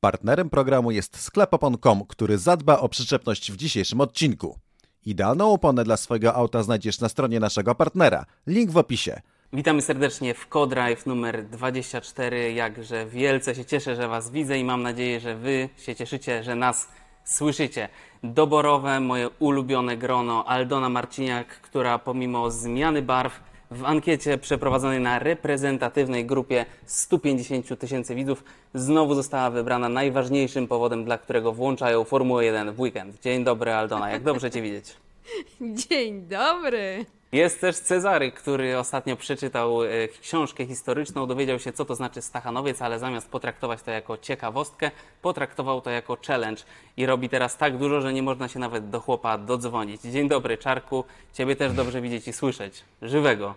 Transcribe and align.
Partnerem 0.00 0.50
programu 0.50 0.90
jest 0.90 1.20
sklep 1.20 1.54
opon.com, 1.54 2.04
który 2.08 2.38
zadba 2.38 2.78
o 2.78 2.88
przyczepność 2.88 3.52
w 3.52 3.56
dzisiejszym 3.56 4.00
odcinku. 4.00 4.58
Idealną 5.06 5.52
oponę 5.52 5.84
dla 5.84 5.96
swojego 5.96 6.34
auta 6.34 6.62
znajdziesz 6.62 7.00
na 7.00 7.08
stronie 7.08 7.40
naszego 7.40 7.74
partnera. 7.74 8.24
Link 8.46 8.70
w 8.70 8.76
opisie. 8.76 9.20
Witamy 9.52 9.82
serdecznie 9.82 10.34
w 10.34 10.46
CoDrive 10.48 11.06
numer 11.06 11.48
24. 11.48 12.52
Jakże 12.52 13.06
wielce 13.06 13.54
się 13.54 13.64
cieszę, 13.64 13.96
że 13.96 14.08
Was 14.08 14.30
widzę 14.30 14.58
i 14.58 14.64
mam 14.64 14.82
nadzieję, 14.82 15.20
że 15.20 15.36
Wy 15.36 15.68
się 15.76 15.94
cieszycie, 15.94 16.42
że 16.42 16.54
nas 16.54 16.88
słyszycie. 17.24 17.88
Doborowe, 18.22 19.00
moje 19.00 19.28
ulubione 19.28 19.96
grono 19.96 20.44
Aldona 20.44 20.88
Marciniak, 20.88 21.48
która 21.48 21.98
pomimo 21.98 22.50
zmiany 22.50 23.02
barw 23.02 23.40
w 23.70 23.84
ankiecie 23.84 24.38
przeprowadzonej 24.38 25.00
na 25.00 25.18
reprezentatywnej 25.18 26.26
grupie 26.26 26.66
150 26.86 27.78
tysięcy 27.78 28.14
widzów 28.14 28.44
znowu 28.74 29.14
została 29.14 29.50
wybrana 29.50 29.88
najważniejszym 29.88 30.68
powodem, 30.68 31.04
dla 31.04 31.18
którego 31.18 31.52
włączają 31.52 32.04
Formułę 32.04 32.44
1 32.44 32.72
w 32.72 32.80
weekend. 32.80 33.20
Dzień 33.20 33.44
dobry 33.44 33.72
Aldona, 33.72 34.10
jak 34.10 34.22
dobrze 34.22 34.50
Cię 34.50 34.62
widzieć. 34.62 35.07
Dzień 35.88 36.22
dobry. 36.22 37.06
Jest 37.32 37.60
też 37.60 37.76
Cezary, 37.76 38.32
który 38.32 38.78
ostatnio 38.78 39.16
przeczytał 39.16 39.84
e, 39.84 39.88
książkę 40.22 40.66
historyczną, 40.66 41.26
dowiedział 41.26 41.58
się, 41.58 41.72
co 41.72 41.84
to 41.84 41.94
znaczy 41.94 42.22
Stachanowiec, 42.22 42.82
ale 42.82 42.98
zamiast 42.98 43.28
potraktować 43.28 43.82
to 43.82 43.90
jako 43.90 44.18
ciekawostkę, 44.18 44.90
potraktował 45.22 45.80
to 45.80 45.90
jako 45.90 46.16
challenge 46.26 46.62
i 46.96 47.06
robi 47.06 47.28
teraz 47.28 47.56
tak 47.56 47.78
dużo, 47.78 48.00
że 48.00 48.12
nie 48.12 48.22
można 48.22 48.48
się 48.48 48.58
nawet 48.58 48.90
do 48.90 49.00
chłopa 49.00 49.38
dodzwonić. 49.38 50.02
Dzień 50.02 50.28
dobry, 50.28 50.58
Czarku. 50.58 51.04
Ciebie 51.32 51.56
też 51.56 51.72
dobrze 51.72 52.00
widzieć 52.00 52.28
i 52.28 52.32
słyszeć. 52.32 52.84
Żywego. 53.02 53.54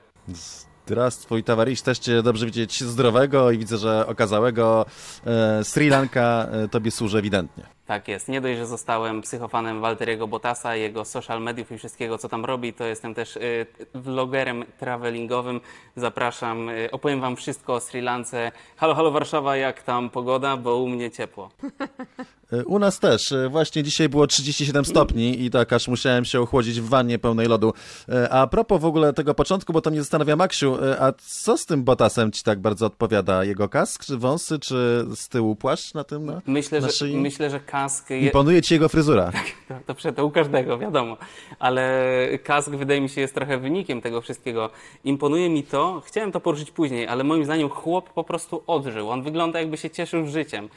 Zdrawstwój 0.86 1.44
towarzysz, 1.44 1.82
też 1.82 2.00
Cię 2.00 2.24
dobrze 2.24 2.46
widzieć 2.46 2.84
zdrowego 2.84 3.52
i 3.52 3.58
widzę, 3.58 3.78
że 3.78 4.08
okazałego. 4.08 4.86
E, 5.26 5.64
Sri 5.64 5.90
Lanka 5.90 6.48
e, 6.52 6.68
Tobie 6.68 6.92
służy 6.92 7.18
ewidentnie. 7.18 7.64
Tak 7.92 8.08
jest. 8.08 8.28
Nie 8.28 8.42
dość, 8.42 8.58
że 8.58 8.68
zostałem 8.68 9.22
psychofanem 9.22 9.82
Walteriego 9.82 10.28
Bottasa, 10.28 10.76
jego 10.76 11.06
social 11.06 11.42
mediów 11.42 11.72
i 11.72 11.78
wszystkiego, 11.78 12.18
co 12.18 12.30
tam 12.30 12.46
robi, 12.46 12.74
to 12.74 12.84
jestem 12.84 13.14
też 13.14 13.36
y, 13.36 13.66
vlogerem 13.94 14.66
travelingowym. 14.80 15.62
Zapraszam, 15.96 16.70
y, 16.70 16.92
opowiem 16.92 17.22
Wam 17.22 17.36
wszystko 17.36 17.74
o 17.74 17.80
Sri 17.80 18.02
Lance. 18.02 18.52
Halo, 18.78 18.96
halo 18.96 19.12
Warszawa, 19.12 19.58
jak 19.58 19.84
tam 19.84 20.10
pogoda? 20.10 20.58
Bo 20.58 20.78
u 20.78 20.90
mnie 20.90 21.12
ciepło. 21.12 21.50
U 22.66 22.80
nas 22.80 23.00
też. 23.00 23.32
E, 23.32 23.50
Właśnie 23.50 23.84
dzisiaj 23.84 24.10
było 24.10 24.28
37 24.28 24.86
stopni 24.86 25.46
i 25.46 25.50
tak 25.50 25.74
aż 25.74 25.88
musiałem 25.88 26.26
się 26.26 26.42
ochłodzić 26.42 26.82
w 26.82 26.90
wannie 26.90 27.20
pełnej 27.20 27.48
lodu. 27.48 27.74
A 28.30 28.48
propos 28.48 28.82
w 28.82 28.86
ogóle 28.86 29.14
tego 29.14 29.34
początku, 29.34 29.74
bo 29.74 29.82
to 29.82 29.90
mnie 29.90 30.00
zastanawia 30.00 30.36
Maksiu, 30.36 30.78
a 31.00 31.12
co 31.28 31.58
z 31.58 31.66
tym 31.66 31.84
Botasem 31.84 32.32
Ci 32.32 32.44
tak 32.44 32.60
bardzo 32.60 32.86
odpowiada? 32.86 33.44
Jego 33.44 33.70
kask, 33.70 34.06
czy 34.06 34.18
wąsy, 34.18 34.60
czy 34.60 35.06
z 35.16 35.30
tyłu 35.30 35.56
płaszcz 35.56 35.94
na 35.94 36.04
tym? 36.04 36.26
Na, 36.26 36.42
Myślę, 36.48 36.82
na 36.82 36.90
że, 36.90 37.06
myślę, 37.06 37.50
że 37.50 37.60
kask... 37.60 37.81
Je... 38.10 38.20
Imponuje 38.20 38.62
Ci 38.62 38.74
jego 38.74 38.90
fryzura. 38.90 39.32
To, 39.68 39.76
to, 39.86 39.94
prze- 39.94 40.14
to 40.14 40.26
u 40.26 40.32
każdego, 40.32 40.78
wiadomo. 40.78 41.18
Ale 41.60 42.04
kask 42.44 42.70
wydaje 42.70 43.02
mi 43.02 43.10
się 43.10 43.22
jest 43.22 43.36
trochę 43.36 43.58
wynikiem 43.58 44.02
tego 44.02 44.22
wszystkiego. 44.22 44.70
Imponuje 45.04 45.50
mi 45.50 45.64
to, 45.64 46.02
chciałem 46.06 46.32
to 46.32 46.40
poruszyć 46.40 46.72
później, 46.72 47.08
ale 47.08 47.24
moim 47.24 47.46
zdaniem 47.46 47.70
chłop 47.70 48.10
po 48.10 48.24
prostu 48.24 48.64
odżył. 48.68 49.10
On 49.10 49.24
wygląda 49.24 49.60
jakby 49.60 49.78
się 49.78 49.90
cieszył 49.90 50.28
życiem. 50.28 50.70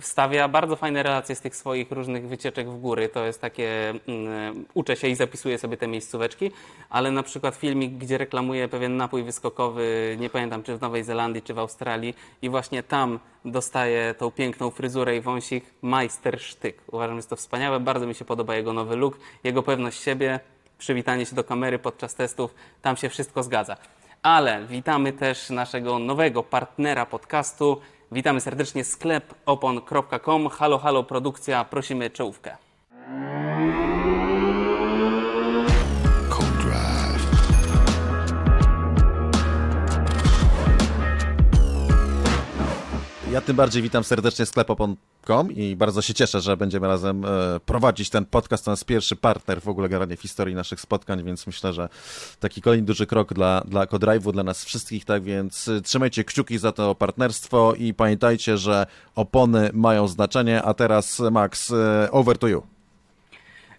Wstawia 0.00 0.48
bardzo 0.48 0.76
fajne 0.76 1.02
relacje 1.02 1.34
z 1.34 1.40
tych 1.40 1.56
swoich 1.56 1.90
różnych 1.90 2.28
wycieczek 2.28 2.70
w 2.70 2.80
góry. 2.80 3.08
To 3.08 3.24
jest 3.24 3.40
takie, 3.40 3.90
mm, 3.90 4.64
uczę 4.74 4.96
się 4.96 5.08
i 5.08 5.14
zapisuję 5.14 5.58
sobie 5.58 5.76
te 5.76 5.88
miejscóweczki, 5.88 6.50
ale 6.90 7.10
na 7.10 7.22
przykład 7.22 7.54
filmik, 7.56 7.92
gdzie 7.92 8.18
reklamuje 8.18 8.68
pewien 8.68 8.96
napój 8.96 9.22
wyskokowy, 9.22 10.16
nie 10.20 10.30
pamiętam 10.30 10.62
czy 10.62 10.76
w 10.76 10.80
Nowej 10.80 11.04
Zelandii, 11.04 11.42
czy 11.42 11.54
w 11.54 11.58
Australii 11.58 12.14
i 12.42 12.48
właśnie 12.50 12.82
tam 12.82 13.18
dostaje 13.44 14.14
tą 14.14 14.30
piękną 14.30 14.70
fryzurę 14.70 15.16
i 15.16 15.20
wąsik 15.20 15.64
majstersztyk. 15.82 16.82
Uważam, 16.92 17.14
że 17.14 17.18
jest 17.18 17.30
to 17.30 17.36
wspaniałe, 17.36 17.80
bardzo 17.80 18.06
mi 18.06 18.14
się 18.14 18.24
podoba 18.24 18.56
jego 18.56 18.72
nowy 18.72 18.96
look, 18.96 19.18
jego 19.44 19.62
pewność 19.62 20.02
siebie, 20.02 20.40
przywitanie 20.78 21.26
się 21.26 21.36
do 21.36 21.44
kamery 21.44 21.78
podczas 21.78 22.14
testów, 22.14 22.54
tam 22.82 22.96
się 22.96 23.08
wszystko 23.08 23.42
zgadza. 23.42 23.76
Ale 24.22 24.66
witamy 24.66 25.12
też 25.12 25.50
naszego 25.50 25.98
nowego 25.98 26.42
partnera 26.42 27.06
podcastu. 27.06 27.80
Witamy 28.12 28.40
serdecznie 28.40 28.84
sklep 28.84 29.34
opon.com. 29.46 30.48
Halo, 30.48 30.78
halo, 30.78 31.04
produkcja, 31.04 31.64
prosimy 31.64 32.10
czołówkę. 32.10 32.56
Ja 43.32 43.40
tym 43.40 43.56
bardziej 43.56 43.82
witam 43.82 44.04
serdecznie 44.04 44.46
sklepopon.com 44.46 45.52
i 45.52 45.76
bardzo 45.76 46.02
się 46.02 46.14
cieszę, 46.14 46.40
że 46.40 46.56
będziemy 46.56 46.86
razem 46.86 47.24
e, 47.24 47.28
prowadzić 47.66 48.10
ten 48.10 48.24
podcast. 48.24 48.64
To 48.64 48.70
jest 48.70 48.84
pierwszy 48.84 49.16
partner 49.16 49.62
w 49.62 49.68
ogóle 49.68 49.88
generalnie 49.88 50.16
w 50.16 50.22
historii 50.22 50.54
naszych 50.54 50.80
spotkań, 50.80 51.24
więc 51.24 51.46
myślę, 51.46 51.72
że 51.72 51.88
taki 52.40 52.62
kolejny 52.62 52.86
duży 52.86 53.06
krok 53.06 53.34
dla, 53.34 53.62
dla 53.68 53.84
Codrive'u, 53.84 54.32
dla 54.32 54.42
nas 54.42 54.64
wszystkich, 54.64 55.04
tak 55.04 55.22
więc 55.22 55.68
e, 55.68 55.80
trzymajcie 55.80 56.24
kciuki 56.24 56.58
za 56.58 56.72
to 56.72 56.94
partnerstwo 56.94 57.74
i 57.74 57.94
pamiętajcie, 57.94 58.58
że 58.58 58.86
opony 59.14 59.70
mają 59.72 60.08
znaczenie, 60.08 60.62
a 60.62 60.74
teraz 60.74 61.20
Max, 61.30 61.70
e, 61.70 62.08
over 62.10 62.38
to 62.38 62.48
you. 62.48 62.62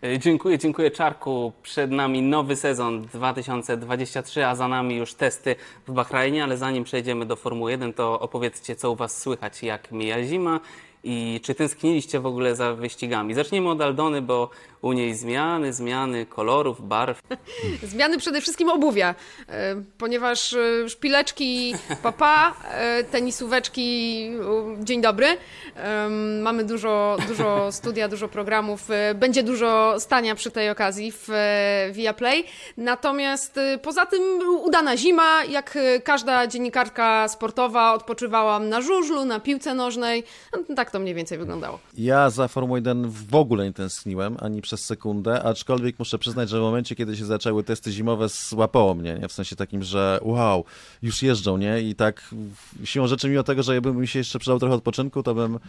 E, 0.03 0.19
Dziękuję, 0.19 0.58
dziękuję 0.58 0.91
Czarku. 0.91 1.53
Przed 1.62 1.91
nami 1.91 2.22
nowy 2.22 2.56
sezon 2.56 3.02
2023, 3.02 4.46
a 4.46 4.56
za 4.56 4.68
nami 4.68 4.96
już 4.96 5.14
testy 5.14 5.56
w 5.88 5.91
Bahrajnie, 5.91 6.44
ale 6.44 6.58
zanim 6.58 6.84
przejdziemy 6.84 7.25
do 7.25 7.36
Formuły 7.36 7.72
1, 7.72 7.94
to 7.94 8.19
opowiedzcie, 8.19 8.75
co 8.75 8.92
u 8.92 8.96
Was 8.96 9.22
słychać, 9.22 9.63
jak 9.63 9.92
mija 9.92 10.24
zima 10.24 10.59
i 11.03 11.40
czy 11.44 11.56
tęskniliście 11.56 12.19
w 12.19 12.25
ogóle 12.25 12.56
za 12.56 12.74
wyścigami. 12.74 13.34
Zaczniemy 13.34 13.69
od 13.69 13.81
Aldony, 13.81 14.22
bo 14.22 14.50
u 14.81 14.94
niej 14.94 15.16
zmiany, 15.16 15.74
zmiany 15.74 16.25
kolorów, 16.25 16.88
barw. 16.88 17.19
Zmiany 17.94 18.18
przede 18.18 18.41
wszystkim 18.41 18.69
obuwia, 18.69 19.16
e, 19.50 19.75
ponieważ 19.97 20.53
e, 20.53 20.90
szpileczki 20.90 21.75
papa, 22.03 22.53
e, 22.72 23.03
tenisóweczki 23.03 24.30
dzień 24.80 25.02
dobry. 25.02 25.28
Mamy 26.42 26.63
dużo, 26.63 27.18
dużo 27.28 27.72
studia, 27.72 28.08
dużo 28.08 28.28
programów. 28.28 28.88
Będzie 29.16 29.44
dużo 29.44 30.00
stania 30.00 30.36
przy 30.36 30.52
tej 30.52 30.69
okazji 30.69 31.12
w 31.12 31.30
e, 31.30 31.90
Viaplay. 31.92 32.44
Natomiast 32.78 33.59
poza 33.81 34.06
tym 34.06 34.22
udana 34.63 34.97
zima, 34.97 35.44
jak 35.44 35.78
każda 36.03 36.47
dziennikarka 36.47 37.28
sportowa, 37.28 37.94
odpoczywałam 37.94 38.69
na 38.69 38.81
żużlu, 38.81 39.25
na 39.25 39.40
piłce 39.40 39.74
nożnej. 39.74 40.24
No, 40.53 40.75
Tak 40.75 40.92
to 40.94 41.00
mniej 41.00 41.16
więcej 41.16 41.38
wyglądało. 41.38 41.80
Ja 41.98 42.30
za 42.30 42.48
Formułą 42.48 42.76
1 42.76 43.09
w 43.09 43.36
ogóle 43.36 43.66
nie 43.66 43.74
tęskniłem, 43.74 44.38
ani 44.40 44.62
przez 44.62 44.86
sekundę, 44.86 45.44
aczkolwiek 45.44 46.00
muszę 46.00 46.20
przyznać, 46.20 46.50
że 46.50 46.59
w 46.59 46.62
momencie, 46.62 46.96
kiedy 46.96 47.18
się 47.18 47.26
zaczęły 47.26 47.64
testy 47.64 47.92
zimowe, 47.92 48.30
złapało 48.30 48.94
mnie, 48.94 49.18
nie? 49.22 49.28
w 49.28 49.34
sensie 49.34 49.56
takim, 49.56 49.84
że 49.84 50.20
wow, 50.22 50.66
już 51.02 51.24
jeżdżą, 51.24 51.58
nie? 51.58 51.81
I 51.81 51.96
tak 51.96 52.36
siłą 52.84 53.08
rzeczy, 53.08 53.30
mimo 53.30 53.44
tego, 53.44 53.64
że 53.64 53.74
jakby 53.74 53.94
mi 53.94 54.08
się 54.08 54.20
jeszcze 54.20 54.40
przydał 54.40 54.59
trochę 54.59 54.76
odpoczynku, 54.76 55.24
to 55.24 55.36
bym, 55.36 55.59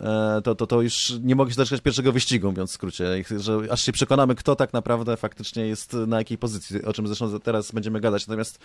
e, 0.00 0.40
to, 0.44 0.54
to, 0.54 0.66
to 0.66 0.82
już 0.82 1.12
nie 1.22 1.36
mogę 1.36 1.50
się 1.50 1.56
doczekać 1.56 1.80
pierwszego 1.80 2.12
wyścigu, 2.12 2.48
mówiąc 2.48 2.70
w 2.70 2.74
skrócie, 2.74 3.24
że 3.36 3.58
aż 3.70 3.82
się 3.82 3.92
przekonamy, 3.92 4.34
kto 4.34 4.56
tak 4.56 4.72
naprawdę 4.72 5.16
faktycznie 5.16 5.66
jest 5.66 5.92
na 5.92 6.18
jakiej 6.18 6.38
pozycji, 6.38 6.84
o 6.84 6.92
czym 6.92 7.06
zresztą 7.06 7.40
teraz 7.40 7.72
będziemy 7.72 8.00
gadać. 8.00 8.26
Natomiast 8.26 8.58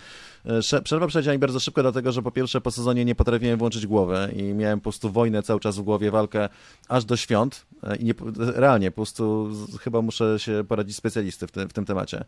e, 0.72 0.82
przerwa 0.82 1.06
przejdzie 1.06 1.32
mi 1.32 1.38
bardzo 1.38 1.60
szybko, 1.60 1.82
dlatego, 1.82 2.12
że 2.12 2.22
po 2.22 2.30
pierwsze 2.30 2.60
po 2.60 2.70
sezonie 2.70 3.04
nie 3.04 3.14
potrafiłem 3.14 3.58
włączyć 3.58 3.86
głowy 3.86 4.32
i 4.36 4.42
miałem 4.42 4.80
po 4.80 4.82
prostu 4.82 5.10
wojnę 5.10 5.42
cały 5.42 5.60
czas 5.60 5.76
w 5.76 5.82
głowie, 5.82 6.01
walkę 6.10 6.48
aż 6.88 7.04
do 7.04 7.16
świąt 7.16 7.66
e, 7.82 7.96
i 7.96 8.04
nie, 8.04 8.14
realnie 8.36 8.90
po 8.90 8.94
prostu 8.94 9.50
chyba 9.80 10.02
muszę 10.02 10.38
się 10.38 10.64
poradzić 10.68 10.96
specjalisty 10.96 11.46
w 11.46 11.50
tym, 11.50 11.68
w 11.68 11.72
tym 11.72 11.84
temacie. 11.84 12.24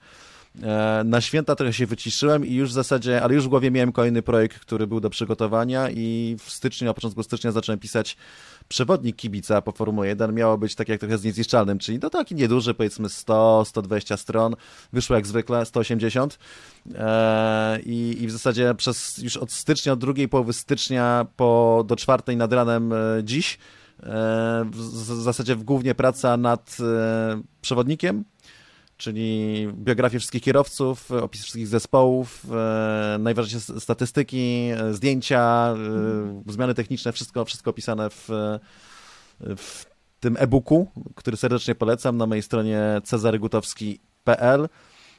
E, 0.62 1.02
Na 1.04 1.20
święta 1.20 1.56
trochę 1.56 1.72
się 1.72 1.86
wyciszyłem 1.86 2.46
i 2.46 2.54
już 2.54 2.70
w 2.70 2.72
zasadzie, 2.72 3.22
ale 3.22 3.34
już 3.34 3.44
w 3.44 3.48
głowie 3.48 3.70
miałem 3.70 3.92
kolejny 3.92 4.22
projekt, 4.22 4.58
który 4.58 4.86
był 4.86 5.00
do 5.00 5.10
przygotowania 5.10 5.90
i 5.90 6.36
w 6.44 6.50
styczniu, 6.50 6.86
na 6.86 6.94
początku 6.94 7.22
stycznia 7.22 7.52
zacząłem 7.52 7.78
pisać 7.78 8.16
przewodnik 8.68 9.16
kibica 9.16 9.62
po 9.62 9.72
Formule 9.72 10.08
1. 10.08 10.34
Miało 10.34 10.58
być 10.58 10.74
tak 10.74 10.88
jak 10.88 11.00
trochę 11.00 11.18
z 11.18 11.24
niezniszczalnym, 11.24 11.78
czyli 11.78 11.98
to 11.98 12.10
taki 12.10 12.34
nieduży, 12.34 12.74
powiedzmy 12.74 13.08
100, 13.08 13.64
120 13.64 14.16
stron. 14.16 14.56
Wyszło 14.92 15.16
jak 15.16 15.26
zwykle 15.26 15.66
180 15.66 16.38
E, 16.94 17.80
i, 17.86 18.22
i 18.22 18.26
w 18.26 18.30
zasadzie 18.30 18.74
przez 18.74 19.18
już 19.18 19.36
od 19.36 19.52
stycznia, 19.52 19.92
od 19.92 19.98
drugiej 19.98 20.28
połowy 20.28 20.52
stycznia 20.52 21.26
po, 21.36 21.84
do 21.86 21.96
czwartej 21.96 22.36
nad 22.36 22.52
ranem 22.52 22.92
e, 22.92 22.96
dziś 23.22 23.58
e, 24.02 24.06
w, 24.70 24.76
w 24.76 25.22
zasadzie 25.22 25.56
w 25.56 25.64
głównie 25.64 25.94
praca 25.94 26.36
nad 26.36 26.76
e, 26.80 27.42
przewodnikiem, 27.60 28.24
czyli 29.04 29.68
biografię 29.72 30.18
wszystkich 30.18 30.42
kierowców, 30.42 31.10
opis 31.10 31.42
wszystkich 31.42 31.68
zespołów, 31.68 32.46
e, 32.50 33.16
najważniejsze 33.20 33.80
statystyki, 33.80 34.70
e, 34.76 34.94
zdjęcia, 34.94 35.74
e, 36.46 36.52
zmiany 36.52 36.74
techniczne, 36.74 37.12
wszystko, 37.12 37.44
wszystko 37.44 37.70
opisane 37.70 38.10
w, 38.10 38.28
w 39.40 39.86
tym 40.20 40.36
e-booku, 40.38 40.90
który 41.14 41.36
serdecznie 41.36 41.74
polecam 41.74 42.16
na 42.16 42.26
mojej 42.26 42.42
stronie 42.42 43.00
cezarygutowski.pl. 43.04 44.68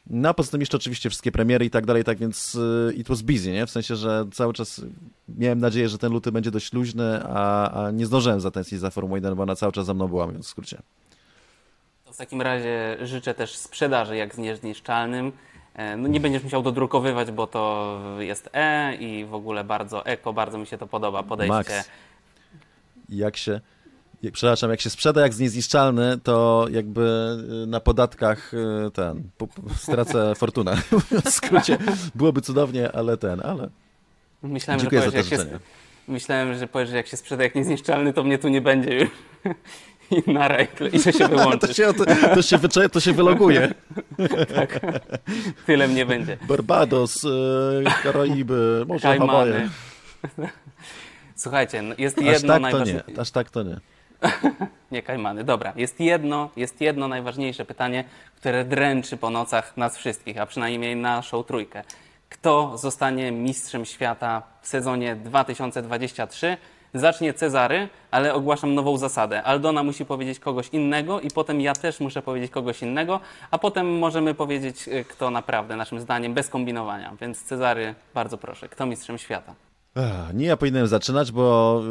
No 0.09 0.29
a 0.29 0.33
poza 0.33 0.51
tym 0.51 0.61
jeszcze 0.61 0.77
oczywiście 0.77 1.09
wszystkie 1.09 1.31
premiery 1.31 1.65
i 1.65 1.69
tak 1.69 1.85
dalej, 1.85 2.03
tak 2.03 2.17
więc 2.17 2.55
y, 2.55 2.93
it 2.95 3.07
was 3.07 3.21
busy, 3.21 3.51
nie? 3.51 3.65
W 3.65 3.71
sensie, 3.71 3.95
że 3.95 4.25
cały 4.33 4.53
czas 4.53 4.81
miałem 5.29 5.59
nadzieję, 5.59 5.89
że 5.89 5.97
ten 5.97 6.11
luty 6.11 6.31
będzie 6.31 6.51
dość 6.51 6.73
luźny, 6.73 7.23
a, 7.23 7.71
a 7.85 7.91
nie 7.91 8.05
zdążyłem 8.05 8.41
zatęsknić 8.41 8.81
za 8.81 8.89
Formułą 8.89 9.15
1, 9.15 9.35
bo 9.35 9.43
ona 9.43 9.55
cały 9.55 9.71
czas 9.71 9.85
za 9.85 9.93
mną 9.93 10.07
była, 10.07 10.25
mówiąc 10.25 10.45
w 10.45 10.49
skrócie. 10.49 10.81
To 12.05 12.13
w 12.13 12.17
takim 12.17 12.41
razie 12.41 12.97
życzę 13.01 13.33
też 13.33 13.55
sprzedaży 13.55 14.15
jak 14.15 14.35
z 14.35 14.37
niezniszczalnym. 14.37 15.31
E, 15.75 15.97
No 15.97 16.07
nie 16.07 16.19
będziesz 16.19 16.43
musiał 16.43 16.61
dodrukowywać, 16.63 17.31
bo 17.31 17.47
to 17.47 17.99
jest 18.19 18.49
E 18.53 18.95
i 18.95 19.25
w 19.25 19.33
ogóle 19.33 19.63
bardzo 19.63 20.05
eko, 20.05 20.33
bardzo 20.33 20.57
mi 20.57 20.67
się 20.67 20.77
to 20.77 20.87
podoba 20.87 21.23
podejście. 21.23 21.53
Max, 21.55 21.89
jak 23.09 23.37
się, 23.37 23.61
jak, 24.23 24.33
przepraszam, 24.33 24.69
jak 24.71 24.81
się 24.81 24.89
sprzeda 24.89 25.21
jak 25.21 25.33
z 25.33 25.39
niezniszczalny, 25.39 26.17
to 26.23 26.65
jakby 26.71 27.01
y, 27.63 27.67
na 27.67 27.79
podatkach 27.79 28.53
y, 28.53 28.91
ten, 28.93 29.29
stracę 29.77 30.33
fortunę. 30.35 30.75
w 31.25 31.29
skrócie, 31.29 31.77
byłoby 32.15 32.41
cudownie, 32.41 32.91
ale 32.91 33.17
ten, 33.17 33.41
ale 33.45 33.69
Myślałem, 34.43 34.79
dziękuję 34.79 35.01
że 35.01 35.05
za 35.05 35.11
to 35.11 35.17
powiesz, 35.17 35.31
jak 35.31 35.39
się, 35.39 35.45
życzenie. 35.45 35.59
myślałem, 36.07 36.57
że 36.57 36.67
powiesz, 36.67 36.89
że 36.89 36.95
jak 36.97 37.07
się 37.07 37.17
sprzeda 37.17 37.43
jak 37.43 37.55
niezniszczalny, 37.55 38.13
to 38.13 38.23
mnie 38.23 38.37
tu 38.37 38.47
nie 38.47 38.61
będzie 38.61 38.95
już. 38.99 39.09
I 40.11 40.31
na 40.31 40.47
rajkle, 40.47 40.89
i 40.89 40.99
że 40.99 41.13
się 41.13 41.19
To 41.29 41.29
wyłączysz. 41.29 41.77
się, 41.77 41.93
to, 41.93 42.05
to 42.35 42.41
się, 42.41 42.59
to 42.89 42.99
się 42.99 43.13
wyloguje. 43.13 43.73
Tyle 45.65 45.87
mnie 45.87 46.05
będzie. 46.05 46.37
Barbados, 46.47 47.23
y, 47.23 47.29
Karaiby, 48.03 48.85
może 48.87 49.17
Hawaje. 49.17 49.53
Kajmany. 49.53 49.69
Słuchajcie, 51.35 51.81
no 51.81 51.95
jest 51.97 52.17
Aż 52.17 52.23
jedno 52.25 52.59
tak 52.59 52.71
to 52.71 52.83
nie, 52.83 53.03
aż 53.19 53.31
tak 53.31 53.49
to 53.49 53.63
nie. 53.63 53.79
Nie 54.91 55.03
Kajmany, 55.03 55.43
dobra. 55.43 55.73
Jest 55.75 55.99
jedno, 55.99 56.49
jest 56.55 56.81
jedno 56.81 57.07
najważniejsze 57.07 57.65
pytanie, 57.65 58.03
które 58.35 58.65
dręczy 58.65 59.17
po 59.17 59.29
nocach 59.29 59.77
nas 59.77 59.97
wszystkich, 59.97 60.37
a 60.37 60.45
przynajmniej 60.45 60.95
naszą 60.95 61.43
trójkę. 61.43 61.83
Kto 62.29 62.77
zostanie 62.77 63.31
mistrzem 63.31 63.85
świata 63.85 64.41
w 64.61 64.67
sezonie 64.67 65.15
2023? 65.15 66.57
Zacznie 66.95 67.33
Cezary, 67.33 67.89
ale 68.11 68.33
ogłaszam 68.33 68.75
nową 68.75 68.97
zasadę. 68.97 69.43
Aldona 69.43 69.83
musi 69.83 70.05
powiedzieć 70.05 70.39
kogoś 70.39 70.69
innego 70.69 71.21
i 71.21 71.31
potem 71.31 71.61
ja 71.61 71.73
też 71.73 71.99
muszę 71.99 72.21
powiedzieć 72.21 72.51
kogoś 72.51 72.81
innego, 72.81 73.19
a 73.51 73.57
potem 73.57 73.97
możemy 73.97 74.33
powiedzieć, 74.33 74.87
y, 74.87 75.05
kto 75.05 75.29
naprawdę, 75.29 75.75
naszym 75.75 75.99
zdaniem, 75.99 76.33
bez 76.33 76.49
kombinowania. 76.49 77.13
Więc 77.21 77.43
Cezary, 77.43 77.95
bardzo 78.13 78.37
proszę, 78.37 78.69
kto 78.69 78.85
mistrzem 78.85 79.17
świata? 79.17 79.64
Nie 80.33 80.45
ja 80.45 80.57
powinienem 80.57 80.87
zaczynać, 80.87 81.31
bo 81.31 81.81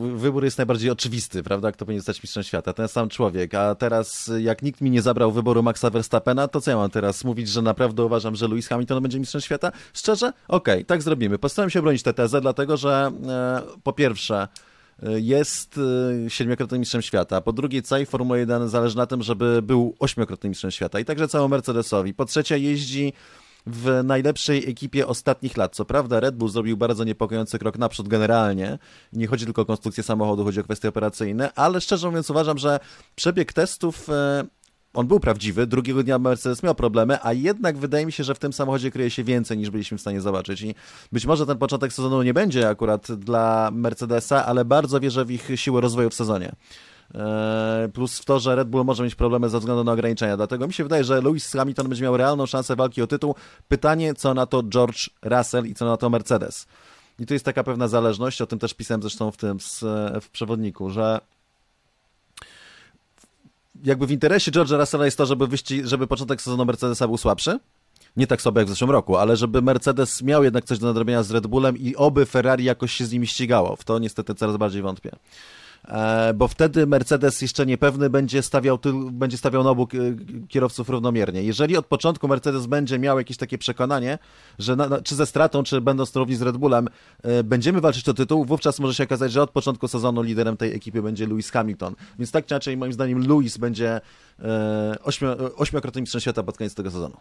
y, 0.00 0.16
wybór 0.16 0.44
jest 0.44 0.58
najbardziej 0.58 0.90
oczywisty, 0.90 1.42
prawda? 1.42 1.72
Kto 1.72 1.84
powinien 1.84 2.00
zostać 2.00 2.22
mistrzem 2.22 2.42
świata? 2.42 2.72
Ten 2.72 2.88
sam 2.88 3.08
człowiek. 3.08 3.54
A 3.54 3.74
teraz, 3.74 4.30
jak 4.38 4.62
nikt 4.62 4.80
mi 4.80 4.90
nie 4.90 5.02
zabrał 5.02 5.32
wyboru 5.32 5.62
Maxa 5.62 5.90
Verstappena, 5.90 6.48
to 6.48 6.60
co 6.60 6.70
ja 6.70 6.76
mam 6.76 6.90
teraz 6.90 7.24
mówić, 7.24 7.48
że 7.48 7.62
naprawdę 7.62 8.04
uważam, 8.04 8.36
że 8.36 8.48
Lewis 8.48 8.68
Hamilton 8.68 9.02
będzie 9.02 9.20
mistrzem 9.20 9.40
świata? 9.40 9.72
Szczerze? 9.92 10.32
Okej, 10.48 10.84
tak 10.84 11.02
zrobimy. 11.02 11.38
Postaram 11.38 11.70
się 11.70 11.78
obronić 11.78 12.02
tę 12.02 12.14
tezę, 12.14 12.40
dlatego 12.40 12.76
że 12.76 13.10
e, 13.28 13.62
po 13.82 13.92
pierwsze, 13.92 14.48
y, 15.02 15.20
jest 15.20 15.78
y, 16.26 16.30
siedmiokrotnym 16.30 16.80
mistrzem 16.80 17.02
świata. 17.02 17.40
Po 17.40 17.52
drugie, 17.52 17.82
całej 17.82 18.06
Formuły 18.06 18.38
1 18.38 18.68
zależy 18.68 18.96
na 18.96 19.06
tym, 19.06 19.22
żeby 19.22 19.62
był 19.62 19.94
ośmiokrotnym 19.98 20.50
mistrzem 20.50 20.70
świata 20.70 21.00
i 21.00 21.04
także 21.04 21.28
całemu 21.28 21.48
Mercedesowi. 21.48 22.14
Po 22.14 22.24
trzecie, 22.24 22.58
jeździ 22.58 23.12
w 23.66 24.00
najlepszej 24.04 24.70
ekipie 24.70 25.06
ostatnich 25.06 25.56
lat. 25.56 25.76
Co 25.76 25.84
prawda 25.84 26.20
Red 26.20 26.36
Bull 26.36 26.48
zrobił 26.48 26.76
bardzo 26.76 27.04
niepokojący 27.04 27.58
krok 27.58 27.78
naprzód 27.78 28.08
generalnie. 28.08 28.78
Nie 29.12 29.26
chodzi 29.26 29.44
tylko 29.44 29.62
o 29.62 29.64
konstrukcję 29.64 30.02
samochodu, 30.02 30.44
chodzi 30.44 30.60
o 30.60 30.64
kwestie 30.64 30.88
operacyjne, 30.88 31.52
ale 31.54 31.80
szczerze 31.80 32.08
mówiąc 32.08 32.30
uważam, 32.30 32.58
że 32.58 32.80
przebieg 33.16 33.52
testów 33.52 34.08
e, 34.10 34.44
on 34.94 35.06
był 35.06 35.20
prawdziwy, 35.20 35.66
drugiego 35.66 36.02
dnia 36.02 36.18
Mercedes 36.18 36.62
miał 36.62 36.74
problemy, 36.74 37.18
a 37.22 37.32
jednak 37.32 37.78
wydaje 37.78 38.06
mi 38.06 38.12
się, 38.12 38.24
że 38.24 38.34
w 38.34 38.38
tym 38.38 38.52
samochodzie 38.52 38.90
kryje 38.90 39.10
się 39.10 39.24
więcej 39.24 39.58
niż 39.58 39.70
byliśmy 39.70 39.98
w 39.98 40.00
stanie 40.00 40.20
zobaczyć 40.20 40.62
i 40.62 40.74
być 41.12 41.26
może 41.26 41.46
ten 41.46 41.58
początek 41.58 41.92
sezonu 41.92 42.22
nie 42.22 42.34
będzie 42.34 42.68
akurat 42.68 43.12
dla 43.12 43.70
Mercedesa, 43.72 44.46
ale 44.46 44.64
bardzo 44.64 45.00
wierzę 45.00 45.24
w 45.24 45.30
ich 45.30 45.50
siłę 45.54 45.80
rozwoju 45.80 46.10
w 46.10 46.14
sezonie. 46.14 46.52
E, 47.14 47.88
Plus 47.94 48.18
w 48.18 48.24
to, 48.24 48.40
że 48.40 48.56
Red 48.56 48.68
Bull 48.68 48.84
może 48.84 49.04
mieć 49.04 49.14
problemy 49.14 49.48
ze 49.48 49.58
względu 49.58 49.84
na 49.84 49.92
ograniczenia. 49.92 50.36
Dlatego 50.36 50.66
mi 50.66 50.72
się 50.72 50.82
wydaje, 50.82 51.04
że 51.04 51.20
Lewis 51.20 51.52
Hamilton 51.52 51.88
będzie 51.88 52.04
miał 52.04 52.16
realną 52.16 52.46
szansę 52.46 52.76
walki 52.76 53.02
o 53.02 53.06
tytuł. 53.06 53.34
Pytanie, 53.68 54.14
co 54.14 54.34
na 54.34 54.46
to 54.46 54.62
George 54.62 55.10
Russell 55.22 55.66
i 55.66 55.74
co 55.74 55.84
na 55.84 55.96
to 55.96 56.10
Mercedes. 56.10 56.66
I 57.18 57.26
tu 57.26 57.34
jest 57.34 57.44
taka 57.44 57.64
pewna 57.64 57.88
zależność, 57.88 58.42
o 58.42 58.46
tym 58.46 58.58
też 58.58 58.74
pisałem 58.74 59.02
zresztą 59.02 59.30
w 59.30 59.36
tym 59.36 59.58
w 60.20 60.28
przewodniku, 60.32 60.90
że 60.90 61.20
jakby 63.84 64.06
w 64.06 64.10
interesie 64.10 64.50
George'a 64.50 64.78
Russella 64.78 65.04
jest 65.04 65.18
to, 65.18 65.26
żeby, 65.26 65.46
wyścig, 65.46 65.86
żeby 65.86 66.06
początek 66.06 66.42
sezonu 66.42 66.64
Mercedesa 66.64 67.06
był 67.06 67.16
słabszy. 67.16 67.58
Nie 68.16 68.26
tak 68.26 68.42
sobie 68.42 68.58
jak 68.58 68.66
w 68.66 68.70
zeszłym 68.70 68.90
roku, 68.90 69.16
ale 69.16 69.36
żeby 69.36 69.62
Mercedes 69.62 70.22
miał 70.22 70.44
jednak 70.44 70.64
coś 70.64 70.78
do 70.78 70.86
nadrobienia 70.86 71.22
z 71.22 71.30
Red 71.30 71.46
Bullem 71.46 71.78
i 71.78 71.96
oby 71.96 72.26
Ferrari 72.26 72.64
jakoś 72.64 72.92
się 72.92 73.06
z 73.06 73.12
nimi 73.12 73.26
ścigało. 73.26 73.76
W 73.76 73.84
to 73.84 73.98
niestety 73.98 74.34
coraz 74.34 74.56
bardziej 74.56 74.82
wątpię. 74.82 75.10
E, 75.88 76.34
bo 76.34 76.48
wtedy 76.48 76.86
Mercedes 76.86 77.42
jeszcze 77.42 77.66
niepewny 77.66 78.10
będzie 78.10 78.42
stawiał, 78.42 78.78
będzie 79.12 79.36
stawiał 79.36 79.64
na 79.64 79.70
obu 79.70 79.86
k- 79.86 79.96
kierowców 80.48 80.88
równomiernie. 80.88 81.42
Jeżeli 81.42 81.76
od 81.76 81.86
początku 81.86 82.28
Mercedes 82.28 82.66
będzie 82.66 82.98
miał 82.98 83.18
jakieś 83.18 83.36
takie 83.36 83.58
przekonanie, 83.58 84.18
że 84.58 84.76
na, 84.76 85.00
czy 85.00 85.14
ze 85.14 85.26
stratą, 85.26 85.62
czy 85.62 85.80
będąc 85.80 86.16
równi 86.16 86.36
z 86.36 86.42
Red 86.42 86.56
Bullem, 86.56 86.88
e, 87.22 87.44
będziemy 87.44 87.80
walczyć 87.80 88.08
o 88.08 88.14
tytuł, 88.14 88.44
wówczas 88.44 88.78
może 88.80 88.94
się 88.94 89.04
okazać, 89.04 89.32
że 89.32 89.42
od 89.42 89.50
początku 89.50 89.88
sezonu 89.88 90.22
liderem 90.22 90.56
tej 90.56 90.74
ekipy 90.74 91.02
będzie 91.02 91.26
Lewis 91.26 91.50
Hamilton. 91.50 91.94
Więc 92.18 92.30
tak 92.30 92.46
czy 92.46 92.54
inaczej, 92.54 92.76
moim 92.76 92.92
zdaniem, 92.92 93.28
Lewis 93.28 93.58
będzie 93.58 94.00
e, 94.38 94.96
ośmio, 95.02 95.56
ośmiokrotnym 95.56 96.02
mistrzem 96.02 96.20
świata 96.20 96.42
pod 96.42 96.56
koniec 96.58 96.74
tego 96.74 96.90
sezonu. 96.90 97.16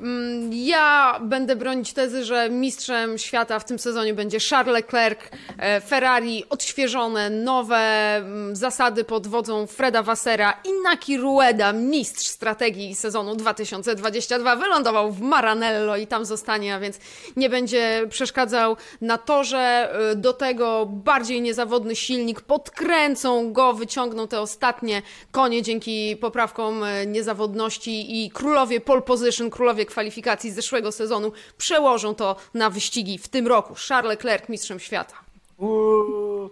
Mm, 0.00 0.50
Ja 0.52 1.18
będę 1.22 1.56
bronić 1.56 1.92
tezy, 1.92 2.24
że 2.24 2.50
mistrzem 2.50 3.18
świata 3.18 3.58
w 3.58 3.64
tym 3.64 3.78
sezonie 3.78 4.14
będzie 4.14 4.38
Charles 4.50 4.72
Leclerc, 4.74 5.20
e, 5.58 5.80
Ferrari 5.80 6.44
odświeżone, 6.50 7.30
nowe 7.30 7.76
mm, 8.16 8.56
zasady 8.56 9.04
pod 9.04 9.26
wodzą 9.26 9.66
Freda 9.66 10.02
Wassera 10.02 10.52
i 10.64 10.68
Naki 10.84 11.18
Rueda, 11.18 11.72
mistrz 11.72 12.26
strategii 12.26 12.94
sezonu 12.94 13.36
2022, 13.36 14.56
wylądował 14.56 15.12
w 15.12 15.20
Maranello 15.20 15.96
i 15.96 16.06
tam 16.06 16.24
zostanie, 16.24 16.74
a 16.74 16.80
więc 16.80 16.98
nie 17.36 17.50
będzie 17.50 18.06
przeszkadzał 18.10 18.76
na 19.00 19.18
torze. 19.18 19.90
E, 20.12 20.16
Do 20.16 20.32
tego 20.32 20.86
bardziej 20.86 21.40
niezawodny 21.42 21.96
silnik, 21.96 22.40
podkręcą 22.40 23.52
go, 23.52 23.72
wyciągną 23.74 24.28
te 24.28 24.40
ostatnie 24.40 25.02
konie 25.30 25.62
dzięki 25.62 26.16
poprawkom 26.16 26.84
e, 26.84 27.06
niezawodności 27.06 28.24
i 28.24 28.30
królowie 28.30 28.80
pole 28.80 29.02
position, 29.02 29.50
królowie 29.50 29.86
kwalifikacji 29.90 30.50
z 30.50 30.54
zeszłego 30.54 30.92
sezonu 30.92 31.32
przełożą 31.58 32.14
to 32.14 32.36
na 32.54 32.70
wyścigi 32.70 33.18
w 33.18 33.28
tym 33.28 33.46
roku. 33.46 33.74
Charles 33.88 34.10
Leclerc 34.10 34.48
mistrzem 34.48 34.80
świata. 34.80 35.14
Uuu. 35.58 36.50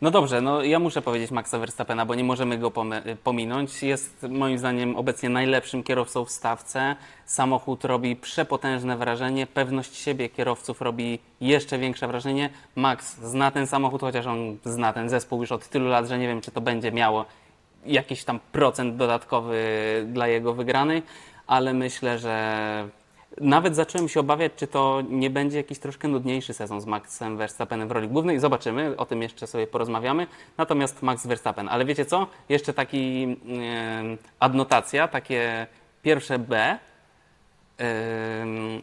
No 0.00 0.10
dobrze, 0.10 0.40
no 0.40 0.62
ja 0.62 0.78
muszę 0.78 1.02
powiedzieć 1.02 1.30
Maxa 1.30 1.58
Verstappena, 1.58 2.06
bo 2.06 2.14
nie 2.14 2.24
możemy 2.24 2.58
go 2.58 2.72
pominąć. 3.24 3.82
Jest 3.82 4.26
moim 4.28 4.58
zdaniem 4.58 4.96
obecnie 4.96 5.28
najlepszym 5.28 5.82
kierowcą 5.82 6.24
w 6.24 6.30
stawce. 6.30 6.96
Samochód 7.24 7.84
robi 7.84 8.16
przepotężne 8.16 8.96
wrażenie, 8.96 9.46
pewność 9.46 9.96
siebie 9.96 10.28
kierowców 10.28 10.80
robi 10.80 11.18
jeszcze 11.40 11.78
większe 11.78 12.06
wrażenie. 12.06 12.50
Max 12.76 13.16
zna 13.16 13.50
ten 13.50 13.66
samochód, 13.66 14.00
chociaż 14.00 14.26
on 14.26 14.58
zna 14.64 14.92
ten 14.92 15.08
zespół 15.08 15.40
już 15.40 15.52
od 15.52 15.68
tylu 15.68 15.88
lat, 15.88 16.08
że 16.08 16.18
nie 16.18 16.28
wiem, 16.28 16.40
czy 16.40 16.50
to 16.50 16.60
będzie 16.60 16.92
miało 16.92 17.24
jakiś 17.86 18.24
tam 18.24 18.40
procent 18.52 18.96
dodatkowy 18.96 19.56
dla 20.12 20.28
jego 20.28 20.54
wygranej, 20.54 21.02
ale 21.48 21.74
myślę, 21.74 22.18
że 22.18 22.88
nawet 23.40 23.76
zacząłem 23.76 24.08
się 24.08 24.20
obawiać, 24.20 24.52
czy 24.56 24.66
to 24.66 25.02
nie 25.10 25.30
będzie 25.30 25.56
jakiś 25.56 25.78
troszkę 25.78 26.08
nudniejszy 26.08 26.54
sezon 26.54 26.80
z 26.80 26.86
Maxem 26.86 27.36
Verstappenem 27.36 27.88
w 27.88 27.90
roli 27.90 28.08
głównej. 28.08 28.40
Zobaczymy, 28.40 28.96
o 28.96 29.06
tym 29.06 29.22
jeszcze 29.22 29.46
sobie 29.46 29.66
porozmawiamy. 29.66 30.26
Natomiast 30.58 31.02
Max 31.02 31.26
Verstappen. 31.26 31.68
Ale 31.68 31.84
wiecie 31.84 32.04
co? 32.04 32.26
Jeszcze 32.48 32.74
taki 32.74 33.36
adnotacja, 34.40 35.08
takie 35.08 35.66
pierwsze 36.02 36.38
B. 36.38 36.78
Em, 37.78 38.82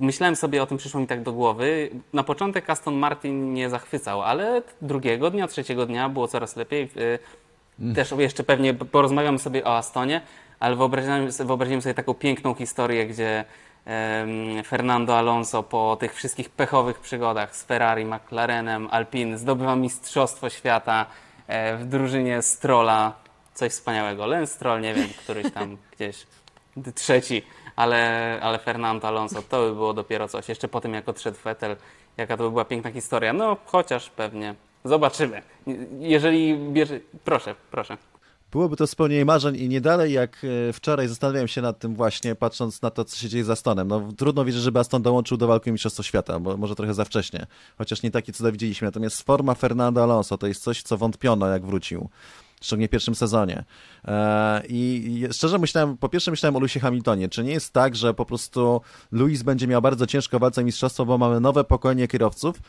Myślałem 0.00 0.36
sobie 0.36 0.62
o 0.62 0.66
tym, 0.66 0.78
przyszło 0.78 1.00
mi 1.00 1.06
tak 1.06 1.22
do 1.22 1.32
głowy. 1.32 1.90
Na 2.12 2.22
początek 2.22 2.70
Aston 2.70 2.94
Martin 2.94 3.52
nie 3.54 3.70
zachwycał, 3.70 4.22
ale 4.22 4.62
drugiego 4.82 5.30
dnia, 5.30 5.48
trzeciego 5.48 5.86
dnia 5.86 6.08
było 6.08 6.28
coraz 6.28 6.56
lepiej. 6.56 6.90
Y, 6.96 7.18
Też 7.94 8.14
jeszcze 8.18 8.44
pewnie 8.44 8.74
porozmawiamy 8.74 9.38
sobie 9.38 9.64
o 9.64 9.76
Astonie, 9.76 10.20
ale 10.60 10.76
wyobraziłem, 10.76 11.30
wyobraziłem 11.30 11.82
sobie 11.82 11.94
taką 11.94 12.14
piękną 12.14 12.54
historię, 12.54 13.06
gdzie 13.06 13.44
Fernando 14.66 15.18
Alonso 15.18 15.62
po 15.62 15.96
tych 16.00 16.14
wszystkich 16.14 16.50
pechowych 16.50 17.00
przygodach 17.00 17.56
z 17.56 17.62
Ferrari, 17.62 18.04
McLarenem, 18.04 18.88
Alpine 18.90 19.38
zdobywa 19.38 19.76
Mistrzostwo 19.76 20.50
Świata 20.50 21.06
e, 21.46 21.76
w 21.76 21.86
drużynie 21.86 22.42
Strolla. 22.42 23.12
Coś 23.54 23.72
wspaniałego. 23.72 24.26
Len 24.26 24.46
Stroll, 24.46 24.80
nie 24.80 24.94
wiem, 24.94 25.08
któryś 25.18 25.52
tam 25.52 25.76
gdzieś 25.96 26.26
trzeci, 26.94 27.42
ale, 27.76 28.38
ale 28.42 28.58
Fernando 28.58 29.08
Alonso 29.08 29.42
to 29.42 29.68
by 29.68 29.74
było 29.74 29.92
dopiero 29.92 30.28
coś. 30.28 30.48
Jeszcze 30.48 30.68
po 30.68 30.80
tym, 30.80 30.94
jak 30.94 31.08
odszedł 31.08 31.38
Vettel, 31.44 31.76
jaka 32.16 32.36
to 32.36 32.42
by 32.42 32.50
była 32.50 32.64
piękna 32.64 32.90
historia. 32.90 33.32
No, 33.32 33.56
chociaż 33.66 34.10
pewnie. 34.10 34.54
Zobaczymy. 34.84 35.42
Jeżeli 35.98 36.58
bierze... 36.58 37.00
Proszę, 37.24 37.54
proszę. 37.70 37.96
Byłoby 38.54 38.76
to 38.76 38.86
spełnienie 38.86 39.24
marzeń 39.24 39.56
i 39.56 39.68
nie 39.68 39.80
dalej 39.80 40.12
jak 40.12 40.42
e, 40.68 40.72
wczoraj 40.72 41.08
zastanawiałem 41.08 41.48
się 41.48 41.62
nad 41.62 41.78
tym 41.78 41.94
właśnie, 41.94 42.34
patrząc 42.34 42.82
na 42.82 42.90
to, 42.90 43.04
co 43.04 43.16
się 43.16 43.28
dzieje 43.28 43.44
z 43.44 43.50
Astonem. 43.50 43.88
No, 43.88 44.12
trudno 44.16 44.44
wierzyć, 44.44 44.62
żeby 44.62 44.78
Aston 44.78 45.02
dołączył 45.02 45.36
do 45.36 45.46
walki 45.46 45.70
o 45.70 45.72
Mistrzostwo 45.72 46.02
Świata, 46.02 46.40
bo 46.40 46.56
może 46.56 46.74
trochę 46.74 46.94
za 46.94 47.04
wcześnie, 47.04 47.46
chociaż 47.78 48.02
nie 48.02 48.10
takie 48.10 48.32
cuda 48.32 48.52
widzieliśmy. 48.52 48.88
Natomiast 48.88 49.22
forma 49.22 49.54
Fernando 49.54 50.02
Alonso 50.02 50.38
to 50.38 50.46
jest 50.46 50.62
coś, 50.62 50.82
co 50.82 50.96
wątpiono, 50.96 51.46
jak 51.46 51.66
wrócił 51.66 52.08
szczególnie 52.62 52.88
w 52.88 52.90
pierwszym 52.90 53.14
sezonie. 53.14 53.64
E, 54.04 54.62
I 54.68 55.22
szczerze 55.32 55.58
myślałem, 55.58 55.96
po 55.96 56.08
pierwsze 56.08 56.30
myślałem 56.30 56.56
o 56.56 56.60
Lewisie 56.60 56.80
Hamiltonie. 56.80 57.28
Czy 57.28 57.44
nie 57.44 57.52
jest 57.52 57.72
tak, 57.72 57.96
że 57.96 58.14
po 58.14 58.26
prostu 58.26 58.80
Lewis 59.12 59.42
będzie 59.42 59.66
miał 59.66 59.82
bardzo 59.82 60.06
ciężko 60.06 60.38
walce 60.38 60.64
mistrzostwo, 60.64 61.06
bo 61.06 61.18
mamy 61.18 61.40
nowe 61.40 61.64
pokolenie 61.64 62.08
kierowców, 62.08 62.60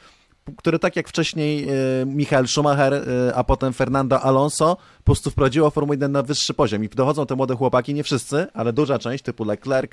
które 0.58 0.80
tak 0.80 0.96
jak 0.96 1.10
wcześniej 1.10 1.70
e, 1.70 1.74
Michael 2.06 2.48
Schumacher, 2.48 2.94
e, 2.94 3.36
a 3.36 3.44
potem 3.44 3.74
Fernando 3.74 4.22
Alonso, 4.22 4.76
po 4.98 5.04
prostu 5.04 5.32
wprowadziło 5.32 5.70
Formułę 5.70 5.96
1 5.96 6.12
na 6.12 6.24
wyższy 6.24 6.54
poziom. 6.54 6.84
I 6.84 6.90
dochodzą 6.90 7.26
te 7.26 7.36
młode 7.36 7.56
chłopaki, 7.56 7.94
nie 7.94 8.04
wszyscy, 8.04 8.48
ale 8.54 8.74
duża 8.74 9.00
część, 9.00 9.24
typu 9.24 9.44
Leclerc 9.44 9.92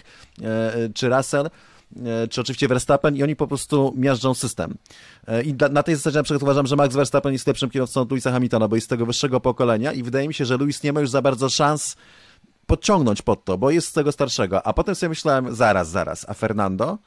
czy 0.95 1.09
Russell, 1.09 1.51
czy 2.31 2.41
oczywiście 2.41 2.69
Verstappen 2.69 3.17
i 3.17 3.23
oni 3.23 3.37
po 3.37 3.47
prostu 3.47 3.95
miażdżą 3.97 4.35
system. 4.35 4.75
I 5.45 5.55
na 5.71 5.83
tej 5.83 5.95
zasadzie 5.95 6.19
na 6.19 6.23
przykład 6.23 6.43
uważam, 6.43 6.67
że 6.67 6.77
Max 6.77 6.95
Verstappen 6.95 7.33
jest 7.33 7.47
lepszym 7.47 7.71
kierowcą 7.71 8.01
od 8.01 8.11
Louisa 8.11 8.33
Hamiltona, 8.33 8.69
bo 8.69 8.75
jest 8.75 8.87
z 8.87 8.89
tego 8.89 9.07
wyższego 9.07 9.41
pokolenia 9.41 9.93
i 9.93 10.03
wydaje 10.03 10.29
mi 10.29 10.35
się, 10.35 10.45
że 10.45 10.57
Louis 10.57 10.83
nie 10.83 10.93
ma 10.93 11.01
już 11.01 11.11
za 11.11 11.23
bardzo 11.23 11.49
szans 11.49 11.97
podciągnąć 12.67 13.23
pod 13.23 13.45
to, 13.45 13.59
bo 13.59 13.71
jest 13.71 13.89
z 13.89 13.93
tego 13.93 14.13
starszego. 14.13 14.67
A 14.67 14.73
potem 14.73 14.95
sobie 14.95 15.09
myślałem, 15.09 15.55
zaraz, 15.55 15.89
zaraz, 15.91 16.27
a 16.29 16.35
Fernando? 16.35 16.99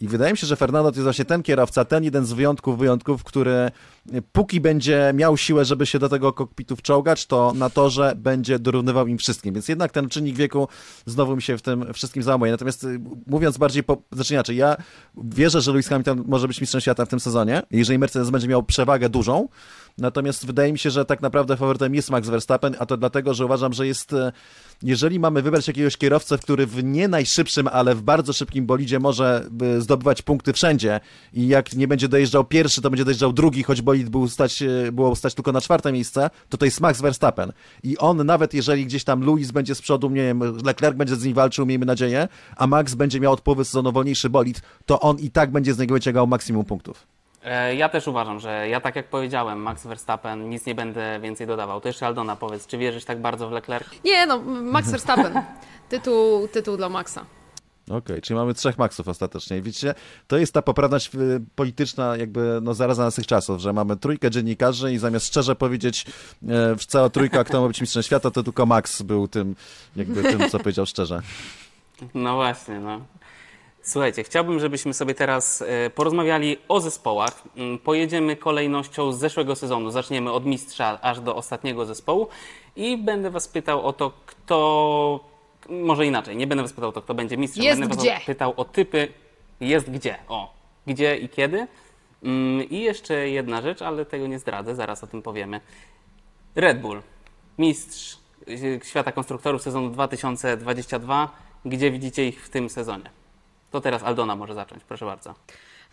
I 0.00 0.08
wydaje 0.08 0.32
mi 0.32 0.38
się, 0.38 0.46
że 0.46 0.56
Fernando 0.56 0.90
to 0.90 0.96
jest 0.96 1.04
właśnie 1.04 1.24
ten 1.24 1.42
kierowca, 1.42 1.84
ten 1.84 2.04
jeden 2.04 2.26
z 2.26 2.32
wyjątków, 2.32 2.78
wyjątków, 2.78 3.24
który 3.24 3.70
póki 4.32 4.60
będzie 4.60 5.12
miał 5.14 5.36
siłę, 5.36 5.64
żeby 5.64 5.86
się 5.86 5.98
do 5.98 6.08
tego 6.08 6.32
kokpitu 6.32 6.76
wczołgać, 6.76 7.26
to 7.26 7.52
na 7.56 7.70
torze 7.70 8.12
będzie 8.16 8.58
dorównywał 8.58 9.06
im 9.06 9.18
wszystkim. 9.18 9.54
Więc 9.54 9.68
jednak 9.68 9.92
ten 9.92 10.08
czynnik 10.08 10.36
wieku 10.36 10.68
znowu 11.06 11.36
mi 11.36 11.42
się 11.42 11.58
w 11.58 11.62
tym 11.62 11.92
wszystkim 11.92 12.22
załamuje. 12.22 12.52
Natomiast 12.52 12.84
y, 12.84 13.00
mówiąc 13.26 13.58
bardziej, 13.58 13.82
po, 13.82 13.96
znaczy 14.12 14.34
inaczej, 14.34 14.56
ja 14.56 14.76
wierzę, 15.16 15.60
że 15.60 15.70
Lewis 15.70 15.88
Hamilton 15.88 16.24
może 16.26 16.48
być 16.48 16.60
mistrzem 16.60 16.80
świata 16.80 17.04
w 17.04 17.08
tym 17.08 17.20
sezonie. 17.20 17.62
Jeżeli 17.70 17.98
Mercedes 17.98 18.30
będzie 18.30 18.48
miał 18.48 18.62
przewagę 18.62 19.08
dużą, 19.08 19.48
Natomiast 19.98 20.46
wydaje 20.46 20.72
mi 20.72 20.78
się, 20.78 20.90
że 20.90 21.04
tak 21.04 21.22
naprawdę 21.22 21.56
faworytem 21.56 21.94
jest 21.94 22.10
Max 22.10 22.28
Verstappen, 22.28 22.76
a 22.78 22.86
to 22.86 22.96
dlatego, 22.96 23.34
że 23.34 23.44
uważam, 23.44 23.72
że 23.72 23.86
jest, 23.86 24.12
e, 24.12 24.32
jeżeli 24.82 25.20
mamy 25.20 25.42
wybrać 25.42 25.68
jakiegoś 25.68 25.96
kierowcę, 25.96 26.38
który 26.38 26.66
w 26.66 26.84
nie 26.84 27.08
najszybszym, 27.08 27.68
ale 27.68 27.94
w 27.94 28.02
bardzo 28.02 28.32
szybkim 28.32 28.66
bolidzie 28.66 28.98
może 28.98 29.46
zdobywać 29.78 30.22
punkty 30.22 30.52
wszędzie 30.52 31.00
i 31.32 31.48
jak 31.48 31.74
nie 31.74 31.88
będzie 31.88 32.08
dojeżdżał 32.08 32.44
pierwszy, 32.44 32.82
to 32.82 32.90
będzie 32.90 33.04
dojeżdżał 33.04 33.32
drugi, 33.32 33.62
choć 33.62 33.82
bolid 33.82 34.08
był 34.08 34.28
stać, 34.28 34.62
e, 34.62 34.92
było 34.92 35.16
stać 35.16 35.34
tylko 35.34 35.52
na 35.52 35.60
czwarte 35.60 35.92
miejsce, 35.92 36.30
to 36.48 36.56
to 36.58 36.64
jest 36.64 36.80
Max 36.80 37.00
Verstappen. 37.00 37.52
I 37.82 37.98
on 37.98 38.26
nawet 38.26 38.54
jeżeli 38.54 38.86
gdzieś 38.86 39.04
tam 39.04 39.24
Luis 39.24 39.50
będzie 39.50 39.74
z 39.74 39.82
przodu, 39.82 40.10
nie 40.10 40.22
wiem, 40.22 40.40
Leclerc 40.64 40.96
będzie 40.96 41.16
z 41.16 41.24
nim 41.24 41.34
walczył, 41.34 41.66
miejmy 41.66 41.86
nadzieję, 41.86 42.28
a 42.56 42.66
Max 42.66 42.94
będzie 42.94 43.20
miał 43.20 43.32
od 43.32 43.40
połowy 43.40 43.64
sezonu 43.64 43.92
wolniejszy 43.92 44.30
bolid, 44.30 44.62
to 44.86 45.00
on 45.00 45.18
i 45.18 45.30
tak 45.30 45.52
będzie 45.52 45.74
z 45.74 45.78
niego 45.78 45.94
wyciągał 45.94 46.26
maksimum 46.26 46.64
punktów. 46.64 47.13
E, 47.44 47.74
ja 47.74 47.88
też 47.88 48.08
uważam, 48.08 48.40
że 48.40 48.68
ja 48.68 48.80
tak 48.80 48.96
jak 48.96 49.08
powiedziałem, 49.08 49.58
Max 49.58 49.86
Verstappen, 49.86 50.48
nic 50.48 50.66
nie 50.66 50.74
będę 50.74 51.20
więcej 51.20 51.46
dodawał. 51.46 51.80
To 51.80 51.88
jeszcze 51.88 52.06
Aldona 52.06 52.36
powiedz, 52.36 52.66
czy 52.66 52.78
wierzysz 52.78 53.04
tak 53.04 53.20
bardzo 53.20 53.48
w 53.48 53.52
Leclerc? 53.52 53.88
Nie, 54.04 54.26
no, 54.26 54.38
Max 54.62 54.90
Verstappen. 54.90 55.42
Tytuł, 55.88 56.48
tytuł 56.48 56.76
dla 56.76 56.88
Maxa. 56.88 57.24
Okej, 57.84 57.98
okay, 57.98 58.20
czyli 58.20 58.36
mamy 58.36 58.54
trzech 58.54 58.78
maksów 58.78 59.08
ostatecznie. 59.08 59.62
Widzicie, 59.62 59.94
to 60.26 60.38
jest 60.38 60.54
ta 60.54 60.62
poprawność 60.62 61.14
y, 61.14 61.40
polityczna 61.54 62.16
jakby 62.16 62.58
no 62.62 62.74
zaraz 62.74 62.96
za 62.96 63.04
naszych 63.04 63.26
czasów, 63.26 63.60
że 63.60 63.72
mamy 63.72 63.96
trójkę 63.96 64.30
dziennikarzy 64.30 64.92
i 64.92 64.98
zamiast 64.98 65.26
szczerze 65.26 65.56
powiedzieć 65.56 66.06
e, 66.48 66.76
cała 66.88 67.10
trójka, 67.10 67.44
kto 67.44 67.60
ma 67.60 67.68
być 67.68 67.80
mistrzem 67.80 68.02
świata, 68.02 68.30
to 68.30 68.42
tylko 68.42 68.66
Max 68.66 69.02
był 69.02 69.28
tym, 69.28 69.56
jakby 69.96 70.22
tym, 70.22 70.50
co 70.50 70.58
powiedział 70.58 70.86
szczerze. 70.86 71.22
No 72.14 72.34
właśnie, 72.34 72.80
no. 72.80 73.00
Słuchajcie, 73.84 74.24
chciałbym, 74.24 74.60
żebyśmy 74.60 74.94
sobie 74.94 75.14
teraz 75.14 75.62
e, 75.62 75.90
porozmawiali 75.90 76.56
o 76.68 76.80
zespołach. 76.80 77.42
Mm, 77.56 77.78
pojedziemy 77.78 78.36
kolejnością 78.36 79.12
z 79.12 79.18
zeszłego 79.18 79.56
sezonu. 79.56 79.90
Zaczniemy 79.90 80.32
od 80.32 80.46
mistrza 80.46 80.98
aż 81.02 81.20
do 81.20 81.36
ostatniego 81.36 81.86
zespołu 81.86 82.28
i 82.76 82.96
będę 82.96 83.30
Was 83.30 83.48
pytał 83.48 83.86
o 83.86 83.92
to, 83.92 84.12
kto. 84.26 85.20
Może 85.68 86.06
inaczej, 86.06 86.36
nie 86.36 86.46
będę 86.46 86.62
Was 86.62 86.72
pytał 86.72 86.88
o 86.88 86.92
to, 86.92 87.02
kto 87.02 87.14
będzie 87.14 87.36
mistrzem. 87.36 87.64
Jest 87.64 87.80
będę 87.80 87.96
gdzie. 87.96 88.14
Was 88.14 88.24
pytał 88.24 88.54
o 88.56 88.64
typy. 88.64 89.08
Jest 89.60 89.90
gdzie. 89.90 90.16
O, 90.28 90.54
gdzie 90.86 91.16
i 91.16 91.28
kiedy. 91.28 91.66
Mm, 92.22 92.68
I 92.68 92.80
jeszcze 92.80 93.28
jedna 93.28 93.62
rzecz, 93.62 93.82
ale 93.82 94.04
tego 94.04 94.26
nie 94.26 94.38
zdradzę, 94.38 94.74
zaraz 94.74 95.04
o 95.04 95.06
tym 95.06 95.22
powiemy. 95.22 95.60
Red 96.54 96.80
Bull, 96.80 97.02
mistrz 97.58 98.18
e, 98.48 98.84
świata 98.84 99.12
konstruktorów 99.12 99.62
sezonu 99.62 99.90
2022. 99.90 101.28
Gdzie 101.64 101.90
widzicie 101.90 102.28
ich 102.28 102.44
w 102.44 102.50
tym 102.50 102.70
sezonie? 102.70 103.23
To 103.74 103.80
teraz 103.80 104.02
Aldona 104.02 104.36
może 104.36 104.54
zacząć, 104.54 104.84
proszę 104.84 105.04
bardzo. 105.04 105.34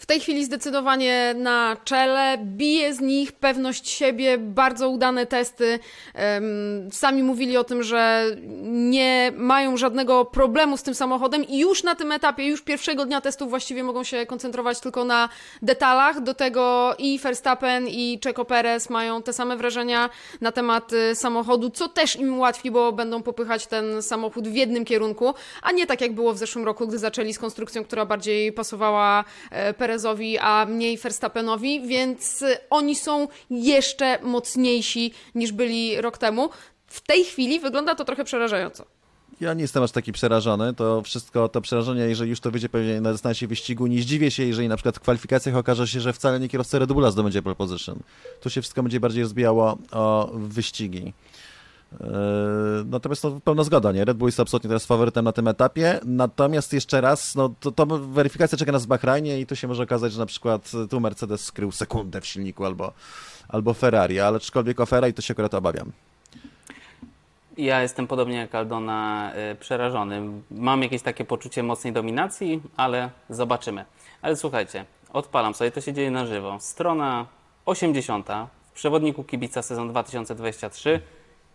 W 0.01 0.05
tej 0.05 0.19
chwili 0.19 0.45
zdecydowanie 0.45 1.35
na 1.37 1.77
czele, 1.83 2.37
bije 2.37 2.93
z 2.93 2.99
nich 2.99 3.31
pewność 3.31 3.89
siebie, 3.89 4.37
bardzo 4.37 4.89
udane 4.89 5.25
testy. 5.25 5.79
Sami 6.91 7.23
mówili 7.23 7.57
o 7.57 7.63
tym, 7.63 7.83
że 7.83 8.25
nie 8.63 9.31
mają 9.35 9.77
żadnego 9.77 10.25
problemu 10.25 10.77
z 10.77 10.83
tym 10.83 10.95
samochodem 10.95 11.43
i 11.47 11.59
już 11.59 11.83
na 11.83 11.95
tym 11.95 12.11
etapie, 12.11 12.47
już 12.47 12.61
pierwszego 12.61 13.05
dnia 13.05 13.21
testów 13.21 13.49
właściwie 13.49 13.83
mogą 13.83 14.03
się 14.03 14.25
koncentrować 14.25 14.79
tylko 14.79 15.05
na 15.05 15.29
detalach. 15.61 16.21
Do 16.21 16.33
tego 16.33 16.95
i 16.97 17.19
Verstappen 17.19 17.87
i 17.87 18.19
Checo 18.23 18.45
Perez 18.45 18.89
mają 18.89 19.23
te 19.23 19.33
same 19.33 19.57
wrażenia 19.57 20.09
na 20.41 20.51
temat 20.51 20.93
y, 20.93 21.15
samochodu, 21.15 21.69
co 21.69 21.87
też 21.87 22.15
im 22.15 22.33
ułatwi, 22.33 22.71
bo 22.71 22.91
będą 22.91 23.23
popychać 23.23 23.67
ten 23.67 24.01
samochód 24.01 24.47
w 24.47 24.55
jednym 24.55 24.85
kierunku, 24.85 25.33
a 25.61 25.71
nie 25.71 25.87
tak 25.87 26.01
jak 26.01 26.15
było 26.15 26.33
w 26.33 26.37
zeszłym 26.37 26.65
roku, 26.65 26.87
gdy 26.87 26.97
zaczęli 26.97 27.33
z 27.33 27.39
konstrukcją, 27.39 27.83
która 27.83 28.05
bardziej 28.05 28.53
pasowała 28.53 29.23
e, 29.51 29.73
Perez 29.73 29.90
Perezowi, 29.91 30.37
a 30.37 30.65
mniej 30.65 30.97
Verstappenowi, 30.97 31.81
więc 31.87 32.43
oni 32.69 32.95
są 32.95 33.27
jeszcze 33.49 34.19
mocniejsi 34.23 35.13
niż 35.35 35.51
byli 35.51 36.01
rok 36.01 36.17
temu. 36.17 36.49
W 36.87 37.01
tej 37.01 37.23
chwili 37.23 37.59
wygląda 37.59 37.95
to 37.95 38.05
trochę 38.05 38.23
przerażająco. 38.23 38.85
Ja 39.41 39.53
nie 39.53 39.61
jestem 39.61 39.83
aż 39.83 39.91
taki 39.91 40.11
przerażony. 40.11 40.73
To 40.73 41.01
wszystko, 41.01 41.49
to 41.49 41.61
przerażenie, 41.61 42.01
jeżeli 42.01 42.29
już 42.29 42.39
to 42.39 42.51
wyjdzie 42.51 42.69
pewnie 42.69 43.01
na 43.01 43.11
dystansie 43.11 43.47
wyścigu, 43.47 43.87
nie 43.87 44.01
zdziwię 44.01 44.31
się, 44.31 44.43
jeżeli 44.43 44.67
na 44.67 44.75
przykład 44.75 44.95
w 44.97 44.99
kwalifikacjach 44.99 45.55
okaże 45.55 45.87
się, 45.87 45.99
że 45.99 46.13
wcale 46.13 46.39
nie 46.39 46.49
kierowca 46.49 46.79
Red 46.79 46.93
Bulla 46.93 47.11
zdobędzie 47.11 47.41
pole 47.41 47.55
position. 47.55 47.99
Tu 48.41 48.49
się 48.49 48.61
wszystko 48.61 48.83
będzie 48.83 48.99
bardziej 48.99 49.23
rozbijało 49.23 49.77
o 49.91 50.31
wyścigi. 50.33 51.13
Yy, 51.91 52.85
natomiast 52.85 53.23
no, 53.23 53.39
pełna 53.43 53.63
zgoda, 53.63 53.91
nie? 53.91 54.05
Red 54.05 54.17
Bull 54.17 54.27
jest 54.27 54.39
absolutnie 54.39 54.67
teraz 54.67 54.85
faworytem 54.85 55.25
na 55.25 55.31
tym 55.31 55.47
etapie. 55.47 55.99
Natomiast 56.05 56.73
jeszcze 56.73 57.01
raz, 57.01 57.35
no 57.35 57.53
to, 57.59 57.71
to 57.71 57.85
weryfikacja 57.85 58.57
czeka 58.57 58.71
nas 58.71 58.85
w 58.85 58.87
Bahrajnie 58.87 59.39
i 59.39 59.45
tu 59.45 59.55
się 59.55 59.67
może 59.67 59.83
okazać, 59.83 60.13
że 60.13 60.19
na 60.19 60.25
przykład 60.25 60.71
tu 60.89 60.99
Mercedes 60.99 61.43
skrył 61.43 61.71
sekundę 61.71 62.21
w 62.21 62.25
silniku 62.25 62.65
albo, 62.65 62.93
albo 63.49 63.73
Ferrari, 63.73 64.19
ale 64.19 64.37
aczkolwiek 64.37 64.79
o 64.79 64.85
Ferrari 64.85 65.13
to 65.13 65.21
się 65.21 65.31
akurat 65.31 65.53
obawiam. 65.53 65.91
Ja 67.57 67.81
jestem 67.81 68.07
podobnie 68.07 68.35
jak 68.35 68.55
Aldona 68.55 69.31
yy, 69.35 69.55
przerażony. 69.55 70.21
Mam 70.51 70.83
jakieś 70.83 71.01
takie 71.01 71.25
poczucie 71.25 71.63
mocnej 71.63 71.93
dominacji, 71.93 72.61
ale 72.77 73.09
zobaczymy. 73.29 73.85
Ale 74.21 74.35
słuchajcie, 74.35 74.85
odpalam 75.13 75.53
sobie, 75.53 75.71
to 75.71 75.81
się 75.81 75.93
dzieje 75.93 76.11
na 76.11 76.25
żywo. 76.25 76.57
Strona 76.59 77.25
80 77.65 78.27
w 78.71 78.73
przewodniku 78.73 79.23
kibica 79.23 79.61
sezon 79.61 79.89
2023 79.89 81.01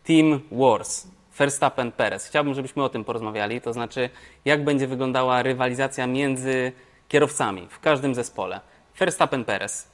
Team 0.07 0.41
Wars. 0.53 1.07
Verstappen 1.39 1.93
Perez. 1.93 2.27
Chciałbym, 2.27 2.55
żebyśmy 2.55 2.85
o 2.85 2.89
tym 2.89 3.05
porozmawiali, 3.05 3.61
to 3.61 3.73
znaczy 3.73 4.11
jak 4.45 4.65
będzie 4.65 4.87
wyglądała 4.87 5.43
rywalizacja 5.43 6.07
między 6.07 6.73
kierowcami 7.09 7.69
w 7.71 7.81
każdym 7.81 8.15
zespole. 8.15 8.61
Verstappen 8.99 9.45
Perez. 9.45 9.89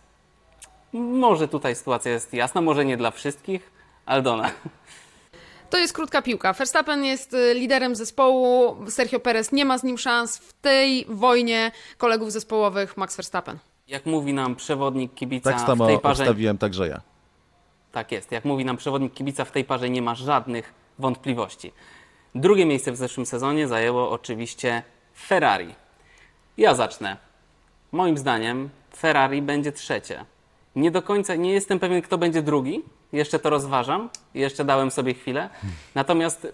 Może 0.92 1.48
tutaj 1.48 1.74
sytuacja 1.74 2.12
jest 2.12 2.34
jasna, 2.34 2.60
może 2.60 2.84
nie 2.84 2.96
dla 2.96 3.10
wszystkich. 3.10 3.72
Aldona. 4.06 4.50
To 5.70 5.78
jest 5.78 5.92
krótka 5.92 6.22
piłka. 6.22 6.52
Verstappen 6.52 7.04
jest 7.04 7.34
y, 7.34 7.54
liderem 7.54 7.96
zespołu, 7.96 8.76
Sergio 8.90 9.20
Perez 9.20 9.52
nie 9.52 9.64
ma 9.64 9.78
z 9.78 9.84
nim 9.84 9.98
szans 9.98 10.38
w 10.38 10.52
tej 10.52 11.06
wojnie 11.08 11.72
kolegów 11.98 12.32
zespołowych 12.32 12.96
Max 12.96 13.16
Verstappen. 13.16 13.58
Jak 13.88 14.06
mówi 14.06 14.34
nam 14.34 14.56
przewodnik 14.56 15.14
kibica 15.14 15.50
tak 15.50 15.60
samo 15.60 15.84
w 15.84 15.88
tej 15.88 15.98
parze... 15.98 16.22
obstawiłem 16.22 16.58
także 16.58 16.88
ja. 16.88 17.11
Tak 17.92 18.12
jest. 18.12 18.32
Jak 18.32 18.44
mówi 18.44 18.64
nam 18.64 18.76
przewodnik 18.76 19.14
kibica, 19.14 19.44
w 19.44 19.50
tej 19.50 19.64
parze 19.64 19.90
nie 19.90 20.02
ma 20.02 20.14
żadnych 20.14 20.74
wątpliwości. 20.98 21.72
Drugie 22.34 22.66
miejsce 22.66 22.92
w 22.92 22.96
zeszłym 22.96 23.26
sezonie 23.26 23.68
zajęło 23.68 24.10
oczywiście 24.10 24.82
Ferrari. 25.16 25.74
Ja 26.56 26.74
zacznę. 26.74 27.16
Moim 27.92 28.18
zdaniem 28.18 28.68
Ferrari 28.96 29.42
będzie 29.42 29.72
trzecie. 29.72 30.24
Nie 30.76 30.90
do 30.90 31.02
końca, 31.02 31.34
nie 31.34 31.52
jestem 31.52 31.78
pewien, 31.78 32.02
kto 32.02 32.18
będzie 32.18 32.42
drugi. 32.42 32.82
Jeszcze 33.12 33.38
to 33.38 33.50
rozważam. 33.50 34.08
Jeszcze 34.34 34.64
dałem 34.64 34.90
sobie 34.90 35.14
chwilę. 35.14 35.48
Natomiast 35.94 36.46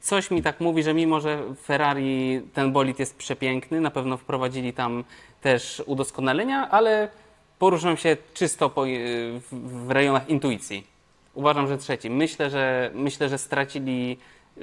coś 0.00 0.30
mi 0.30 0.42
tak 0.42 0.60
mówi, 0.60 0.82
że 0.82 0.94
mimo, 0.94 1.20
że 1.20 1.42
Ferrari, 1.62 2.42
ten 2.54 2.72
bolid 2.72 2.98
jest 2.98 3.16
przepiękny, 3.16 3.80
na 3.80 3.90
pewno 3.90 4.16
wprowadzili 4.16 4.72
tam 4.72 5.04
też 5.40 5.82
udoskonalenia, 5.86 6.70
ale 6.70 7.08
poruszam 7.62 7.96
się 7.96 8.16
czysto 8.34 8.70
po, 8.70 8.84
w 9.52 9.90
rejonach 9.90 10.28
intuicji. 10.28 10.86
Uważam, 11.34 11.68
że 11.68 11.78
trzeci. 11.78 12.10
Myślę, 12.10 12.50
że, 12.50 12.90
myślę, 12.94 13.28
że 13.28 13.38
stracili, 13.38 14.18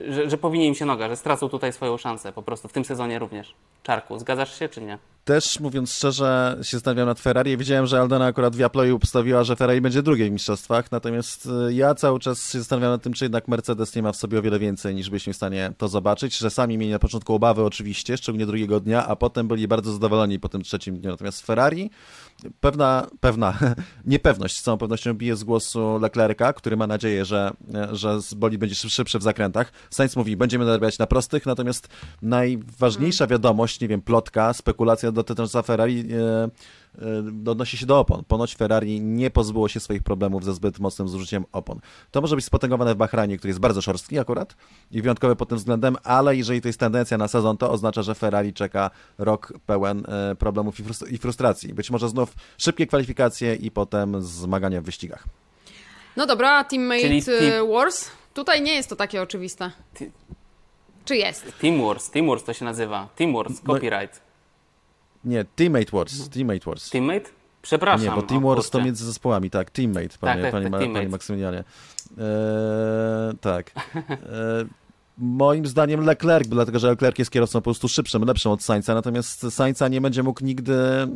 że, 0.07 0.29
że 0.29 0.37
powinien 0.37 0.67
im 0.67 0.75
się 0.75 0.85
noga, 0.85 1.09
że 1.09 1.15
stracą 1.15 1.49
tutaj 1.49 1.73
swoją 1.73 1.97
szansę 1.97 2.31
po 2.31 2.41
prostu 2.41 2.67
w 2.67 2.73
tym 2.73 2.85
sezonie 2.85 3.19
również. 3.19 3.55
Czarku, 3.83 4.19
zgadzasz 4.19 4.59
się 4.59 4.69
czy 4.69 4.81
nie? 4.81 4.97
Też, 5.29 5.59
mówiąc 5.59 5.93
szczerze, 5.93 6.57
się 6.61 6.77
zastanawiam 6.77 7.07
nad 7.07 7.19
Ferrari. 7.19 7.57
Widziałem, 7.57 7.85
że 7.85 7.99
Aldona 7.99 8.25
akurat 8.25 8.55
w 8.55 8.59
Japloju 8.59 8.99
postawiła, 8.99 9.43
że 9.43 9.55
Ferrari 9.55 9.81
będzie 9.81 10.03
drugie 10.03 10.29
w 10.29 10.31
mistrzostwach, 10.31 10.91
natomiast 10.91 11.45
y, 11.45 11.73
ja 11.73 11.95
cały 11.95 12.19
czas 12.19 12.51
się 12.51 12.59
zastanawiam 12.59 12.91
nad 12.91 13.01
tym, 13.01 13.13
czy 13.13 13.25
jednak 13.25 13.47
Mercedes 13.47 13.95
nie 13.95 14.01
ma 14.03 14.11
w 14.11 14.15
sobie 14.15 14.39
o 14.39 14.41
wiele 14.41 14.59
więcej, 14.59 14.95
niż 14.95 15.09
byliśmy 15.09 15.33
w 15.33 15.35
stanie 15.35 15.71
to 15.77 15.87
zobaczyć, 15.87 16.37
że 16.37 16.49
sami 16.49 16.77
mieli 16.77 16.91
na 16.91 16.99
początku 16.99 17.33
obawy 17.33 17.63
oczywiście, 17.63 18.17
szczególnie 18.17 18.45
drugiego 18.45 18.79
dnia, 18.79 19.07
a 19.07 19.15
potem 19.15 19.47
byli 19.47 19.67
bardzo 19.67 19.93
zadowoleni 19.93 20.39
po 20.39 20.49
tym 20.49 20.61
trzecim 20.61 20.99
dniu. 20.99 21.11
Natomiast 21.11 21.45
Ferrari, 21.45 21.89
pewna, 22.59 23.07
pewna 23.19 23.57
niepewność 24.05 24.57
z 24.57 24.61
całą 24.63 24.77
pewnością 24.77 25.13
bije 25.13 25.35
z 25.35 25.43
głosu 25.43 25.99
Leclerca, 26.01 26.53
który 26.53 26.77
ma 26.77 26.87
nadzieję, 26.87 27.25
że, 27.25 27.51
że 27.91 28.19
boli 28.35 28.57
będzie 28.57 28.75
szybszy 28.75 29.19
w 29.19 29.23
zakrętach. 29.23 29.71
Sainz 29.89 30.15
mówi, 30.15 30.37
będziemy 30.37 30.65
narabiać 30.65 30.99
na 30.99 31.07
prostych, 31.07 31.45
natomiast 31.45 31.87
najważniejsza 32.21 33.27
wiadomość, 33.27 33.68
nie 33.81 33.87
wiem, 33.87 34.01
plotka, 34.01 34.53
spekulacja 34.53 35.11
dotycząca 35.11 35.61
Ferrari 35.61 35.99
e, 35.99 36.49
e, 37.47 37.51
odnosi 37.51 37.77
się 37.77 37.85
do 37.85 37.99
opon. 37.99 38.23
Ponoć 38.27 38.55
Ferrari 38.55 39.01
nie 39.01 39.29
pozbyło 39.29 39.67
się 39.67 39.79
swoich 39.79 40.03
problemów 40.03 40.45
ze 40.45 40.53
zbyt 40.53 40.79
mocnym 40.79 41.09
zużyciem 41.09 41.45
opon. 41.51 41.79
To 42.11 42.21
może 42.21 42.35
być 42.35 42.45
spotęgowane 42.45 42.93
w 42.93 42.97
Bahrajnie, 42.97 43.37
który 43.37 43.49
jest 43.49 43.59
bardzo 43.59 43.81
szorstki 43.81 44.19
akurat 44.19 44.55
i 44.91 45.01
wyjątkowy 45.01 45.35
pod 45.35 45.49
tym 45.49 45.57
względem, 45.57 45.97
ale 46.03 46.35
jeżeli 46.35 46.61
to 46.61 46.67
jest 46.69 46.79
tendencja 46.79 47.17
na 47.17 47.27
sezon, 47.27 47.57
to 47.57 47.71
oznacza, 47.71 48.01
że 48.01 48.15
Ferrari 48.15 48.53
czeka 48.53 48.91
rok 49.17 49.53
pełen 49.65 50.03
e, 50.07 50.35
problemów 50.35 50.75
i 51.11 51.17
frustracji. 51.17 51.73
Być 51.73 51.91
może 51.91 52.09
znów 52.09 52.33
szybkie 52.57 52.87
kwalifikacje 52.87 53.55
i 53.55 53.71
potem 53.71 54.21
zmagania 54.21 54.81
w 54.81 54.83
wyścigach. 54.83 55.23
No 56.17 56.25
dobra, 56.25 56.63
Teammate 56.63 57.01
Czyli 57.01 57.23
team... 57.23 57.67
Wars? 57.69 58.09
Tutaj 58.33 58.61
nie 58.61 58.73
jest 58.73 58.89
to 58.89 58.95
takie 58.95 59.21
oczywiste. 59.21 59.71
Czy 61.09 61.17
jest? 61.17 61.59
Team 61.61 61.81
Wars, 61.81 62.09
Team 62.09 62.27
Wars 62.27 62.43
to 62.43 62.53
się 62.53 62.65
nazywa. 62.65 63.07
Team 63.15 63.33
Wars, 63.33 63.63
no 63.63 63.73
copyright. 63.73 64.21
Nie, 65.25 65.45
Teammate 65.55 65.91
Wars. 65.91 66.29
Teammate 66.29 66.65
Wars. 66.65 66.89
Teammate? 66.89 67.29
Przepraszam. 67.61 68.07
Nie, 68.07 68.11
bo 68.11 68.21
Team 68.21 68.43
Wars 68.43 68.69
to 68.69 68.81
między 68.81 69.05
zespołami, 69.05 69.49
tak. 69.49 69.71
Teammate, 69.71 70.17
panie, 70.21 70.41
tak, 70.41 70.41
tak, 70.41 70.51
panie, 70.51 70.63
tak, 70.63 70.79
teammate. 70.79 70.93
panie 70.93 71.09
Maksymilianie. 71.09 71.57
Eee, 71.57 73.37
tak. 73.41 73.71
Eee, 73.95 74.65
moim 75.17 75.65
zdaniem 75.65 76.05
Leclerc, 76.05 76.47
dlatego 76.47 76.79
że 76.79 76.87
Leclerc 76.87 77.19
jest 77.19 77.31
kierowcą 77.31 77.59
po 77.59 77.63
prostu 77.63 77.87
szybszym, 77.87 78.25
lepszym 78.25 78.51
od 78.51 78.63
Sainza, 78.63 78.93
natomiast 78.93 79.53
Sainza 79.53 79.87
nie 79.87 80.01
będzie 80.01 80.23
mógł 80.23 80.43
nigdy 80.43 80.73
e, 80.73 81.07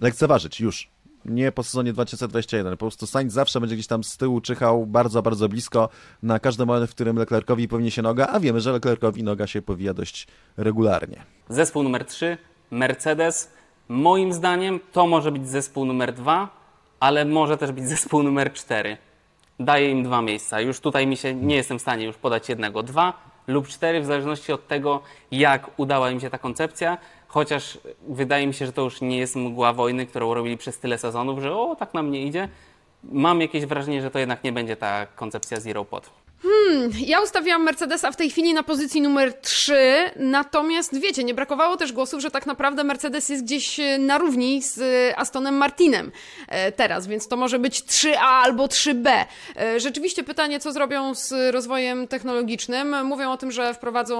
lekceważyć 0.00 0.60
już. 0.60 0.88
Nie 1.28 1.52
po 1.52 1.62
sezonie 1.62 1.92
2021. 1.92 2.72
Po 2.72 2.76
prostu 2.76 3.06
Sainz 3.06 3.32
zawsze 3.32 3.60
będzie 3.60 3.76
gdzieś 3.76 3.86
tam 3.86 4.04
z 4.04 4.16
tyłu 4.16 4.40
czyhał 4.40 4.86
bardzo, 4.86 5.22
bardzo 5.22 5.48
blisko 5.48 5.88
na 6.22 6.38
każdy 6.38 6.66
moment, 6.66 6.90
w 6.90 6.94
którym 6.94 7.16
Leclercowi 7.16 7.68
powinien 7.68 7.90
się 7.90 8.02
noga, 8.02 8.26
a 8.26 8.40
wiemy, 8.40 8.60
że 8.60 8.72
Leclercowi 8.72 9.22
noga 9.22 9.46
się 9.46 9.62
powija 9.62 9.94
dość 9.94 10.26
regularnie. 10.56 11.22
Zespół 11.48 11.82
numer 11.82 12.04
3 12.04 12.38
Mercedes. 12.70 13.50
Moim 13.88 14.32
zdaniem 14.32 14.80
to 14.92 15.06
może 15.06 15.32
być 15.32 15.48
zespół 15.48 15.84
numer 15.84 16.12
dwa, 16.12 16.48
ale 17.00 17.24
może 17.24 17.58
też 17.58 17.72
być 17.72 17.88
zespół 17.88 18.22
numer 18.22 18.52
cztery. 18.52 18.96
Daję 19.60 19.90
im 19.90 20.02
dwa 20.02 20.22
miejsca. 20.22 20.60
Już 20.60 20.80
tutaj 20.80 21.06
mi 21.06 21.16
się 21.16 21.34
nie 21.34 21.56
jestem 21.56 21.78
w 21.78 21.82
stanie 21.82 22.04
już 22.04 22.16
podać 22.16 22.48
jednego. 22.48 22.82
Dwa 22.82 23.12
lub 23.46 23.68
cztery, 23.68 24.00
w 24.00 24.04
zależności 24.06 24.52
od 24.52 24.66
tego, 24.68 25.02
jak 25.30 25.70
udała 25.76 26.10
im 26.10 26.20
się 26.20 26.30
ta 26.30 26.38
koncepcja. 26.38 26.98
Chociaż 27.28 27.78
wydaje 28.08 28.46
mi 28.46 28.54
się, 28.54 28.66
że 28.66 28.72
to 28.72 28.82
już 28.82 29.00
nie 29.00 29.18
jest 29.18 29.36
mgła 29.36 29.72
wojny, 29.72 30.06
którą 30.06 30.34
robili 30.34 30.56
przez 30.56 30.78
tyle 30.78 30.98
sezonów, 30.98 31.42
że 31.42 31.56
o, 31.56 31.76
tak 31.76 31.94
nam 31.94 32.10
nie 32.10 32.22
idzie. 32.22 32.48
Mam 33.04 33.40
jakieś 33.40 33.66
wrażenie, 33.66 34.02
że 34.02 34.10
to 34.10 34.18
jednak 34.18 34.44
nie 34.44 34.52
będzie 34.52 34.76
ta 34.76 35.06
koncepcja 35.06 35.60
Zero 35.60 35.84
Pod. 35.84 36.10
Hmm, 36.42 36.92
ja 37.06 37.20
ustawiłam 37.20 37.62
Mercedesa 37.62 38.12
w 38.12 38.16
tej 38.16 38.30
chwili 38.30 38.54
na 38.54 38.62
pozycji 38.62 39.02
numer 39.02 39.34
3, 39.34 39.74
natomiast 40.16 41.00
wiecie, 41.00 41.24
nie 41.24 41.34
brakowało 41.34 41.76
też 41.76 41.92
głosów, 41.92 42.20
że 42.20 42.30
tak 42.30 42.46
naprawdę 42.46 42.84
Mercedes 42.84 43.28
jest 43.28 43.44
gdzieś 43.44 43.80
e, 43.80 43.98
na 43.98 44.18
równi 44.18 44.62
z 44.62 44.78
e, 44.78 45.18
Astonem 45.18 45.54
Martinem 45.54 46.12
e, 46.48 46.72
teraz, 46.72 47.06
więc 47.06 47.28
to 47.28 47.36
może 47.36 47.58
być 47.58 47.80
3A 47.80 48.16
albo 48.18 48.66
3B. 48.66 49.24
Rzeczywiście 49.76 50.24
pytanie, 50.24 50.60
co 50.60 50.72
zrobią 50.72 51.14
z 51.14 51.54
rozwojem 51.54 52.08
technologicznym. 52.08 53.06
Mówią 53.06 53.32
o 53.32 53.36
tym, 53.36 53.50
że 53.50 53.74
wprowadzą 53.74 54.16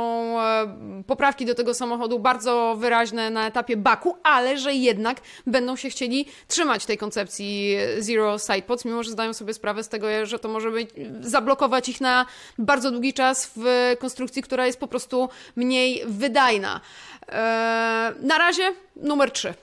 poprawki 1.07 1.47
do 1.47 1.55
tego 1.55 1.75
samochodu 1.75 2.19
bardzo 2.19 2.77
wyraźne 2.79 3.31
na 3.31 3.47
etapie 3.47 3.77
baku, 3.77 4.17
ale 4.23 4.59
że 4.59 4.75
jednak 4.75 5.21
będą 5.47 5.77
się 5.77 5.91
chcieli 5.91 6.27
trzymać 6.49 6.87
tej 6.87 6.99
koncepcji 6.99 7.77
Zero 7.99 8.39
Sidepods, 8.39 8.85
mimo 8.85 9.03
że 9.03 9.11
zdają 9.11 9.35
sobie 9.35 9.55
sprawę 9.55 9.85
z 9.85 9.89
tego, 9.89 10.27
że 10.27 10.39
to 10.39 10.49
może 10.49 10.71
być, 10.71 10.91
zablokować 11.21 11.89
ich 11.89 12.01
na 12.01 12.06
na 12.07 12.27
bardzo 12.59 12.91
długi 12.91 13.13
czas 13.13 13.53
w 13.57 13.95
konstrukcji, 13.99 14.43
która 14.43 14.67
jest 14.67 14.81
po 14.81 14.89
prostu 14.89 15.29
mniej 15.57 16.03
wydajna. 16.07 16.81
Eee, 17.29 18.15
na 18.23 18.39
razie 18.39 18.75
numer 18.97 19.31
3. 19.31 19.55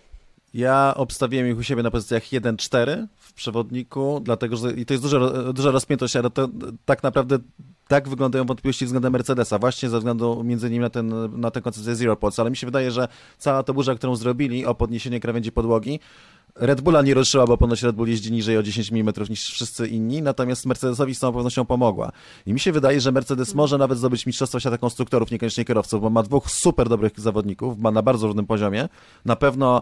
Ja 0.54 0.94
obstawiłem 0.98 1.48
ich 1.48 1.58
u 1.58 1.64
siebie 1.64 1.84
na 1.84 1.92
pozycjach 1.92 2.24
1-4 2.24 3.08
w 3.18 3.34
przewodniku, 3.34 4.20
dlatego 4.24 4.58
że 4.58 4.72
i 4.72 4.86
to 4.86 4.94
jest 4.94 5.04
duża, 5.04 5.20
duża 5.54 5.72
rozpiętość, 5.72 6.16
ale 6.16 6.30
to 6.30 6.50
tak 6.86 7.04
naprawdę 7.04 7.38
tak 7.88 8.10
wyglądają 8.10 8.46
wątpliwości 8.46 8.86
względem 8.86 9.14
Mercedesa, 9.14 9.60
właśnie 9.60 9.90
ze 9.90 9.98
względu 9.98 10.44
między 10.44 10.68
innymi 10.68 10.82
na, 10.82 10.90
ten, 10.90 11.40
na 11.42 11.52
tę 11.52 11.62
koncepcję 11.62 11.96
Zero 11.96 12.16
Pods, 12.16 12.40
ale 12.40 12.50
mi 12.50 12.58
się 12.58 12.68
wydaje, 12.68 12.92
że 12.92 13.08
cała 13.38 13.64
ta 13.64 13.74
burza, 13.74 13.96
którą 13.96 14.16
zrobili 14.16 14.66
o 14.66 14.76
podniesienie 14.76 15.20
krawędzi 15.20 15.52
podłogi, 15.52 16.00
Red 16.56 16.82
Bulla 16.82 17.02
nie 17.02 17.14
ruszyła, 17.14 17.48
bo 17.48 17.58
ponoć 17.58 17.84
Red 17.84 17.96
Bull 17.96 18.10
jeździ 18.10 18.32
niżej 18.32 18.58
o 18.58 18.64
10 18.64 18.92
mm 18.92 19.14
niż 19.30 19.52
wszyscy 19.52 19.88
inni, 19.88 20.22
natomiast 20.22 20.66
Mercedesowi 20.66 21.16
z 21.16 21.20
całą 21.20 21.34
pewnością 21.34 21.66
pomogła. 21.66 22.12
I 22.46 22.54
mi 22.54 22.60
się 22.60 22.72
wydaje, 22.72 23.02
że 23.02 23.12
Mercedes 23.12 23.56
może 23.56 23.78
nawet 23.78 23.98
zdobyć 23.98 24.26
Mistrzostwo 24.26 24.60
Świata 24.60 24.78
Konstruktorów, 24.78 25.32
niekoniecznie 25.32 25.66
kierowców, 25.66 26.02
bo 26.02 26.10
ma 26.10 26.24
dwóch 26.24 26.52
super 26.52 26.90
dobrych 26.90 27.20
zawodników, 27.20 27.78
ma 27.78 27.92
na 27.92 28.02
bardzo 28.02 28.28
różnym 28.28 28.46
poziomie. 28.46 28.90
Na 29.26 29.36
pewno 29.36 29.82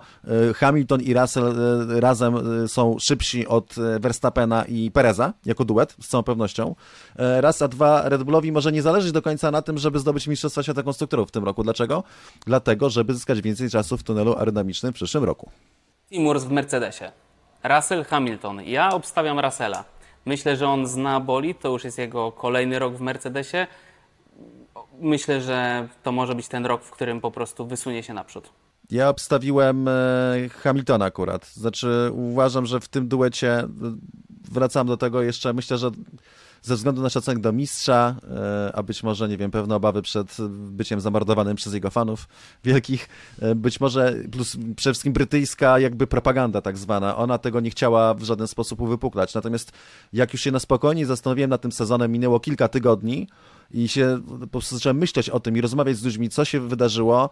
y, 0.50 0.54
Hamilton 0.54 1.02
i 1.02 1.14
Russell 1.14 1.44
y, 1.92 2.00
razem 2.02 2.64
y, 2.64 2.68
są 2.68 3.00
szybsi 3.00 3.48
od 3.48 3.76
Verstappena 4.00 4.66
i 4.66 4.92
Pereza, 4.92 5.34
jako 5.46 5.66
duet, 5.66 5.96
z 6.02 6.08
całą 6.08 6.24
pewnością. 6.24 6.76
Raz, 7.16 7.62
a 7.62 7.68
dwa, 7.68 8.10
Red 8.10 8.24
Bullowi 8.24 8.52
może 8.52 8.72
nie 8.72 8.82
zależeć 8.82 9.12
do 9.12 9.22
końca 9.22 9.52
na 9.52 9.62
tym, 9.62 9.78
żeby 9.78 10.00
zdobyć 10.00 10.28
Mistrzostwo 10.28 10.64
Świata 10.64 10.84
Konstruktorów 10.84 11.30
w 11.30 11.32
tym 11.32 11.44
roku. 11.44 11.64
Dlaczego? 11.64 12.04
Dlatego, 12.46 12.90
żeby 12.90 13.14
zyskać 13.14 13.42
więcej 13.42 13.70
czasu 13.70 13.98
w 13.98 14.04
tunelu 14.04 14.34
aerodynamicznym 14.34 14.92
w 14.92 14.96
przyszłym 14.96 15.24
roku. 15.24 15.52
Timurs 16.12 16.44
w 16.44 16.52
Mercedesie. 16.52 17.12
Russell 17.64 18.06
Hamilton. 18.06 18.62
Ja 18.62 18.90
obstawiam 18.90 19.40
Russella. 19.40 19.84
Myślę, 20.26 20.58
że 20.58 20.68
on 20.68 20.88
zna 20.88 21.20
boli, 21.20 21.56
to 21.56 21.70
już 21.70 21.84
jest 21.84 21.98
jego 21.98 22.32
kolejny 22.32 22.80
rok 22.80 22.96
w 22.96 23.02
Mercedesie. 23.02 23.68
Myślę, 25.00 25.42
że 25.42 25.88
to 26.04 26.12
może 26.12 26.36
być 26.36 26.48
ten 26.48 26.66
rok, 26.66 26.84
w 26.84 26.92
którym 26.92 27.22
po 27.22 27.32
prostu 27.32 27.66
wysunie 27.66 28.04
się 28.04 28.14
naprzód. 28.14 28.50
Ja 28.90 29.10
obstawiłem 29.10 29.88
e, 29.88 29.92
Hamiltona 30.50 31.06
akurat. 31.06 31.46
Znaczy 31.46 32.12
uważam, 32.14 32.66
że 32.66 32.80
w 32.80 32.88
tym 32.88 33.08
duecie 33.08 33.52
e, 33.60 33.68
wracam 34.52 34.88
do 34.88 34.98
tego 34.98 35.22
jeszcze, 35.22 35.54
myślę, 35.54 35.78
że 35.78 35.92
ze 36.62 36.76
względu 36.76 37.02
na 37.02 37.10
szacunek 37.10 37.40
do 37.40 37.52
mistrza, 37.52 38.16
e, 38.30 38.72
a 38.76 38.84
być 38.84 39.04
może, 39.04 39.30
nie 39.30 39.38
wiem, 39.38 39.52
pewne 39.52 39.76
obawy 39.76 40.02
przed 40.02 40.38
byciem 40.50 41.02
zamordowanym 41.02 41.56
przez 41.56 41.74
jego 41.74 41.90
fanów 41.90 42.28
wielkich, 42.64 43.10
e, 43.42 43.56
być 43.56 43.80
może, 43.80 44.16
plus 44.32 44.58
przede 44.76 44.94
wszystkim 44.94 45.14
brytyjska 45.14 45.80
jakby 45.80 46.08
propaganda 46.08 46.62
tak 46.62 46.78
zwana, 46.78 47.18
ona 47.18 47.38
tego 47.38 47.60
nie 47.60 47.70
chciała 47.70 48.14
w 48.14 48.24
żaden 48.24 48.48
sposób 48.48 48.82
uwypuklać. 48.82 49.34
Natomiast 49.34 49.72
jak 50.14 50.34
już 50.34 50.42
się 50.42 50.52
na 50.52 50.60
spokojnie 50.60 51.06
zastanowiłem 51.06 51.50
nad 51.50 51.62
tym 51.62 51.72
sezonem, 51.72 52.12
minęło 52.12 52.40
kilka 52.40 52.68
tygodni 52.68 53.28
i 53.72 53.88
się 53.88 54.22
po 54.40 54.48
prostu 54.48 54.76
zacząłem 54.76 54.98
myśleć 54.98 55.30
o 55.30 55.40
tym 55.40 55.58
i 55.58 55.62
rozmawiać 55.62 55.98
z 55.98 56.04
ludźmi, 56.04 56.30
co 56.30 56.46
się 56.46 56.60
wydarzyło, 56.60 57.30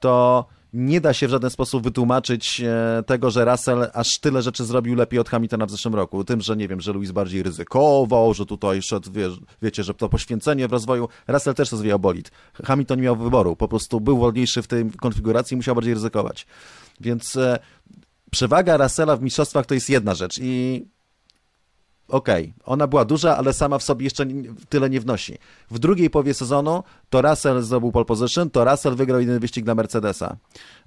to 0.00 0.44
nie 0.72 1.00
da 1.00 1.12
się 1.12 1.28
w 1.28 1.30
żaden 1.30 1.50
sposób 1.50 1.82
wytłumaczyć 1.82 2.60
e, 2.60 3.02
tego, 3.06 3.30
że 3.30 3.44
Russell 3.44 3.90
aż 3.92 4.18
tyle 4.18 4.42
rzeczy 4.42 4.64
zrobił 4.64 4.94
lepiej 4.94 5.20
od 5.20 5.28
Hamiltona 5.28 5.66
w 5.66 5.70
zeszłym 5.70 5.94
roku. 5.94 6.24
Tym, 6.24 6.40
że 6.40 6.56
nie 6.56 6.68
wiem, 6.68 6.80
że 6.80 6.92
Louis 6.92 7.10
bardziej 7.10 7.42
ryzykował, 7.42 8.34
że 8.34 8.46
tutaj 8.46 8.82
szedł, 8.82 9.12
wie, 9.12 9.28
wiecie, 9.62 9.84
że 9.84 9.94
to 9.94 10.08
poświęcenie 10.08 10.68
w 10.68 10.72
rozwoju. 10.72 11.08
Russell 11.28 11.54
też 11.54 11.72
rozwijał 11.72 11.98
bolid. 11.98 12.30
Hamilton 12.64 12.98
nie 12.98 13.04
miał 13.04 13.16
wyboru, 13.16 13.56
po 13.56 13.68
prostu 13.68 14.00
był 14.00 14.18
wolniejszy 14.18 14.62
w 14.62 14.66
tej 14.66 14.90
konfiguracji 14.90 15.54
i 15.54 15.56
musiał 15.56 15.74
bardziej 15.74 15.94
ryzykować. 15.94 16.46
Więc 17.00 17.36
e, 17.36 17.58
przewaga 18.30 18.76
Russella 18.76 19.16
w 19.16 19.22
mistrzostwach 19.22 19.66
to 19.66 19.74
jest 19.74 19.90
jedna 19.90 20.14
rzecz 20.14 20.38
i 20.42 20.84
okej, 22.10 22.42
okay, 22.42 22.72
ona 22.72 22.86
była 22.86 23.04
duża, 23.04 23.36
ale 23.36 23.52
sama 23.52 23.78
w 23.78 23.82
sobie 23.82 24.04
jeszcze 24.04 24.26
tyle 24.68 24.90
nie 24.90 25.00
wnosi. 25.00 25.38
W 25.70 25.78
drugiej 25.78 26.10
połowie 26.10 26.34
sezonu 26.34 26.82
to 27.10 27.22
Russell 27.22 27.62
zdobył 27.62 27.92
pole 27.92 28.04
position, 28.04 28.50
to 28.50 28.64
Russell 28.64 28.94
wygrał 28.94 29.20
jeden 29.20 29.38
wyścig 29.38 29.64
dla 29.64 29.74
Mercedesa. 29.74 30.36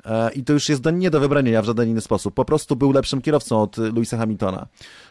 E, 0.05 0.31
I 0.31 0.43
to 0.43 0.53
już 0.53 0.69
jest 0.69 0.81
do, 0.81 0.91
nie 0.91 1.09
do 1.09 1.19
wybrania 1.19 1.61
w 1.61 1.65
żaden 1.65 1.89
inny 1.89 2.01
sposób. 2.01 2.33
Po 2.33 2.45
prostu 2.45 2.75
był 2.75 2.91
lepszym 2.91 3.21
kierowcą 3.21 3.61
od 3.61 3.77
Louisa 3.77 4.17
Hamiltona. 4.17 4.67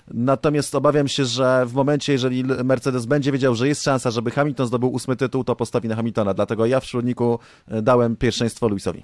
Natomiast 0.09 0.75
obawiam 0.75 1.09
się, 1.09 1.25
że 1.25 1.67
w 1.67 1.75
momencie, 1.75 2.13
jeżeli 2.13 2.45
Mercedes 2.45 3.07
będzie 3.07 3.33
wiedział, 3.33 3.55
że 3.55 3.69
jest 3.69 3.83
szansa, 3.83 4.11
żeby 4.11 4.31
Hamilton 4.31 4.67
zdobył 4.67 4.93
ósmy 4.93 5.17
tytuł, 5.17 5.45
to 5.45 5.57
postawi 5.57 5.89
na 5.89 5.97
Hamiltona. 5.97 6.35
Dlatego 6.35 6.67
ja 6.67 6.81
w 6.81 6.83
przewodniku 6.83 7.39
e, 7.69 7.83
dałem 7.83 8.17
pierwszeństwo 8.17 8.69
Louisowi. 8.69 9.03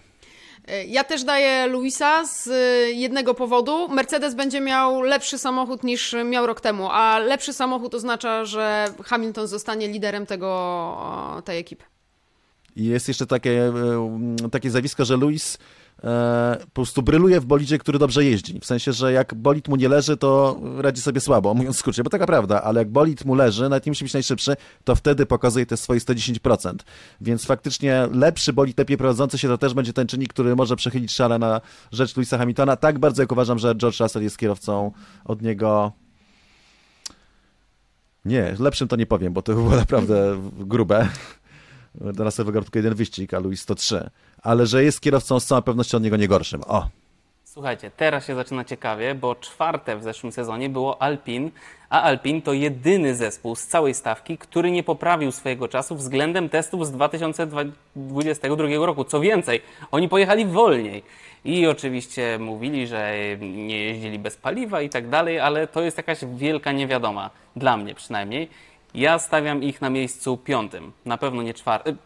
E, 0.69 0.85
ja 0.85 1.05
też 1.05 1.25
daję 1.25 1.67
Luisa 1.67 2.25
z 2.25 2.49
jednego 2.97 3.35
powodu. 3.35 3.89
Mercedes 3.89 4.35
będzie 4.35 4.61
miał 4.61 5.03
lepszy 5.03 5.39
samochód 5.39 5.85
niż 5.85 6.17
miał 6.25 6.47
rok 6.47 6.61
temu, 6.61 6.89
a 6.91 7.19
lepszy 7.19 7.53
samochód 7.53 7.95
oznacza, 7.95 8.45
że 8.45 8.87
Hamilton 9.05 9.47
zostanie 9.47 9.89
liderem 9.89 10.27
tego, 10.27 11.43
tej 11.45 11.59
ekipy. 11.59 11.85
Jest 12.77 13.09
jeszcze 13.09 13.27
takie, 13.27 13.73
takie 14.51 14.71
zjawisko, 14.71 15.05
że 15.05 15.17
Luis 15.17 15.59
E, 15.59 15.78
po 16.61 16.71
prostu 16.75 17.03
bryluje 17.03 17.41
w 17.41 17.47
bolidzie, 17.47 17.79
który 17.79 17.99
dobrze 17.99 18.25
jeździ. 18.25 18.61
W 18.61 18.67
sensie, 18.67 18.93
że 18.93 19.13
jak 19.13 19.35
bolid 19.35 19.69
mu 19.69 19.77
nie 19.77 19.89
leży, 19.89 20.17
to 20.17 20.61
radzi 20.77 21.03
sobie 21.03 21.21
słabo, 21.21 21.55
mówiąc 21.55 21.77
w 21.77 21.79
skrócie, 21.79 22.03
bo 22.03 22.11
taka 22.11 22.27
prawda, 22.27 22.63
ale 22.63 22.81
jak 22.81 22.91
bolid 22.91 23.25
mu 23.25 23.35
leży, 23.35 23.69
nawet 23.69 23.87
nie 23.87 23.91
musi 23.91 24.05
być 24.05 24.13
najszybszy, 24.13 24.57
to 24.85 24.95
wtedy 24.95 25.27
pokazuje 25.27 25.67
te 25.67 25.77
swoje 25.77 26.01
110%. 26.01 26.75
Więc 27.21 27.45
faktycznie 27.45 28.09
lepszy 28.13 28.53
bolid, 28.53 28.79
lepiej 28.79 28.97
prowadzący 28.97 29.39
się, 29.39 29.49
to 29.49 29.59
też 29.59 29.75
będzie 29.75 29.93
ten 29.93 30.07
czynnik, 30.07 30.33
który 30.33 30.57
może 30.57 30.77
przechylić 30.77 31.13
szale 31.13 31.39
na 31.39 31.61
rzecz 31.93 32.17
Louisa 32.17 32.39
Hamiltona. 32.39 32.77
Tak 32.77 32.99
bardzo 32.99 33.23
jak 33.23 33.33
uważam, 33.33 33.59
że 33.59 33.75
George 33.75 34.01
Russell 34.01 34.23
jest 34.23 34.39
kierowcą 34.39 34.93
od 35.25 35.43
niego 35.43 35.93
nie, 38.25 38.55
lepszym 38.59 38.89
to 38.89 38.97
nie 38.97 39.07
powiem, 39.07 39.33
bo 39.33 39.43
to 39.43 39.55
było 39.55 39.71
naprawdę 39.77 40.43
grube. 40.59 41.09
Russell 42.19 42.47
wygrał 42.47 42.65
tylko 42.65 42.79
jeden 42.79 42.95
wyścig, 42.95 43.35
a 43.35 43.39
Louis 43.39 43.61
103 43.61 44.11
ale 44.43 44.67
że 44.67 44.85
jest 44.85 45.01
kierowcą 45.01 45.41
z 45.41 45.47
całą 45.47 45.63
pewnością 45.63 45.97
od 45.97 46.03
niego 46.03 46.17
nie 46.17 46.29
gorszym. 46.29 46.63
O. 46.67 46.89
Słuchajcie, 47.45 47.91
teraz 47.97 48.27
się 48.27 48.35
zaczyna 48.35 48.65
ciekawie, 48.65 49.15
bo 49.15 49.35
czwarte 49.35 49.97
w 49.97 50.03
zeszłym 50.03 50.33
sezonie 50.33 50.69
było 50.69 51.03
Alpin, 51.03 51.51
a 51.91 52.03
Alpin 52.03 52.43
to 52.43 52.53
jedyny 52.53 53.15
zespół 53.15 53.57
z 53.57 53.67
całej 53.67 53.95
stawki, 53.95 54.39
który 54.39 54.71
nie 54.71 54.83
poprawił 54.83 55.33
swojego 55.33 55.69
czasu 55.69 55.97
względem 55.97 56.49
testów 56.49 56.87
z 56.87 56.91
2022 56.91 58.87
roku. 58.87 59.05
Co 59.05 59.21
więcej, 59.21 59.61
oni 59.91 60.09
pojechali 60.09 60.47
wolniej. 60.47 61.03
I 61.45 61.67
oczywiście 61.67 62.39
mówili, 62.39 62.87
że 62.87 63.13
nie 63.41 63.85
jeździli 63.85 64.19
bez 64.19 64.37
paliwa 64.37 64.83
i 64.83 64.89
tak 64.89 65.09
dalej, 65.09 65.41
ale 65.41 65.67
to 65.67 65.83
jest 65.83 65.97
jakaś 65.97 66.19
wielka 66.25 66.73
niewiadoma, 66.73 67.31
dla 67.57 67.77
mnie 67.77 67.95
przynajmniej. 67.95 68.49
Ja 68.95 69.19
stawiam 69.19 69.63
ich 69.63 69.81
na 69.81 69.91
miejscu 69.91 70.37
piątym, 70.37 70.93
na 71.05 71.19
pewno 71.19 71.43
nie 71.43 71.55
czwartym 71.55 71.99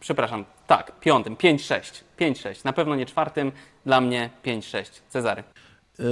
przepraszam, 0.00 0.44
tak, 0.68 1.00
piątym, 1.00 1.36
5-6. 1.36 1.80
5-6. 2.20 2.64
Na 2.64 2.72
pewno 2.72 2.96
nie 2.96 3.06
czwartym, 3.06 3.52
dla 3.86 4.00
mnie 4.00 4.30
5-6. 4.44 4.84
Cezary. 5.08 5.44
Yy, 5.98 6.04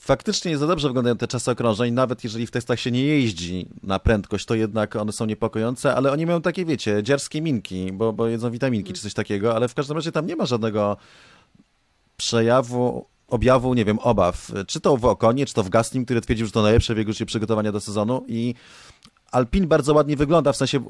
faktycznie 0.00 0.50
nie 0.50 0.58
za 0.58 0.66
dobrze 0.66 0.88
wyglądają 0.88 1.16
te 1.16 1.28
czasy 1.28 1.50
okrążeń, 1.50 1.94
nawet 1.94 2.24
jeżeli 2.24 2.46
w 2.46 2.50
testach 2.50 2.80
się 2.80 2.90
nie 2.90 3.04
jeździ 3.04 3.68
na 3.82 3.98
prędkość, 3.98 4.46
to 4.46 4.54
jednak 4.54 4.96
one 4.96 5.12
są 5.12 5.26
niepokojące, 5.26 5.94
ale 5.94 6.12
oni 6.12 6.26
mają 6.26 6.42
takie, 6.42 6.64
wiecie, 6.64 7.02
dziarskie 7.02 7.42
minki, 7.42 7.92
bo, 7.92 8.12
bo 8.12 8.28
jedzą 8.28 8.50
witaminki 8.50 8.92
czy 8.92 9.02
coś 9.02 9.14
takiego, 9.14 9.56
ale 9.56 9.68
w 9.68 9.74
każdym 9.74 9.96
razie 9.96 10.12
tam 10.12 10.26
nie 10.26 10.36
ma 10.36 10.46
żadnego 10.46 10.96
przejawu 12.16 13.06
objawu, 13.28 13.74
nie 13.74 13.84
wiem, 13.84 13.98
obaw. 13.98 14.52
Czy 14.66 14.80
to 14.80 14.96
w 14.96 15.04
Okonie, 15.04 15.46
czy 15.46 15.54
to 15.54 15.62
w 15.62 15.68
Gaslim, 15.68 16.04
który 16.04 16.20
twierdził, 16.20 16.46
że 16.46 16.52
to 16.52 16.62
najlepsze 16.62 16.94
w 16.94 16.98
jego 16.98 17.12
przygotowania 17.26 17.72
do 17.72 17.80
sezonu 17.80 18.24
i 18.28 18.54
Alpin 19.32 19.66
bardzo 19.66 19.94
ładnie 19.94 20.16
wygląda, 20.16 20.52
w 20.52 20.56
sensie 20.56 20.84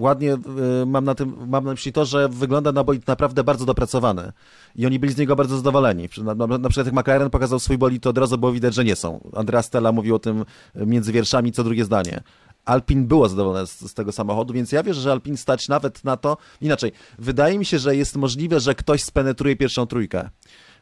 ładnie 0.00 0.34
y, 0.34 0.86
mam 0.86 1.04
na, 1.04 1.14
tym, 1.14 1.36
mam 1.46 1.64
na 1.64 1.70
myśli 1.70 1.92
to, 1.92 2.04
że 2.04 2.28
wygląda 2.28 2.72
na 2.72 2.84
bolid 2.84 3.06
naprawdę 3.06 3.44
bardzo 3.44 3.64
dopracowany 3.64 4.32
i 4.76 4.86
oni 4.86 4.98
byli 4.98 5.12
z 5.12 5.16
niego 5.16 5.36
bardzo 5.36 5.56
zadowoleni. 5.56 6.08
Na, 6.24 6.34
na, 6.34 6.46
na 6.46 6.68
przykład 6.68 6.86
jak 6.86 6.94
McLaren 6.94 7.30
pokazał 7.30 7.58
swój 7.58 7.78
bolid, 7.78 8.02
to 8.02 8.10
od 8.10 8.18
razu 8.18 8.38
było 8.38 8.52
widać, 8.52 8.74
że 8.74 8.84
nie 8.84 8.96
są. 8.96 9.30
Andrea 9.36 9.62
Stella 9.62 9.92
mówił 9.92 10.14
o 10.14 10.18
tym 10.18 10.44
między 10.74 11.12
wierszami 11.12 11.52
co 11.52 11.64
drugie 11.64 11.84
zdanie. 11.84 12.22
Alpin 12.64 13.06
było 13.06 13.28
zadowolone 13.28 13.66
z, 13.66 13.80
z, 13.80 13.94
tego 13.94 14.12
samochodu, 14.12 14.54
więc 14.54 14.72
ja 14.72 14.82
wierzę, 14.82 15.00
że 15.00 15.12
Alpin 15.12 15.36
stać 15.36 15.68
nawet 15.68 16.04
na 16.04 16.16
to. 16.16 16.36
Inaczej, 16.60 16.92
wydaje 17.18 17.58
mi 17.58 17.64
się, 17.64 17.78
że 17.78 17.96
jest 17.96 18.16
możliwe, 18.16 18.60
że 18.60 18.74
ktoś 18.74 19.02
spenetruje 19.02 19.56
pierwszą 19.56 19.86
trójkę. 19.86 20.30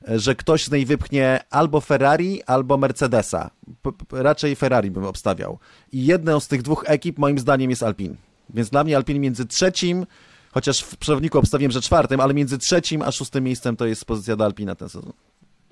Że 0.09 0.35
ktoś 0.35 0.65
z 0.65 0.71
niej 0.71 0.87
wypchnie 0.87 1.41
albo 1.51 1.81
Ferrari, 1.81 2.43
albo 2.43 2.77
Mercedesa. 2.77 3.51
P 3.83 3.91
raczej 4.11 4.57
Ferrari 4.57 4.91
bym 4.91 5.05
obstawiał. 5.05 5.59
I 5.93 6.07
jedną 6.07 6.41
z 6.41 6.49
tych 6.49 6.63
dwóch 6.63 6.85
ekip, 6.87 7.19
moim 7.19 7.39
zdaniem, 7.39 7.71
jest 7.71 7.83
Alpin. 7.83 8.17
Więc 8.51 8.71
dla 8.71 8.85
mnie 8.85 8.97
Alpin 8.97 9.21
między 9.21 9.47
trzecim, 9.47 10.07
chociaż 10.53 10.81
w 10.81 10.97
przewodniku 10.97 11.39
obstawiłem, 11.39 11.73
że 11.73 11.81
czwartym, 11.81 12.21
ale 12.21 12.35
między 12.35 12.59
trzecim 12.59 13.03
a 13.03 13.13
szóstym 13.13 13.45
miejscem 13.45 13.77
to 13.77 13.87
jest 13.87 14.05
pozycja 14.05 14.37
do 14.37 14.45
Alpina 14.45 14.75
ten 14.75 14.89
sezon. 14.89 15.13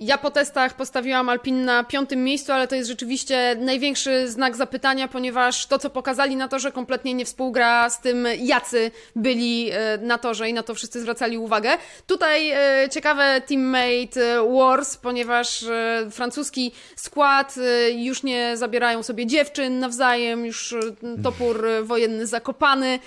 Ja 0.00 0.18
po 0.18 0.30
testach 0.30 0.76
postawiłam 0.76 1.28
Alpin 1.28 1.64
na 1.64 1.84
piątym 1.84 2.24
miejscu, 2.24 2.52
ale 2.52 2.68
to 2.68 2.74
jest 2.74 2.88
rzeczywiście 2.88 3.56
największy 3.60 4.30
znak 4.30 4.56
zapytania, 4.56 5.08
ponieważ 5.08 5.66
to, 5.66 5.78
co 5.78 5.90
pokazali 5.90 6.36
na 6.36 6.48
torze, 6.48 6.72
kompletnie 6.72 7.14
nie 7.14 7.24
współgra 7.24 7.90
z 7.90 8.00
tym, 8.00 8.28
jacy 8.38 8.90
byli 9.16 9.70
e, 9.70 9.98
na 9.98 10.18
torze 10.18 10.48
i 10.48 10.52
na 10.52 10.62
to 10.62 10.74
wszyscy 10.74 11.00
zwracali 11.00 11.38
uwagę. 11.38 11.70
Tutaj 12.06 12.50
e, 12.50 12.88
ciekawe 12.90 13.40
teammate 13.46 14.20
e, 14.20 14.54
wars, 14.56 14.96
ponieważ 14.96 15.64
francuski 16.10 16.72
skład 16.96 17.54
już 17.96 18.22
nie 18.22 18.56
zabierają 18.56 19.02
sobie 19.02 19.26
dziewczyn 19.26 19.78
nawzajem, 19.78 20.46
już 20.46 20.74
topór 21.22 21.66
wojenny 21.82 22.26
zakopany, 22.26 22.98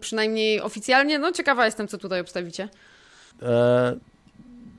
przynajmniej 0.00 0.60
oficjalnie. 0.60 1.18
No 1.18 1.32
ciekawa 1.32 1.64
jestem, 1.64 1.88
co 1.88 1.98
tutaj 1.98 2.20
obstawicie. 2.20 2.68
E 3.42 4.10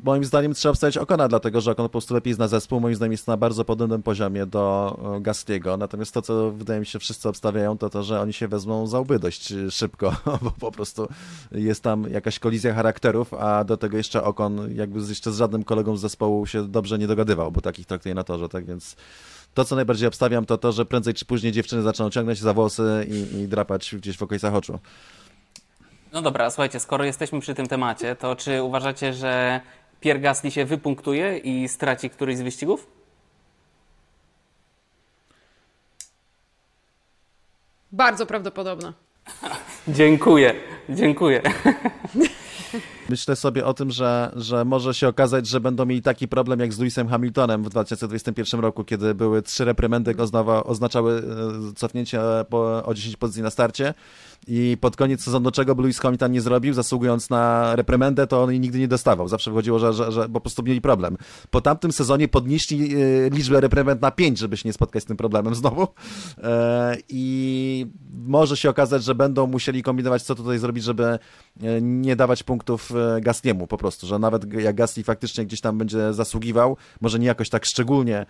moim 0.04 0.26
zdaniem 0.26 0.54
trzeba 0.54 0.72
obstawiać 0.72 0.98
Okona, 0.98 1.28
dlatego 1.28 1.62
że 1.62 1.72
Okon 1.72 1.86
po 1.86 1.90
prostu 1.90 2.14
lepiej 2.14 2.34
zna 2.34 2.48
zespół. 2.48 2.80
Moim 2.80 2.96
zdaniem 2.96 3.12
jest 3.12 3.28
na 3.28 3.38
bardzo 3.38 3.66
podobnym 3.66 4.04
poziomie 4.04 4.46
do 4.46 4.98
e, 5.18 5.22
Gastiego. 5.22 5.78
Natomiast 5.78 6.14
to, 6.14 6.22
co 6.22 6.52
wydaje 6.52 6.80
mi 6.80 6.86
się 6.86 7.00
wszyscy 7.00 7.30
obstawiają, 7.30 7.78
to 7.78 7.90
to, 7.90 8.04
że 8.04 8.22
oni 8.22 8.34
się 8.34 8.48
wezmą 8.48 8.88
za 8.88 9.00
łby 9.00 9.20
dość 9.20 9.54
szybko, 9.70 10.16
bo 10.44 10.52
po 10.52 10.72
prostu 10.72 11.08
jest 11.52 11.84
tam 11.84 12.12
jakaś 12.12 12.40
kolizja 12.40 12.74
charakterów, 12.74 13.34
a 13.34 13.64
do 13.64 13.78
tego 13.78 13.98
jeszcze 13.98 14.24
Okon 14.24 14.76
jakby 14.76 15.00
jeszcze 15.00 15.32
z 15.32 15.38
żadnym 15.38 15.64
kolegą 15.64 15.98
z 15.98 16.02
zespołu 16.02 16.46
się 16.46 16.68
dobrze 16.68 16.98
nie 16.98 17.08
dogadywał, 17.08 17.52
bo 17.52 17.62
takich 17.62 17.86
traktuje 17.86 18.16
na 18.16 18.24
torze, 18.24 18.50
tak 18.50 18.66
więc 18.66 18.96
to, 19.54 19.66
co 19.66 19.76
najbardziej 19.76 20.08
obstawiam, 20.08 20.46
to 20.46 20.58
to, 20.58 20.72
że 20.72 20.86
prędzej 20.86 21.14
czy 21.14 21.26
później 21.26 21.52
dziewczyny 21.52 21.82
zaczną 21.82 22.10
ciągnąć 22.10 22.40
za 22.40 22.54
włosy 22.54 23.08
i, 23.10 23.42
i 23.42 23.48
drapać 23.48 23.96
gdzieś 23.96 24.18
w 24.18 24.24
okolicach 24.24 24.54
oczu. 24.54 24.80
No 26.14 26.22
dobra, 26.22 26.50
słuchajcie, 26.50 26.80
skoro 26.80 27.04
jesteśmy 27.04 27.40
przy 27.40 27.56
tym 27.56 27.68
temacie, 27.68 28.16
to 28.16 28.36
czy 28.36 28.64
uważacie, 28.64 29.14
że 29.14 29.62
Pierre 30.02 30.20
Gasly 30.20 30.52
się 30.52 30.66
wypunktuje 30.66 31.38
i 31.38 31.68
straci 31.68 32.10
któryś 32.10 32.38
z 32.38 32.42
wyścigów? 32.42 32.88
Bardzo 37.92 38.26
prawdopodobne. 38.26 38.94
dziękuję, 39.88 40.54
dziękuję. 40.90 41.42
Myślę 43.12 43.36
sobie 43.36 43.66
o 43.66 43.74
tym, 43.74 43.92
że, 43.92 44.32
że 44.36 44.66
może 44.66 44.94
się 44.94 45.08
okazać, 45.08 45.48
że 45.48 45.60
będą 45.60 45.86
mieli 45.86 46.02
taki 46.02 46.28
problem 46.28 46.60
jak 46.60 46.74
z 46.74 46.80
Lewisem 46.80 47.08
Hamiltonem 47.08 47.64
w 47.64 47.70
2021 47.70 48.60
roku, 48.60 48.84
kiedy 48.84 49.16
były 49.16 49.42
trzy 49.42 49.66
reprymendy 49.66 50.16
oznaczały 50.66 51.24
e, 51.72 51.74
cofnięcie 51.76 52.20
po, 52.50 52.84
o 52.86 52.94
10 52.94 53.16
pozycji 53.16 53.44
na 53.44 53.50
starcie 53.50 53.94
i 54.48 54.78
pod 54.82 54.96
koniec 54.96 55.24
sezonu 55.24 55.52
czego 55.52 55.76
by 55.76 55.82
Lewis 55.82 56.00
Hamilton 56.00 56.32
nie 56.32 56.42
zrobił, 56.42 56.74
zasługując 56.74 57.30
na 57.30 57.76
reprymendę, 57.76 58.28
to 58.28 58.44
on 58.44 58.52
jej 58.52 58.60
nigdy 58.60 58.80
nie 58.80 58.88
dostawał. 58.88 59.28
Zawsze 59.28 59.52
wychodziło, 59.52 59.80
że, 59.80 59.94
że, 59.94 60.12
że 60.12 60.30
po 60.30 60.42
prostu 60.42 60.64
mieli 60.64 60.82
problem. 60.82 61.18
Po 61.50 61.62
tamtym 61.62 61.92
sezonie 61.92 62.28
podnieśli 62.28 62.96
e, 62.96 63.30
liczbę 63.30 63.62
repryment 63.62 64.02
na 64.02 64.12
5, 64.12 64.40
żeby 64.40 64.58
się 64.58 64.70
nie 64.70 64.74
spotkać 64.74 65.04
z 65.04 65.06
tym 65.06 65.18
problemem 65.18 65.56
znowu 65.56 65.88
e, 66.38 66.98
i 67.10 67.86
może 68.26 68.58
się 68.58 68.70
okazać, 68.70 69.04
że 69.04 69.16
będą 69.16 69.48
musieli 69.48 69.84
kombinować, 69.84 70.24
co 70.24 70.36
tutaj 70.36 70.58
zrobić, 70.58 70.84
żeby 70.84 71.20
nie 71.82 72.16
dawać 72.16 72.44
punktów 72.44 72.92
Gasliemu 73.22 73.68
po 73.68 73.78
prostu, 73.78 74.08
że 74.08 74.20
nawet 74.20 74.54
jak 74.54 74.76
Gasly 74.76 75.04
faktycznie 75.04 75.46
gdzieś 75.46 75.62
tam 75.62 75.78
będzie 75.78 76.14
zasługiwał, 76.14 76.78
może 77.02 77.20
nie 77.20 77.28
jakoś 77.28 77.50
tak 77.50 77.66
szczególnie 77.66 78.26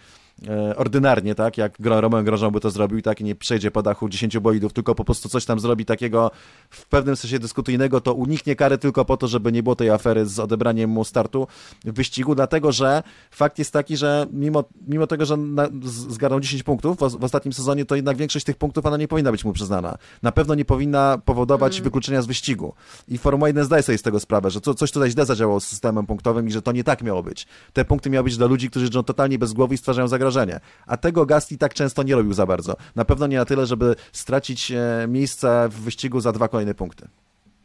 ordynarnie, 0.75 1.35
tak, 1.35 1.57
jak 1.57 1.77
Romain 1.79 2.25
Grosjean 2.25 2.51
by 2.51 2.59
to 2.59 2.69
zrobił, 2.69 3.01
tak, 3.01 3.21
i 3.21 3.23
nie 3.23 3.35
przejdzie 3.35 3.71
po 3.71 3.83
dachu 3.83 4.09
10 4.09 4.39
bolidów, 4.39 4.73
tylko 4.73 4.95
po 4.95 5.03
prostu 5.03 5.29
coś 5.29 5.45
tam 5.45 5.59
zrobi 5.59 5.85
takiego 5.85 6.31
w 6.69 6.85
pewnym 6.85 7.15
sensie 7.15 7.39
dyskusyjnego, 7.39 8.01
to 8.01 8.13
uniknie 8.13 8.55
kary 8.55 8.77
tylko 8.77 9.05
po 9.05 9.17
to, 9.17 9.27
żeby 9.27 9.51
nie 9.51 9.63
było 9.63 9.75
tej 9.75 9.89
afery 9.89 10.25
z 10.25 10.39
odebraniem 10.39 10.89
mu 10.89 11.03
startu 11.03 11.47
w 11.85 11.91
wyścigu, 11.91 12.35
dlatego, 12.35 12.71
że 12.71 13.03
fakt 13.31 13.59
jest 13.59 13.73
taki, 13.73 13.97
że 13.97 14.27
mimo, 14.31 14.63
mimo 14.87 15.07
tego, 15.07 15.25
że 15.25 15.37
na, 15.37 15.69
zgarnął 16.09 16.39
10 16.39 16.63
punktów 16.63 16.97
w, 16.97 17.17
w, 17.19 17.23
ostatnim 17.23 17.53
sezonie, 17.53 17.85
to 17.85 17.95
jednak 17.95 18.17
większość 18.17 18.45
tych 18.45 18.57
punktów 18.57 18.85
ona 18.85 18.97
nie 18.97 19.07
powinna 19.07 19.31
być 19.31 19.45
mu 19.45 19.53
przyznana. 19.53 19.97
Na 20.21 20.31
pewno 20.31 20.55
nie 20.55 20.65
powinna 20.65 21.17
powodować 21.25 21.73
mm. 21.73 21.83
wykluczenia 21.83 22.21
z 22.21 22.25
wyścigu. 22.25 22.73
I 23.07 23.17
Formuła 23.17 23.49
1 23.49 23.65
zdaje 23.65 23.83
sobie 23.83 23.97
z 23.97 24.01
tego 24.01 24.19
sprawę, 24.19 24.51
że 24.51 24.61
co, 24.61 24.73
coś 24.73 24.91
tutaj 24.91 25.11
źle 25.11 25.25
zadziałało 25.25 25.59
z 25.59 25.67
systemem 25.67 26.05
punktowym 26.05 26.47
i 26.47 26.51
że 26.51 26.61
to 26.61 26.71
nie 26.71 26.83
tak 26.83 27.01
miało 27.01 27.23
być. 27.23 27.47
Te 27.73 27.85
punkty 27.85 28.09
miały 28.09 28.23
być 28.23 28.37
dla 28.37 28.47
ludzi, 28.47 28.69
którzy 28.69 28.85
jeżdżą 28.85 29.03
totalnie 29.03 29.39
bez 29.39 29.53
głowy 29.53 29.75
i 29.75 29.77
stwarzają 29.77 30.07
zagrożenie 30.07 30.30
zagrożenie. 30.31 30.59
A 30.87 30.97
tego 30.97 31.25
Gasly 31.25 31.57
tak 31.57 31.73
często 31.73 32.03
nie 32.03 32.15
robił 32.15 32.33
za 32.33 32.45
bardzo. 32.45 32.75
Na 32.95 33.05
pewno 33.05 33.27
nie 33.27 33.37
na 33.37 33.45
tyle, 33.45 33.65
żeby 33.65 33.95
stracić 34.11 34.71
e, 34.71 35.05
miejsce 35.07 35.69
w 35.69 35.73
wyścigu 35.73 36.19
za 36.19 36.31
dwa 36.31 36.47
kolejne 36.47 36.73
punkty. 36.73 37.07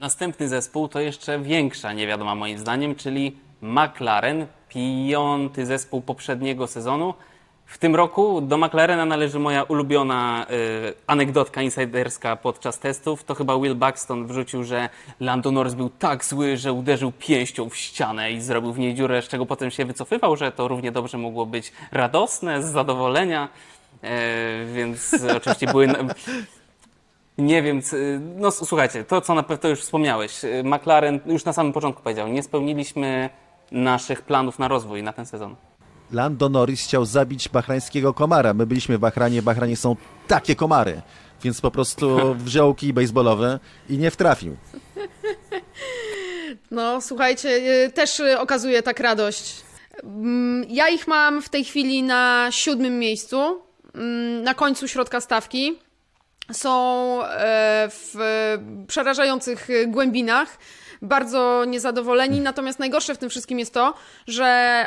Następny 0.01 0.49
zespół 0.49 0.89
to 0.89 1.01
jeszcze 1.01 1.41
większa 1.41 1.93
niewiadoma 1.93 2.35
moim 2.35 2.59
zdaniem, 2.59 2.95
czyli 2.95 3.37
McLaren, 3.63 4.47
piąty 4.69 5.67
zespół 5.67 6.01
poprzedniego 6.01 6.67
sezonu. 6.67 7.15
W 7.67 7.79
tym 7.79 7.97
roku 7.97 8.41
do 8.41 8.59
McLarena 8.59 9.05
należy 9.05 9.39
moja 9.39 9.63
ulubiona 9.63 10.47
y, 10.51 10.95
anegdotka 11.07 11.63
insiderska 11.63 12.37
podczas 12.37 12.79
testów. 12.79 13.25
To 13.25 13.35
chyba 13.35 13.59
Will 13.59 13.75
Buxton 13.75 14.27
wrzucił, 14.27 14.65
że 14.65 14.89
Lando 15.21 15.51
Norris 15.51 15.75
był 15.75 15.91
tak 15.91 16.25
zły, 16.25 16.57
że 16.57 16.73
uderzył 16.73 17.13
pięścią 17.19 17.71
w 17.71 17.77
ścianę 17.77 18.33
i 18.33 18.41
zrobił 18.41 18.73
w 18.73 18.79
niej 18.79 18.95
dziurę, 18.95 19.23
z 19.23 19.29
czego 19.29 19.47
potem 19.47 19.71
się 19.71 19.85
wycofywał, 19.85 20.37
że 20.37 20.53
to 20.53 20.69
równie 20.69 20.93
dobrze 20.93 21.19
mogło 21.19 21.47
być 21.47 21.73
radosne, 21.93 22.63
z 22.63 22.67
zadowolenia. 22.67 23.49
E, 24.03 24.65
więc 24.75 25.17
oczywiście 25.37 25.67
były... 25.67 25.89
Nie 27.39 27.63
wiem, 27.63 27.81
no 28.37 28.51
słuchajcie, 28.51 29.05
to 29.05 29.21
co 29.21 29.35
na 29.35 29.43
pewno 29.43 29.69
już 29.69 29.81
wspomniałeś. 29.81 30.41
McLaren 30.65 31.21
już 31.27 31.45
na 31.45 31.53
samym 31.53 31.73
początku 31.73 32.03
powiedział, 32.03 32.29
nie 32.29 32.43
spełniliśmy 32.43 33.31
naszych 33.73 34.23
planów 34.23 34.59
na 34.59 34.69
rozwój 34.69 35.03
na 35.03 35.13
ten 35.13 35.27
sezon. 35.27 35.57
Lando 36.13 36.49
Norris 36.49 36.85
chciał 36.85 37.05
zabić 37.05 37.49
bahrańskiego 37.49 38.15
komara. 38.15 38.55
My 38.55 38.67
byliśmy 38.67 38.99
w 38.99 39.01
Bahranie, 39.01 39.43
Bahranie 39.43 39.77
są 39.77 39.97
takie 40.29 40.57
komary. 40.57 41.03
Więc 41.43 41.61
po 41.61 41.71
prostu 41.71 42.19
wziął 42.45 42.75
kij 42.75 42.93
baseballowy 42.93 43.59
i 43.89 43.99
nie 43.99 44.11
wtrafił. 44.11 44.57
No, 46.71 47.01
słuchajcie, 47.01 47.49
y, 47.85 47.93
też 47.93 48.21
y, 48.21 48.39
okazuje 48.39 48.83
tak 48.83 49.01
radość. 49.01 49.55
Mm, 50.03 50.67
ja 50.69 50.89
ich 50.89 51.09
mam 51.09 51.43
w 51.43 51.49
tej 51.49 51.65
chwili 51.65 52.03
na 52.03 52.49
siódmym 52.51 52.99
miejscu, 52.99 53.63
mm, 53.95 54.43
na 54.43 54.55
końcu 54.55 54.89
środka 54.89 55.21
stawki. 55.21 55.79
Są 56.53 57.19
e, 57.25 57.89
w 57.91 58.15
przerażających 58.87 59.69
głębinach 59.87 60.59
bardzo 61.03 61.65
niezadowoleni. 61.65 62.41
Natomiast 62.41 62.79
najgorsze 62.79 63.15
w 63.15 63.19
tym 63.19 63.31
wszystkim 63.31 63.59
jest 63.59 63.75
to, 63.75 63.95
że 64.27 64.87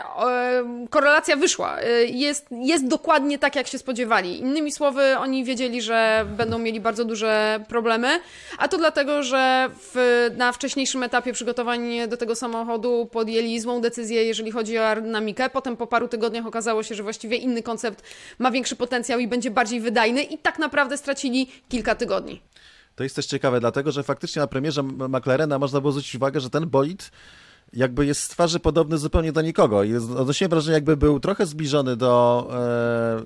korelacja 0.89 1.35
wyszła. 1.35 1.79
E, 1.79 2.05
jest, 2.05 2.47
jest 2.51 2.87
dokładnie 2.87 3.39
tak, 3.39 3.55
jak 3.55 3.67
się 3.67 3.77
spodziewali. 3.77 4.39
Innymi 4.39 4.71
słowy, 4.71 5.17
oni 5.17 5.43
wiedzieli, 5.43 5.81
że 5.81 6.25
będą 6.37 6.59
mieli 6.59 6.79
bardzo 6.79 7.05
duże 7.05 7.59
problemy, 7.67 8.19
a 8.57 8.67
to 8.67 8.77
dlatego, 8.77 9.23
że 9.23 9.69
w, 9.93 10.27
na 10.37 10.51
wcześniejszym 10.51 11.03
etapie 11.03 11.33
przygotowań 11.33 12.07
do 12.07 12.17
tego 12.17 12.35
samochodu 12.35 13.09
podjęli 13.11 13.59
złą 13.59 13.81
decyzję, 13.81 14.23
jeżeli 14.23 14.51
chodzi 14.51 14.77
o 14.77 14.87
aerodynamikę. 14.87 15.49
Potem 15.49 15.77
po 15.77 15.87
paru 15.87 16.07
tygodniach 16.07 16.45
okazało 16.45 16.83
się, 16.83 16.95
że 16.95 17.03
właściwie 17.03 17.37
inny 17.37 17.63
koncept 17.63 18.03
ma 18.39 18.51
większy 18.51 18.75
potencjał 18.75 19.19
i 19.19 19.27
będzie 19.27 19.51
bardziej 19.51 19.79
wydajny 19.79 20.23
i 20.23 20.37
tak 20.37 20.59
naprawdę 20.59 20.97
stracili 20.97 21.51
kilka 21.69 21.95
tygodni. 21.95 22.41
To 22.99 23.03
jest 23.03 23.15
też 23.15 23.25
ciekawe, 23.25 23.59
dlatego 23.59 23.91
że 23.91 24.03
faktycznie 24.03 24.39
na 24.39 24.47
premierze 24.47 24.83
McLarena 24.83 25.59
można 25.59 25.81
było 25.81 25.91
zwrócić 25.91 26.15
uwagę, 26.15 26.39
że 26.39 26.49
ten 26.49 26.69
bolid 26.69 27.11
jakby 27.73 28.05
jest 28.05 28.21
z 28.21 28.27
twarzy 28.27 28.59
podobny 28.59 28.97
zupełnie 28.97 29.31
do 29.31 29.41
nikogo. 29.41 29.81
Odnosiłem 30.17 30.49
wrażenie, 30.49 30.73
jakby 30.73 30.97
był 30.97 31.19
trochę 31.19 31.45
zbliżony 31.45 31.95
do 31.95 32.47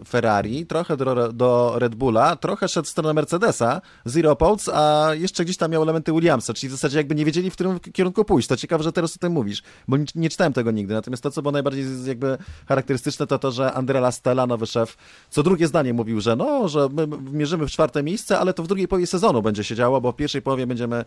e, 0.01 0.05
Ferrari, 0.05 0.65
trochę 0.65 0.97
do, 0.97 1.33
do, 1.33 1.73
Red 1.75 1.95
Bulla, 1.95 2.35
trochę 2.35 2.67
szedł 2.67 2.85
w 2.85 2.89
stronę 2.89 3.13
Mercedesa, 3.13 3.81
Zero 4.05 4.35
Poles, 4.35 4.69
a 4.73 5.09
jeszcze 5.13 5.45
gdzieś 5.45 5.57
tam 5.57 5.71
miał 5.71 5.83
elementy 5.83 6.11
Williamsa, 6.11 6.53
czyli 6.53 6.69
w 6.69 6.71
zasadzie 6.71 6.97
jakby 6.97 7.15
nie 7.15 7.25
wiedzieli, 7.25 7.49
w 7.49 7.53
którym 7.53 7.79
kierunku 7.79 8.25
pójść. 8.25 8.47
To 8.47 8.57
ciekawe, 8.57 8.83
że 8.83 8.91
teraz 8.91 9.15
o 9.15 9.19
tym 9.19 9.33
mówisz, 9.33 9.63
bo 9.87 9.97
nie, 9.97 10.05
nie 10.15 10.29
czytałem 10.29 10.53
tego 10.53 10.71
nigdy. 10.71 10.93
Natomiast 10.93 11.23
to, 11.23 11.31
co 11.31 11.41
było 11.41 11.51
najbardziej 11.51 11.85
jakby 12.05 12.37
charakterystyczne, 12.67 13.27
to 13.27 13.39
to, 13.39 13.51
że 13.51 13.73
Andrea 13.73 14.11
Stella, 14.11 14.47
nowy 14.47 14.65
szef, 14.67 14.97
co 15.29 15.43
drugie 15.43 15.67
zdanie 15.67 15.93
mówił, 15.93 16.21
że 16.21 16.35
no, 16.35 16.67
że 16.67 16.89
my 16.91 17.07
mierzymy 17.31 17.67
w 17.67 17.71
czwarte 17.71 18.03
miejsce, 18.03 18.39
ale 18.39 18.53
to 18.53 18.63
w 18.63 18.67
drugiej 18.67 18.87
połowie 18.87 19.07
sezonu 19.07 19.41
będzie 19.41 19.63
się 19.63 19.75
działo, 19.75 20.01
bo 20.01 20.11
w 20.11 20.15
pierwszej 20.15 20.41
połowie 20.41 20.67
będziemy 20.67 21.05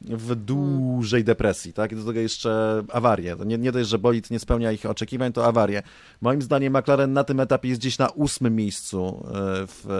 w 0.00 0.34
dużej 0.34 1.24
depresji, 1.24 1.72
tak? 1.72 1.92
I 1.92 1.96
do 1.96 2.04
tego 2.04 2.20
jeszcze 2.20 2.75
awarię. 2.92 3.36
To 3.36 3.44
nie, 3.44 3.58
nie 3.58 3.72
dość, 3.72 3.88
że 3.88 3.98
bolid 3.98 4.30
nie 4.30 4.38
spełnia 4.38 4.72
ich 4.72 4.86
oczekiwań, 4.86 5.32
to 5.32 5.46
awarię. 5.46 5.82
Moim 6.20 6.42
zdaniem 6.42 6.76
McLaren 6.76 7.12
na 7.12 7.24
tym 7.24 7.40
etapie 7.40 7.68
jest 7.68 7.80
gdzieś 7.80 7.98
na 7.98 8.08
ósmym 8.08 8.56
miejscu 8.56 9.26
e, 9.26 9.32
w, 9.66 9.90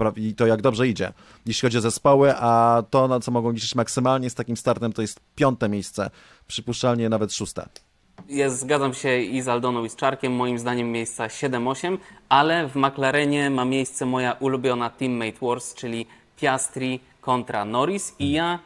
e, 0.00 0.20
i 0.20 0.34
to 0.34 0.46
jak 0.46 0.62
dobrze 0.62 0.88
idzie, 0.88 1.12
jeśli 1.46 1.66
chodzi 1.66 1.78
o 1.78 1.80
zespoły, 1.80 2.34
a 2.36 2.82
to, 2.90 3.08
na 3.08 3.20
co 3.20 3.30
mogą 3.30 3.50
liczyć 3.50 3.74
maksymalnie 3.74 4.30
z 4.30 4.34
takim 4.34 4.56
startem, 4.56 4.92
to 4.92 5.02
jest 5.02 5.20
piąte 5.34 5.68
miejsce, 5.68 6.10
przypuszczalnie 6.46 7.08
nawet 7.08 7.32
szóste. 7.32 7.68
Jest, 8.28 8.60
zgadzam 8.60 8.94
się 8.94 9.20
i 9.20 9.42
z 9.42 9.48
Aldoną 9.48 9.84
i 9.84 9.90
z 9.90 9.96
Czarkiem, 9.96 10.32
moim 10.32 10.58
zdaniem 10.58 10.92
miejsca 10.92 11.26
7-8, 11.26 11.98
ale 12.28 12.68
w 12.68 12.76
McLarenie 12.76 13.50
ma 13.50 13.64
miejsce 13.64 14.06
moja 14.06 14.32
ulubiona 14.32 14.90
teammate 14.90 15.38
wars, 15.42 15.74
czyli 15.74 16.06
Piastri 16.36 17.00
kontra 17.20 17.64
Norris 17.64 18.14
i 18.18 18.32
ja 18.32 18.58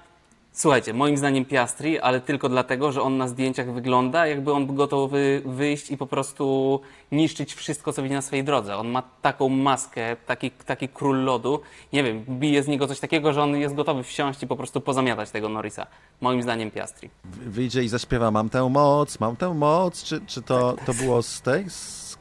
Słuchajcie, 0.59 0.95
moim 0.95 1.17
zdaniem 1.17 1.45
Piastri, 1.45 1.99
ale 1.99 2.21
tylko 2.21 2.49
dlatego, 2.49 2.93
że 2.93 3.03
on 3.03 3.17
na 3.17 3.29
zdjęciach 3.29 3.73
wygląda, 3.73 4.27
jakby 4.27 4.53
on 4.53 4.75
gotowy 4.75 5.43
wyjść 5.47 5.91
i 5.91 5.97
po 5.97 6.07
prostu 6.07 6.81
niszczyć 7.13 7.55
wszystko, 7.55 7.93
co 7.93 8.03
widzi 8.03 8.15
na 8.15 8.23
swojej 8.23 8.45
drodze. 8.45 8.77
On 8.77 8.89
ma 8.89 9.03
taką 9.23 9.49
maskę, 9.49 10.17
taki, 10.27 10.51
taki 10.51 10.89
król 10.89 11.25
lodu. 11.25 11.61
Nie 11.93 12.05
wiem, 12.05 12.25
bije 12.29 12.63
z 12.63 12.69
niego 12.69 12.87
coś 12.87 13.01
takiego, 13.01 13.33
że 13.33 13.43
on 13.43 13.57
jest 13.57 13.75
gotowy 13.75 14.03
wsiąść 14.03 14.43
i 14.43 14.47
po 14.47 14.57
prostu 14.57 14.81
pozamiatać 14.81 15.31
tego 15.31 15.49
Norrisa. 15.49 15.87
Moim 16.21 16.43
zdaniem 16.43 16.71
Piastri. 16.71 17.11
Wyjdzie 17.25 17.83
i 17.83 17.89
zaśpiewa 17.89 18.31
mam 18.31 18.49
tę 18.49 18.69
moc, 18.71 19.21
mam 19.21 19.37
tę 19.37 19.55
moc. 19.55 20.03
Czy, 20.03 20.21
czy 20.27 20.43
to, 20.43 20.77
to 20.87 20.95
było 20.95 21.23
z 21.23 21.43
tej? 21.43 21.71
Z, 21.71 22.19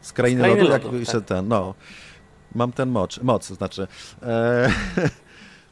z 0.00 0.12
krainy, 0.12 0.40
z 0.40 0.42
krainy 0.42 0.62
lodu? 0.62 0.86
lodu 0.86 0.98
jak 0.98 1.08
tak. 1.08 1.24
ten, 1.24 1.48
no. 1.48 1.74
Mam 2.54 2.72
ten 2.72 2.90
moc, 2.90 3.22
moc 3.22 3.46
znaczy. 3.46 3.86
E 4.22 4.70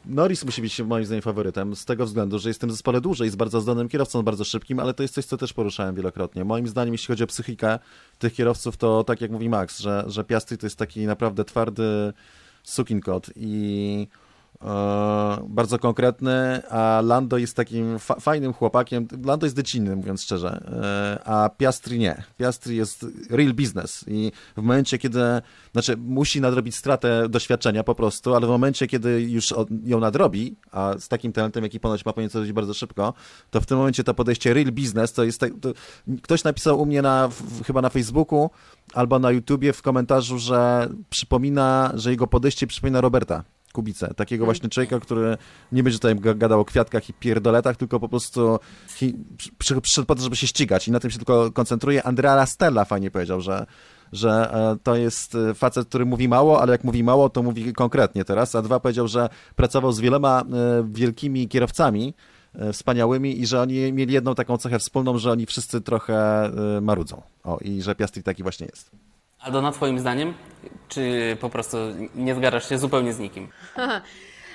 Norris 0.09 0.45
musi 0.45 0.61
być 0.61 0.79
moim 0.81 1.05
zdaniem 1.05 1.21
faworytem 1.21 1.75
z 1.75 1.85
tego 1.85 2.05
względu, 2.05 2.39
że 2.39 2.49
jest 2.49 2.59
w 2.59 2.61
tym 2.61 2.71
zespole 2.71 3.01
dłużej, 3.01 3.25
jest 3.25 3.37
bardzo 3.37 3.61
zdolnym 3.61 3.89
kierowcą, 3.89 4.23
bardzo 4.23 4.43
szybkim, 4.43 4.79
ale 4.79 4.93
to 4.93 5.03
jest 5.03 5.15
coś, 5.15 5.25
co 5.25 5.37
też 5.37 5.53
poruszałem 5.53 5.95
wielokrotnie. 5.95 6.45
Moim 6.45 6.67
zdaniem, 6.67 6.93
jeśli 6.93 7.07
chodzi 7.07 7.23
o 7.23 7.27
psychikę 7.27 7.79
tych 8.19 8.33
kierowców, 8.33 8.77
to 8.77 9.03
tak 9.03 9.21
jak 9.21 9.31
mówi 9.31 9.49
Max, 9.49 9.79
że, 9.79 10.03
że 10.07 10.23
Piastri 10.23 10.57
to 10.57 10.65
jest 10.65 10.75
taki 10.75 11.05
naprawdę 11.05 11.45
twardy 11.45 12.13
sukinkot 12.63 13.29
i 13.35 14.07
bardzo 15.47 15.79
konkretny, 15.79 16.61
a 16.69 17.01
Lando 17.05 17.37
jest 17.37 17.55
takim 17.55 17.99
fa 17.99 18.15
fajnym 18.15 18.53
chłopakiem. 18.53 19.07
Lando 19.25 19.45
jest 19.45 19.55
dziecinny, 19.55 19.95
mówiąc 19.95 20.21
szczerze, 20.21 20.63
e, 20.83 21.27
a 21.27 21.49
Piastri 21.49 21.99
nie. 21.99 22.23
Piastri 22.37 22.77
jest 22.77 23.05
real 23.29 23.53
business 23.53 24.05
i 24.07 24.31
w 24.57 24.61
momencie, 24.61 24.97
kiedy, 24.97 25.19
znaczy 25.71 25.97
musi 25.97 26.41
nadrobić 26.41 26.75
stratę 26.75 27.29
doświadczenia 27.29 27.83
po 27.83 27.95
prostu, 27.95 28.35
ale 28.35 28.47
w 28.47 28.49
momencie, 28.49 28.87
kiedy 28.87 29.21
już 29.21 29.53
ją 29.85 29.99
nadrobi, 29.99 30.55
a 30.71 30.93
z 30.99 31.07
takim 31.07 31.33
talentem, 31.33 31.63
jaki 31.63 31.79
ponoć 31.79 32.05
ma, 32.05 32.13
powinien 32.13 32.29
zrobić 32.29 32.51
bardzo 32.51 32.73
szybko, 32.73 33.13
to 33.49 33.61
w 33.61 33.65
tym 33.65 33.77
momencie 33.77 34.03
to 34.03 34.13
podejście 34.13 34.53
real 34.53 34.71
business 34.71 35.13
to 35.13 35.23
jest, 35.23 35.39
tak, 35.39 35.51
to, 35.61 35.73
ktoś 36.21 36.43
napisał 36.43 36.81
u 36.81 36.85
mnie 36.85 37.01
na, 37.01 37.27
w, 37.27 37.63
chyba 37.63 37.81
na 37.81 37.89
Facebooku 37.89 38.49
albo 38.93 39.19
na 39.19 39.31
YouTubie 39.31 39.73
w 39.73 39.81
komentarzu, 39.81 40.39
że 40.39 40.89
przypomina, 41.09 41.91
że 41.95 42.11
jego 42.11 42.27
podejście 42.27 42.67
przypomina 42.67 43.01
Roberta 43.01 43.43
Kubicę. 43.73 44.13
Takiego 44.13 44.43
mm. 44.43 44.47
właśnie 44.47 44.69
człowieka, 44.69 44.99
który 44.99 45.37
nie 45.71 45.83
będzie 45.83 45.99
tutaj 45.99 46.15
gadał 46.35 46.59
o 46.59 46.65
kwiatkach 46.65 47.09
i 47.09 47.13
pierdoletach, 47.13 47.77
tylko 47.77 47.99
po 47.99 48.09
prostu 48.09 48.59
przyszedł 49.57 50.05
po 50.07 50.15
to, 50.15 50.21
żeby 50.21 50.35
się 50.35 50.47
ścigać 50.47 50.87
i 50.87 50.91
na 50.91 50.99
tym 50.99 51.11
się 51.11 51.17
tylko 51.17 51.51
koncentruje. 51.51 52.03
Andrea 52.03 52.45
Stella 52.45 52.85
fajnie 52.85 53.11
powiedział, 53.11 53.41
że 53.41 53.65
że 54.11 54.53
e, 54.53 54.77
to 54.83 54.95
jest 54.95 55.35
e, 55.35 55.53
facet, 55.53 55.87
który 55.87 56.05
mówi 56.05 56.27
mało, 56.27 56.61
ale 56.61 56.71
jak 56.71 56.83
mówi 56.83 57.03
mało, 57.03 57.29
to 57.29 57.43
mówi 57.43 57.73
konkretnie 57.73 58.25
teraz. 58.25 58.55
A 58.55 58.61
dwa 58.61 58.79
powiedział, 58.79 59.07
że 59.07 59.29
pracował 59.55 59.91
z 59.91 59.99
wieloma 59.99 60.41
e, 60.41 60.45
wielkimi 60.91 61.47
kierowcami, 61.47 62.13
wspaniałymi 62.73 63.41
i 63.41 63.45
że 63.45 63.61
oni 63.61 63.93
mieli 63.93 64.13
jedną 64.13 64.35
taką 64.35 64.57
cechę 64.57 64.79
wspólną, 64.79 65.17
że 65.17 65.31
oni 65.31 65.45
wszyscy 65.45 65.81
trochę 65.81 66.49
marudzą. 66.81 67.21
O, 67.43 67.57
i 67.61 67.81
że 67.81 67.95
Piastri 67.95 68.23
taki 68.23 68.43
właśnie 68.43 68.65
jest. 68.65 68.91
Aldona, 69.39 69.71
twoim 69.71 69.99
zdaniem? 69.99 70.33
Czy 70.87 71.37
po 71.41 71.49
prostu 71.49 71.77
nie 72.15 72.35
zgadzasz 72.35 72.69
się 72.69 72.77
zupełnie 72.77 73.13
z 73.13 73.19
nikim? 73.19 73.47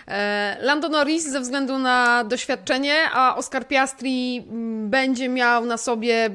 E, 0.09 0.57
Lando 0.61 0.89
Norris 0.89 1.29
ze 1.29 1.41
względu 1.41 1.79
na 1.79 2.25
doświadczenie, 2.25 2.95
a 3.13 3.37
Oscar 3.37 3.69
Piastri 3.69 4.45
mm, 4.51 4.91
będzie 4.91 5.29
miał 5.29 5.67
na 5.67 5.77
sobie 5.77 6.31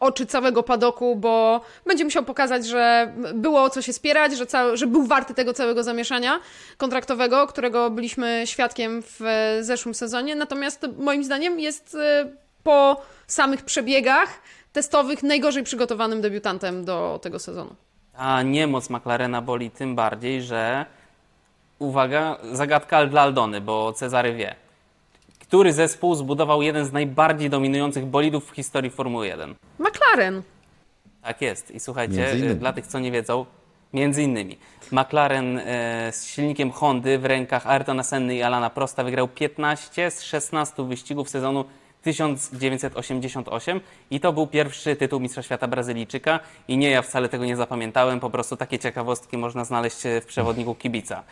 oczy 0.00 0.26
całego 0.26 0.62
padoku, 0.62 1.16
bo 1.16 1.60
będzie 1.86 2.04
musiał 2.04 2.24
pokazać, 2.24 2.66
że 2.66 3.12
było 3.34 3.62
o 3.62 3.70
co 3.70 3.82
się 3.82 3.92
spierać, 3.92 4.32
że, 4.32 4.76
że 4.76 4.86
był 4.86 5.06
warty 5.06 5.34
tego 5.34 5.52
całego 5.52 5.82
zamieszania 5.82 6.40
kontraktowego, 6.76 7.46
którego 7.46 7.90
byliśmy 7.90 8.42
świadkiem 8.44 9.02
w 9.02 9.20
zeszłym 9.60 9.94
sezonie. 9.94 10.36
Natomiast 10.36 10.86
moim 10.98 11.24
zdaniem 11.24 11.60
jest 11.60 11.94
e, 11.94 12.30
po 12.62 13.02
samych 13.26 13.64
przebiegach 13.64 14.28
testowych 14.72 15.22
najgorzej 15.22 15.62
przygotowanym 15.62 16.20
debiutantem 16.20 16.84
do 16.84 17.18
tego 17.22 17.38
sezonu. 17.38 17.87
A 18.18 18.42
niemoc 18.42 18.90
McLarena 18.90 19.42
boli 19.42 19.70
tym 19.70 19.94
bardziej, 19.94 20.42
że 20.42 20.86
uwaga, 21.78 22.36
zagadka 22.52 23.06
dla 23.06 23.22
Aldony, 23.22 23.60
bo 23.60 23.92
Cezary 23.92 24.34
wie. 24.34 24.54
Który 25.40 25.72
zespół 25.72 26.14
zbudował 26.14 26.62
jeden 26.62 26.84
z 26.84 26.92
najbardziej 26.92 27.50
dominujących 27.50 28.06
bolidów 28.06 28.50
w 28.50 28.54
historii 28.54 28.90
Formuły 28.90 29.26
1? 29.26 29.54
McLaren. 29.78 30.42
Tak 31.22 31.42
jest. 31.42 31.70
I 31.70 31.80
słuchajcie, 31.80 32.34
dla 32.54 32.72
tych, 32.72 32.86
co 32.86 32.98
nie 32.98 33.10
wiedzą, 33.10 33.46
między 33.92 34.22
innymi 34.22 34.58
McLaren 34.92 35.58
e, 35.58 36.12
z 36.12 36.26
silnikiem 36.26 36.70
Hondy 36.70 37.18
w 37.18 37.24
rękach 37.24 37.66
Ayrtona 37.66 38.02
Senny 38.02 38.36
i 38.36 38.42
Alana 38.42 38.70
Prosta 38.70 39.04
wygrał 39.04 39.28
15 39.28 40.10
z 40.10 40.22
16 40.22 40.82
wyścigów 40.82 41.28
sezonu 41.28 41.64
1988 42.02 43.80
i 44.10 44.20
to 44.20 44.32
był 44.32 44.46
pierwszy 44.46 44.96
tytuł 44.96 45.20
Mistrza 45.20 45.42
Świata 45.42 45.68
Brazylijczyka 45.68 46.40
i 46.68 46.76
nie, 46.76 46.90
ja 46.90 47.02
wcale 47.02 47.28
tego 47.28 47.44
nie 47.44 47.56
zapamiętałem, 47.56 48.20
po 48.20 48.30
prostu 48.30 48.56
takie 48.56 48.78
ciekawostki 48.78 49.38
można 49.38 49.64
znaleźć 49.64 50.02
w 50.22 50.26
przewodniku 50.26 50.74
kibica. 50.74 51.22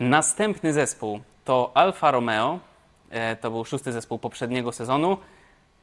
Następny 0.00 0.72
zespół 0.72 1.20
to 1.44 1.70
Alfa 1.74 2.10
Romeo, 2.10 2.58
e, 3.10 3.36
to 3.36 3.50
był 3.50 3.64
szósty 3.64 3.92
zespół 3.92 4.18
poprzedniego 4.18 4.72
sezonu. 4.72 5.18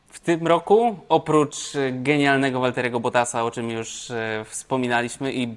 W 0.08 0.20
tym 0.20 0.48
roku, 0.48 1.00
oprócz 1.10 1.58
genialnego 1.92 2.60
Walteriego 2.60 3.00
Bottasa, 3.00 3.44
o 3.44 3.52
czym 3.52 3.70
już 3.70 4.12
e, 4.12 4.46
wspominaliśmy 4.48 5.34
i 5.34 5.56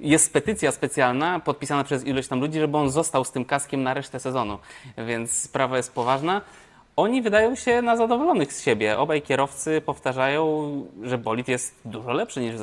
jest 0.00 0.32
petycja 0.32 0.72
specjalna 0.72 1.40
podpisana 1.40 1.84
przez 1.84 2.06
ilość 2.06 2.28
tam 2.28 2.40
ludzi, 2.40 2.60
żeby 2.60 2.76
on 2.76 2.90
został 2.90 3.24
z 3.24 3.32
tym 3.32 3.44
kaskiem 3.44 3.82
na 3.82 3.94
resztę 3.94 4.20
sezonu, 4.20 4.58
więc 5.06 5.32
sprawa 5.32 5.76
jest 5.76 5.94
poważna. 5.94 6.42
Oni 6.96 7.22
wydają 7.22 7.54
się 7.54 7.82
na 7.82 7.96
zadowolonych 7.96 8.52
z 8.52 8.62
siebie. 8.62 8.98
Obaj 8.98 9.22
kierowcy 9.22 9.80
powtarzają, 9.80 10.86
że 11.02 11.18
bolid 11.18 11.48
jest 11.48 11.74
dużo 11.84 12.12
lepszy 12.12 12.40
niż 12.40 12.54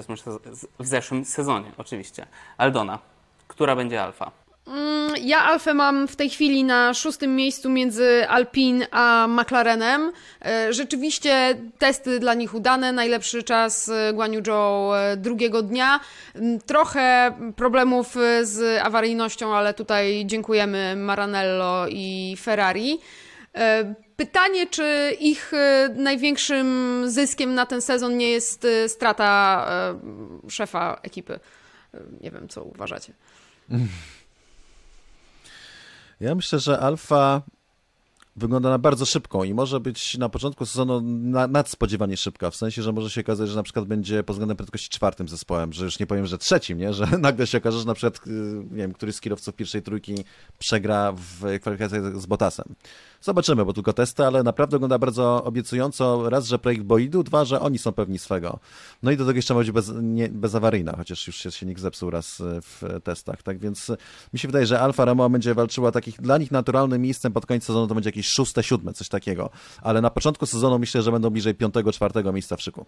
w 0.80 0.86
zeszłym, 0.86 1.26
sezonie, 1.26 1.72
oczywiście. 1.78 2.26
Aldona, 2.58 3.00
która 3.48 3.76
będzie 3.76 4.04
alfa? 4.04 4.32
Mm, 4.68 5.14
ja 5.22 5.44
Alfę 5.44 5.74
mam 5.74 6.08
w 6.08 6.16
tej 6.16 6.30
chwili 6.30 6.64
na 6.64 6.94
szóstym 6.94 7.36
miejscu 7.36 7.70
między 7.70 8.28
Alpine 8.30 8.88
a 8.92 9.28
McLarenem. 9.28 10.12
E, 10.46 10.74
rzeczywiście 10.74 11.58
testy 11.78 12.20
dla 12.20 12.34
nich 12.34 12.54
udane, 12.54 12.92
najlepszy 12.92 13.44
czas 13.44 13.90
e, 13.90 14.14
Guan 14.14 14.34
Yu 14.34 14.44
Zhou 14.44 14.94
e, 14.94 15.18
drugiego 15.18 15.62
dnia. 15.62 16.00
Mm, 16.36 16.60
trochę 16.60 17.32
problemów 17.56 18.16
z 18.42 18.82
awaryjnością, 18.82 19.56
ale 19.56 19.74
tutaj 19.74 20.24
dziękujemy 20.26 20.96
Maranello 20.96 21.86
i 21.90 22.36
Ferrari. 22.40 23.00
Pytanie, 24.24 24.68
czy 24.68 25.18
ich 25.20 25.52
największym 25.96 27.02
zyskiem 27.08 27.56
na 27.56 27.66
ten 27.66 27.82
sezon 27.82 28.18
nie 28.18 28.30
jest 28.30 28.68
strata 28.88 29.68
szefa 30.50 31.00
ekipy? 31.02 31.40
Nie 32.22 32.32
wiem, 32.32 32.48
co 32.48 32.64
uważacie. 32.64 33.14
Ja 36.20 36.36
myślę, 36.36 36.60
że 36.60 36.80
Alfa 36.80 37.42
wygląda 38.36 38.70
na 38.70 38.78
bardzo 38.78 39.06
szybką 39.06 39.44
i 39.44 39.54
może 39.54 39.80
być 39.80 40.18
na 40.18 40.30
początku 40.30 40.66
sezonu 40.66 41.02
na, 41.02 41.48
nadspodziewanie 41.48 42.18
szybka, 42.18 42.52
w 42.52 42.56
sensie, 42.56 42.82
że 42.82 42.92
może 42.92 43.10
się 43.10 43.22
okazać, 43.22 43.50
że 43.50 43.56
na 43.56 43.64
przykład 43.64 43.86
będzie 43.86 44.24
pod 44.24 44.34
względem 44.36 44.58
prędkości 44.58 44.90
czwartym 44.90 45.28
zespołem, 45.28 45.74
że 45.74 45.86
już 45.86 46.00
nie 46.00 46.08
powiem, 46.08 46.26
że 46.26 46.38
trzecim, 46.38 46.78
nie? 46.78 46.94
że 47.00 47.06
nagle 47.20 47.48
się 47.48 47.58
okaże, 47.58 47.80
że 47.80 47.86
na 47.86 47.94
przykład 47.94 48.28
y, 48.28 48.30
nie 48.72 48.78
wiem, 48.78 48.94
któryś 48.94 49.16
z 49.16 49.22
kierowców 49.22 49.56
pierwszej 49.56 49.82
trójki 49.82 50.16
przegra 50.60 51.12
w 51.12 51.60
kwalifikacjach 51.62 52.22
z 52.22 52.26
Botasem. 52.26 52.76
Zobaczymy, 53.24 53.66
bo 53.66 53.74
tylko 53.74 53.94
testy, 53.94 54.26
ale 54.26 54.44
naprawdę 54.44 54.76
wygląda 54.76 55.00
bardzo 55.00 55.44
obiecująco. 55.44 56.30
Raz, 56.30 56.48
że 56.48 56.60
projekt 56.60 56.84
Boidu, 56.84 57.24
dwa, 57.24 57.46
że 57.46 57.60
oni 57.60 57.78
są 57.78 57.92
pewni 57.92 58.20
swego. 58.20 58.60
No 59.04 59.12
i 59.12 59.18
do 59.18 59.26
tego 59.26 59.38
jeszcze 59.38 59.54
ma 59.54 59.60
być 59.60 59.72
bez, 59.72 59.92
nie, 60.02 60.30
bezawaryjna, 60.30 60.94
chociaż 60.98 61.28
już 61.28 61.36
się 61.36 61.52
silnik 61.52 61.80
zepsuł 61.80 62.10
raz 62.10 62.42
e, 62.42 62.62
w 62.62 62.84
testach. 63.04 63.44
Tak 63.44 63.60
więc 63.60 63.92
mi 64.34 64.40
się 64.40 64.48
wydaje, 64.48 64.66
że 64.66 64.80
Alfa 64.80 65.06
Romeo 65.06 65.30
będzie 65.30 65.54
walczyła 65.54 65.92
takich 65.92 66.22
dla 66.22 66.38
nich 66.38 66.52
naturalnym 66.52 67.02
miejscem 67.02 67.34
pod 67.34 67.46
koniec 67.46 67.64
sezonu 67.64 67.88
to 67.88 67.94
będzie 67.96 68.08
jakieś 68.08 68.28
szóste, 68.28 68.64
siódme, 68.64 68.94
coś 68.94 69.10
takiego. 69.10 69.50
Ale 69.82 70.02
na 70.02 70.10
początku 70.10 70.46
sezonu 70.46 70.80
myślę, 70.80 71.02
że 71.02 71.12
będą 71.12 71.30
bliżej 71.30 71.56
piątego, 71.56 71.92
czwartego 71.92 72.34
miejsca 72.34 72.56
w 72.56 72.62
szyku. 72.62 72.86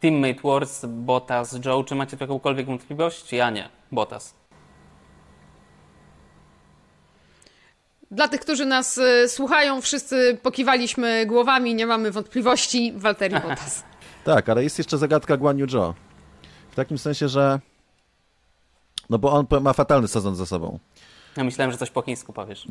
Teammate 0.00 0.40
Wars, 0.44 0.84
Bottas, 0.88 1.58
Joe, 1.64 1.84
czy 1.84 1.94
macie 1.94 2.16
jakąkolwiek 2.20 2.66
wątpliwość? 2.66 3.32
Ja 3.32 3.50
nie. 3.50 3.68
Bottas. 3.92 4.39
Dla 8.10 8.28
tych, 8.28 8.40
którzy 8.40 8.66
nas 8.66 8.98
y, 8.98 9.28
słuchają, 9.28 9.80
wszyscy 9.80 10.38
pokiwaliśmy 10.42 11.26
głowami, 11.26 11.74
nie 11.74 11.86
mamy 11.86 12.10
wątpliwości. 12.10 12.92
Walteri 12.96 13.34
Bottas. 13.48 13.84
tak, 14.24 14.48
ale 14.48 14.62
jest 14.62 14.78
jeszcze 14.78 14.98
zagadka 14.98 15.36
Guan 15.36 15.58
Yu 15.58 15.68
Zhou. 15.68 15.94
W 16.70 16.74
takim 16.74 16.98
sensie, 16.98 17.28
że 17.28 17.60
no 19.10 19.18
bo 19.18 19.32
on 19.32 19.46
ma 19.62 19.72
fatalny 19.72 20.08
sezon 20.08 20.36
za 20.36 20.46
sobą. 20.46 20.78
Ja 21.36 21.44
myślałem, 21.44 21.72
że 21.72 21.78
coś 21.78 21.90
po 21.90 22.02
chińsku 22.02 22.32
powiesz. 22.32 22.66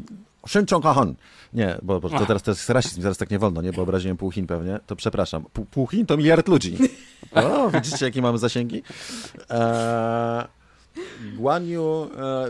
Shin 0.47 0.65
Chong 0.69 0.84
Han. 0.86 1.15
Nie, 1.54 1.78
bo, 1.82 1.99
bo 1.99 2.10
to 2.10 2.25
teraz 2.25 2.43
to 2.43 2.52
jest 2.52 2.69
rasizm, 2.69 3.02
zaraz 3.02 3.17
tak 3.17 3.30
nie 3.30 3.39
wolno, 3.39 3.62
nie? 3.62 3.73
Bo 3.73 3.82
obraziłem 3.82 4.17
pół 4.17 4.32
Chin 4.32 4.47
pewnie. 4.47 4.80
To 4.88 4.95
przepraszam. 4.95 5.45
Pół, 5.54 5.65
pół 5.65 5.88
Chin 5.88 6.06
to 6.06 6.17
miliard 6.17 6.47
ludzi. 6.47 6.78
O, 7.36 7.69
widzicie, 7.69 8.06
jakie 8.06 8.21
mamy 8.21 8.38
zasięgi? 8.38 8.84
Eee, 9.49 10.43
Guan 11.35 11.67
Yu, 11.67 11.81
e, 11.81 12.07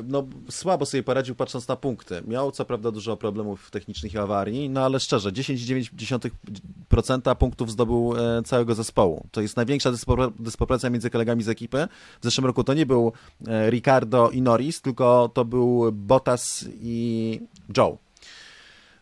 no, 0.07 0.27
słabo 0.49 0.85
sobie 0.85 1.03
poradził 1.03 1.35
patrząc 1.35 1.67
na 1.67 1.75
punkty. 1.75 2.21
Miał 2.27 2.51
co 2.51 2.65
prawda 2.65 2.91
dużo 2.91 3.17
problemów 3.17 3.71
technicznych 3.71 4.13
i 4.13 4.17
awarii, 4.17 4.69
no 4.69 4.81
ale 4.81 4.99
szczerze, 4.99 5.31
10,9% 5.31 7.35
punktów 7.35 7.71
zdobył 7.71 8.13
e, 8.17 8.43
całego 8.43 8.75
zespołu. 8.75 9.27
To 9.31 9.41
jest 9.41 9.57
największa 9.57 9.91
dysproporcja 10.39 10.89
między 10.89 11.09
kolegami 11.09 11.43
z 11.43 11.49
ekipy. 11.49 11.87
W 12.21 12.23
zeszłym 12.23 12.45
roku 12.45 12.63
to 12.63 12.73
nie 12.73 12.85
był 12.85 13.11
e, 13.47 13.69
Ricardo 13.69 14.29
i 14.29 14.41
Norris, 14.41 14.81
tylko 14.81 15.29
to 15.33 15.45
był 15.45 15.91
Bottas 15.91 16.65
i 16.81 17.39
Joe. 17.77 17.97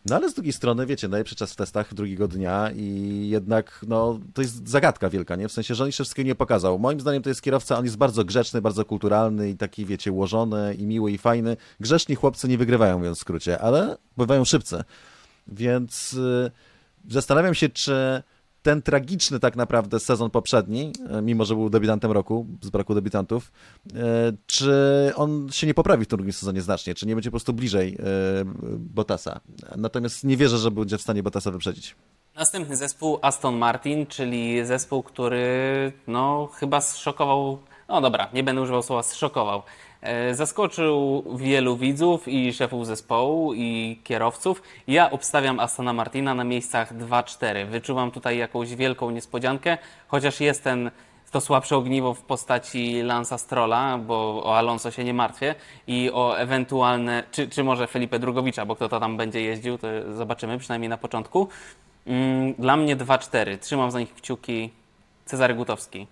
No 0.06 0.16
ale 0.16 0.30
z 0.30 0.34
drugiej 0.34 0.52
strony, 0.52 0.86
wiecie, 0.86 1.08
najlepszy 1.08 1.36
czas 1.36 1.52
w 1.52 1.56
testach 1.56 1.94
drugiego 1.94 2.28
dnia 2.28 2.70
i 2.76 3.28
jednak, 3.30 3.84
no, 3.88 4.20
to 4.34 4.42
jest 4.42 4.68
zagadka 4.68 5.10
wielka, 5.10 5.36
nie? 5.36 5.48
W 5.48 5.52
sensie, 5.52 5.74
że 5.74 5.84
on 5.84 5.88
jeszcze 5.88 6.04
wszystkiego 6.04 6.26
nie 6.26 6.34
pokazał. 6.34 6.78
Moim 6.78 7.00
zdaniem 7.00 7.22
to 7.22 7.28
jest 7.28 7.42
kierowca, 7.42 7.78
on 7.78 7.84
jest 7.84 7.96
bardzo 7.96 8.24
grzeczny, 8.24 8.62
bardzo 8.62 8.84
kulturalny 8.84 9.50
i 9.50 9.56
taki, 9.56 9.84
wiecie, 9.84 10.12
ułożony 10.12 10.74
i 10.74 10.86
miły 10.86 11.12
i 11.12 11.18
fajny. 11.18 11.56
Grzeszni 11.80 12.14
chłopcy 12.14 12.48
nie 12.48 12.58
wygrywają, 12.58 12.98
mówiąc 12.98 13.18
w 13.18 13.20
skrócie, 13.20 13.60
ale 13.60 13.96
bywają 14.16 14.44
szybcy. 14.44 14.84
Więc 15.48 16.12
yy, 16.12 16.50
zastanawiam 17.10 17.54
się, 17.54 17.68
czy 17.68 18.22
ten 18.68 18.82
tragiczny 18.82 19.40
tak 19.40 19.56
naprawdę 19.56 20.00
sezon 20.00 20.30
poprzedni, 20.30 20.92
e, 21.10 21.22
mimo 21.22 21.44
że 21.44 21.54
był 21.54 21.70
debiutantem 21.70 22.12
roku, 22.12 22.46
z 22.62 22.70
braku 22.70 22.94
debiutantów, 22.94 23.52
e, 23.94 24.32
czy 24.46 24.72
on 25.16 25.48
się 25.50 25.66
nie 25.66 25.74
poprawi 25.74 26.04
w 26.04 26.08
tym 26.08 26.16
drugim 26.16 26.32
sezonie 26.32 26.62
znacznie, 26.62 26.94
czy 26.94 27.06
nie 27.06 27.14
będzie 27.14 27.30
po 27.30 27.32
prostu 27.32 27.52
bliżej 27.52 27.94
e, 27.98 28.02
Bottasa. 28.78 29.40
Natomiast 29.76 30.24
nie 30.24 30.36
wierzę, 30.36 30.58
że 30.58 30.70
będzie 30.70 30.98
w 30.98 31.02
stanie 31.02 31.22
Bottasa 31.22 31.50
wyprzedzić. 31.50 31.96
Następny 32.34 32.76
zespół 32.76 33.18
Aston 33.22 33.56
Martin, 33.56 34.06
czyli 34.06 34.66
zespół, 34.66 35.02
który 35.02 35.92
no 36.06 36.48
chyba 36.54 36.80
zszokował, 36.80 37.58
no 37.88 38.00
dobra, 38.00 38.28
nie 38.34 38.42
będę 38.42 38.62
używał 38.62 38.82
słowa 38.82 39.02
zszokował, 39.02 39.62
zaskoczył 40.32 41.24
wielu 41.36 41.76
widzów 41.76 42.28
i 42.28 42.52
szefów 42.52 42.86
zespołu 42.86 43.54
i 43.54 43.98
kierowców. 44.04 44.62
Ja 44.86 45.10
obstawiam 45.10 45.60
Astona 45.60 45.92
Martina 45.92 46.34
na 46.34 46.44
miejscach 46.44 46.94
2-4. 46.94 47.66
Wyczuwam 47.66 48.10
tutaj 48.10 48.38
jakąś 48.38 48.74
wielką 48.74 49.10
niespodziankę, 49.10 49.78
chociaż 50.08 50.40
jest 50.40 50.64
ten 50.64 50.90
to 51.30 51.40
słabsze 51.40 51.76
ogniwo 51.76 52.14
w 52.14 52.22
postaci 52.22 53.02
Lansa 53.02 53.38
Strolla, 53.38 53.98
bo 53.98 54.44
o 54.44 54.58
Alonso 54.58 54.90
się 54.90 55.04
nie 55.04 55.14
martwię 55.14 55.54
i 55.86 56.10
o 56.14 56.38
ewentualne, 56.38 57.24
czy, 57.30 57.48
czy 57.48 57.64
może 57.64 57.86
Felipe 57.86 58.18
Drugowicza, 58.18 58.66
bo 58.66 58.76
kto 58.76 58.88
to 58.88 59.00
tam 59.00 59.16
będzie 59.16 59.40
jeździł, 59.40 59.78
to 59.78 59.88
zobaczymy, 60.14 60.58
przynajmniej 60.58 60.88
na 60.88 60.98
początku. 60.98 61.48
Mm, 62.06 62.54
dla 62.54 62.76
mnie 62.76 62.96
2-4. 62.96 63.58
Trzymam 63.58 63.90
za 63.90 64.00
nich 64.00 64.14
kciuki 64.14 64.70
Cezary 65.24 65.54
Gutowski. 65.54 66.06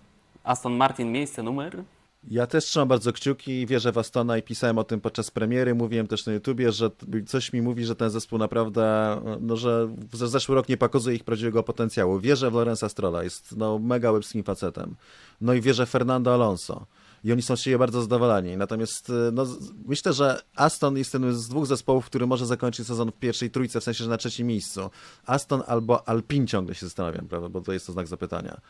Aston 0.44 0.77
Martin, 0.77 1.12
miejsce 1.12 1.42
numer 1.42 1.83
ja 2.31 2.47
też 2.47 2.65
trzymam 2.65 2.89
bardzo 2.89 3.12
kciuki 3.12 3.61
i 3.61 3.67
wierzę 3.67 3.93
w 3.93 3.99
Astona 3.99 4.39
i 4.39 4.43
pisałem 4.43 4.79
o 4.79 4.85
tym 4.85 5.01
podczas 5.01 5.31
premiery. 5.31 5.75
Mówiłem 5.75 6.07
też 6.07 6.27
na 6.27 6.33
YouTubie, 6.33 6.73
że 6.73 6.91
coś 7.27 7.53
mi 7.53 7.62
mówi, 7.62 7.85
że 7.85 7.97
ten 7.97 8.11
zespół 8.11 8.39
naprawdę, 8.39 9.17
no, 9.41 9.57
że 9.57 9.89
zeszły 10.12 10.55
rok 10.55 10.69
nie 10.69 10.77
pokazuje 10.77 11.17
ich 11.17 11.25
prawdziwego 11.25 11.62
potencjału. 11.62 12.21
Wierzę 12.21 12.51
w 12.51 12.55
Lorenza 12.55 12.89
Strolla, 12.89 13.23
jest 13.23 13.57
no, 13.57 13.79
mega 13.79 14.11
łebskim 14.11 14.45
facetem. 14.45 14.97
No 15.41 15.55
i 15.55 15.61
wierzę 15.61 15.87
w 15.87 15.91
Fernando 15.91 16.35
Alonso. 16.35 16.87
I 17.25 17.33
oni 17.33 17.43
są 17.43 17.57
z 17.57 17.61
siebie 17.61 17.79
bardzo 17.79 18.03
zadowoleni. 18.03 18.57
Natomiast 18.57 19.12
no, 19.33 19.47
myślę, 19.87 20.12
że 20.12 20.43
Aston 20.57 20.97
jest 20.97 21.15
jednym 21.15 21.35
z 21.35 21.49
dwóch 21.49 21.67
zespołów, 21.67 22.07
który 22.07 22.27
może 22.27 22.47
zakończyć 22.47 22.87
sezon 22.87 23.12
w 23.12 23.19
pierwszej 23.19 23.51
trójce, 23.51 23.81
w 23.81 23.85
sensie, 23.85 24.05
że 24.05 24.11
na 24.11 24.17
trzecim 24.17 24.47
miejscu. 24.47 24.91
Aston 25.27 25.62
albo 25.67 26.09
Alpin 26.09 26.47
ciągle 26.47 26.75
się 26.75 26.87
zastanawiam, 26.87 27.29
prawda, 27.29 27.49
bo 27.49 27.61
to 27.61 27.73
jest 27.73 27.87
to 27.87 27.93
znak 27.93 28.07
zapytania. 28.07 28.61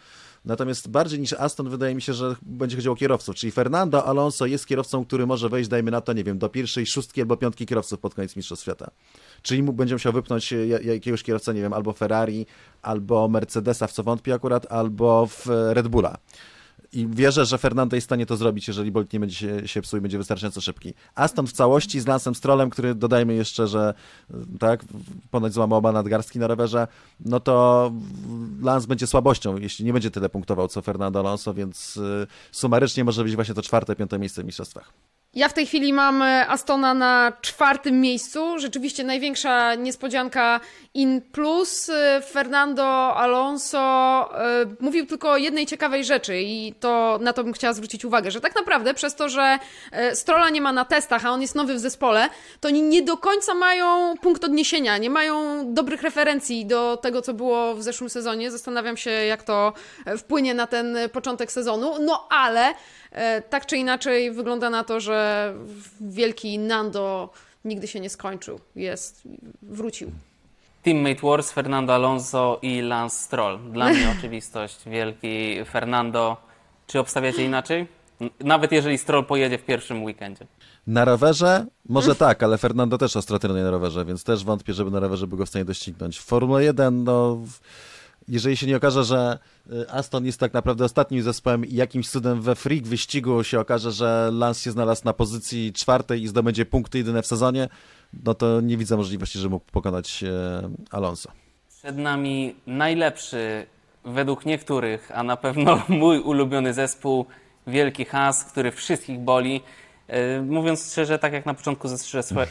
Natomiast 0.47 0.89
bardziej 0.89 1.21
niż 1.21 1.33
Aston 1.33 1.69
wydaje 1.69 1.95
mi 1.95 2.03
się, 2.03 2.13
że 2.15 2.37
będzie 2.43 2.77
chodziło 2.77 2.93
o 2.93 2.97
kierowców, 2.97 3.37
czyli 3.37 3.53
Fernando 3.53 4.05
Alonso 4.05 4.47
jest 4.47 4.67
kierowcą, 4.67 5.05
który 5.05 5.27
może 5.27 5.49
wejść, 5.49 5.71
dajmy 5.71 5.91
na 5.91 6.01
to, 6.01 6.13
nie 6.13 6.25
wiem, 6.25 6.39
do 6.39 6.49
pierwszej 6.49 6.87
szóstki 6.87 7.21
albo 7.21 7.37
piątki 7.37 7.67
kierowców 7.67 8.01
pod 8.01 8.15
koniec 8.15 8.37
Mistrzostw 8.37 8.65
Świata. 8.65 8.91
Czyli 9.43 9.63
mu 9.63 9.73
będzie 9.73 9.95
musiał 9.95 10.13
wypnąć 10.13 10.55
jakiegoś 10.83 11.23
kierowcę, 11.23 11.55
nie 11.55 11.61
wiem, 11.61 11.73
albo 11.73 11.93
Ferrari, 11.93 12.47
albo 12.83 13.29
Mercedesa, 13.29 13.87
w 13.87 13.93
co 13.93 14.03
wątpię 14.03 14.35
akurat, 14.35 14.73
albo 14.73 15.27
w 15.27 15.47
Red 15.47 15.89
Bulla. 15.89 16.19
I 16.93 17.07
wierzę, 17.11 17.47
że 17.47 17.59
Fernando 17.59 17.97
jest 17.97 18.05
w 18.05 18.09
stanie 18.09 18.27
to 18.27 18.37
zrobić, 18.37 18.69
jeżeli 18.69 18.93
Bolt 18.93 19.13
nie 19.13 19.21
będzie 19.21 19.37
się, 19.37 19.69
się 19.69 19.83
psuł 19.83 19.99
i 19.99 20.01
będzie 20.01 20.19
wystarczająco 20.19 20.61
szybki. 20.61 20.95
Aston 21.15 21.47
w 21.47 21.53
całości 21.53 22.01
z 22.01 22.07
Lansem 22.07 22.35
Strollem, 22.35 22.71
który 22.71 22.95
dodajmy 22.95 23.35
jeszcze, 23.35 23.67
że 23.67 23.95
tak, 24.59 24.85
ponoć 25.31 25.53
złamał 25.53 25.79
oba 25.79 25.93
nadgarstki 25.93 26.39
na 26.39 26.47
rowerze, 26.47 26.89
no 27.21 27.41
to 27.41 27.93
Lans 28.63 28.87
będzie 28.87 29.07
słabością, 29.07 29.57
jeśli 29.57 29.85
nie 29.85 29.93
będzie 29.93 30.11
tyle 30.11 30.29
punktował 30.29 30.69
co 30.69 30.83
Fernando 30.83 31.21
Alonso, 31.21 31.55
więc 31.55 31.97
y, 31.97 32.27
sumarycznie 32.53 33.05
może 33.05 33.25
być 33.25 33.35
właśnie 33.35 33.55
to 33.55 33.63
czwarte, 33.63 33.97
piąte 33.97 34.19
miejsce 34.19 34.43
w 34.43 34.47
mistrzostwach. 34.47 34.93
Ja 35.35 35.49
w 35.49 35.53
tej 35.53 35.67
chwili 35.67 35.93
mam 35.93 36.23
e, 36.23 36.49
Astona 36.49 36.95
na 36.95 37.33
czwartym 37.41 38.01
miejscu. 38.01 38.59
Rzeczywiście 38.59 39.05
największa 39.05 39.75
niespodzianka 39.75 40.61
in 40.95 41.21
plus. 41.21 41.89
E, 41.89 42.23
Fernando 42.31 43.17
Alonso 43.17 43.79
e, 44.35 44.67
mówił 44.81 45.07
tylko 45.07 45.31
o 45.31 45.37
jednej 45.37 45.67
ciekawej 45.67 46.05
rzeczy 46.05 46.41
i 46.41 46.75
to 46.81 47.19
na 47.21 47.33
to 47.33 47.45
bym 47.45 47.53
chciała 47.53 47.73
zwrócić 47.73 48.05
uwagę, 48.05 48.31
że 48.31 48.41
tak 48.41 48.55
naprawdę 48.55 48.95
przez 48.95 49.15
to, 49.15 49.29
że 49.29 49.59
Strola 50.15 50.51
nie 50.51 50.61
ma 50.61 50.73
na 50.73 50.85
testach, 50.85 51.27
a 51.27 51.31
on 51.31 51.43
jest 51.43 51.55
nowy 51.55 51.75
w 51.75 51.79
zespole, 51.79 52.29
to 52.61 52.69
oni 52.69 52.83
nie 52.83 53.03
do 53.03 53.17
końca 53.17 53.55
mają 53.55 54.15
punkt 54.17 54.45
odniesienia, 54.45 54.99
nie 54.99 55.11
mają 55.11 55.65
dobrych 55.75 56.03
referencji 56.03 56.67
do 56.67 56.97
tego, 56.97 57.23
co 57.23 57.35
było 57.35 57.75
w 57.75 57.83
zeszłym 57.83 58.11
sezonie. 58.11 58.51
Zastanawiam 58.51 58.97
się, 58.97 59.11
jak 59.11 59.43
to 59.43 59.73
wpłynie 60.19 60.55
na 60.55 60.67
ten 60.67 60.97
początek 61.13 61.53
sezonu. 61.53 61.95
No 62.01 62.27
ale 62.31 62.75
tak 63.51 63.67
czy 63.67 63.77
inaczej 63.77 64.31
wygląda 64.31 64.71
na 64.71 64.85
to, 64.85 65.01
że 65.01 65.55
wielki 66.01 66.59
Nando 66.59 67.31
nigdy 67.65 67.87
się 67.89 68.01
nie 68.01 68.11
skończył. 68.11 68.61
Jest, 68.77 69.23
wrócił. 69.63 70.11
Teammate 70.83 71.21
Wars, 71.23 71.53
Fernando 71.53 71.95
Alonso 71.95 72.59
i 72.63 72.81
Lance 72.81 73.17
Stroll. 73.25 73.59
Dla 73.73 73.89
mnie 73.89 74.11
oczywistość. 74.19 74.79
Wielki 74.87 75.65
Fernando. 75.65 76.37
Czy 76.87 76.99
obstawiacie 76.99 77.45
inaczej? 77.45 77.87
Nawet 78.41 78.73
jeżeli 78.73 78.99
Stroll 78.99 79.25
pojedzie 79.25 79.59
w 79.59 79.65
pierwszym 79.65 80.05
weekendzie. 80.05 80.47
Na 80.87 81.05
rowerze? 81.05 81.67
Może 81.89 82.15
tak, 82.15 82.43
ale 82.43 82.59
Fernando 82.59 82.99
też 82.99 83.17
ostro 83.17 83.39
trenuje 83.39 83.65
na 83.65 83.71
rowerze, 83.71 84.05
więc 84.05 84.25
też 84.25 84.45
wątpię, 84.45 84.73
żeby 84.73 84.91
na 84.91 85.01
rowerze 85.01 85.27
był 85.27 85.39
go 85.39 85.47
w 85.47 85.49
stanie 85.49 85.65
doścignąć. 85.65 86.21
Formuła 86.21 86.63
1, 86.63 87.05
no 87.05 87.39
jeżeli 88.29 88.57
się 88.57 88.67
nie 88.67 88.77
okaże, 88.77 89.05
że 89.05 89.39
y, 89.73 89.91
Aston 89.91 90.27
jest 90.27 90.41
tak 90.41 90.53
naprawdę 90.53 90.85
ostatnim 90.85 91.23
zespołem 91.23 91.65
i 91.65 91.75
jakimś 91.75 92.09
cudem 92.11 92.43
we 92.43 92.55
freak 92.55 92.85
wyścigu 92.85 93.45
się 93.45 93.61
okaże, 93.61 93.93
że 93.93 94.31
Lance 94.33 94.61
się 94.61 94.71
znalazł 94.71 95.03
na 95.05 95.13
pozycji 95.13 95.73
czwartej 95.73 96.23
i 96.23 96.29
zdobędzie 96.29 96.67
punkty 96.67 96.99
jedyne 96.99 97.23
w 97.23 97.27
sezonie, 97.27 97.69
no 98.25 98.35
to 98.35 98.61
nie 98.61 98.77
widzę 98.77 98.97
możliwości, 98.97 99.39
że 99.39 99.49
mógł 99.49 99.67
pokonać 99.73 100.25
e, 100.25 100.71
Alonso. 100.91 101.31
Przed 101.79 101.97
nami 101.97 102.55
najlepszy 102.67 103.67
według 104.05 104.47
niektórych, 104.47 105.11
a 105.15 105.23
na 105.23 105.37
pewno 105.37 105.83
mój 105.89 106.21
ulubiony 106.21 106.75
zespół, 106.75 107.27
Wielki 107.67 108.05
Has, 108.05 108.45
który 108.45 108.73
wszystkich 108.73 109.19
boli. 109.19 109.61
E, 110.09 110.43
mówiąc 110.43 110.93
szczerze, 110.93 111.19
tak 111.19 111.33
jak 111.33 111.47
na 111.47 111.55
początku 111.55 111.89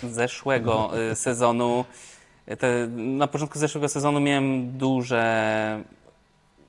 zeszłego 0.04 0.92
sezonu, 1.14 1.86
te, 2.58 2.88
na 2.98 3.28
początku 3.28 3.60
zeszłego 3.60 3.90
sezonu 3.90 4.20
miałem 4.20 4.78
duże 4.78 5.84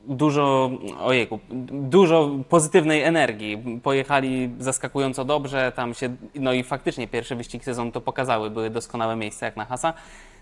dużo, 0.08 0.70
ojejku, 1.00 1.40
dużo 1.70 2.30
pozytywnej 2.48 3.02
energii. 3.02 3.80
Pojechali 3.82 4.50
zaskakująco 4.58 5.24
dobrze, 5.24 5.72
tam 5.76 5.94
się, 5.94 6.16
no 6.34 6.52
i 6.52 6.62
faktycznie 6.62 7.08
pierwsze 7.08 7.36
wyścigi 7.36 7.64
sezonu 7.64 7.92
to 7.92 8.00
pokazały, 8.00 8.50
były 8.50 8.70
doskonałe 8.70 9.16
miejsca 9.16 9.46
jak 9.46 9.56
na 9.56 9.64
Hasa. 9.64 9.94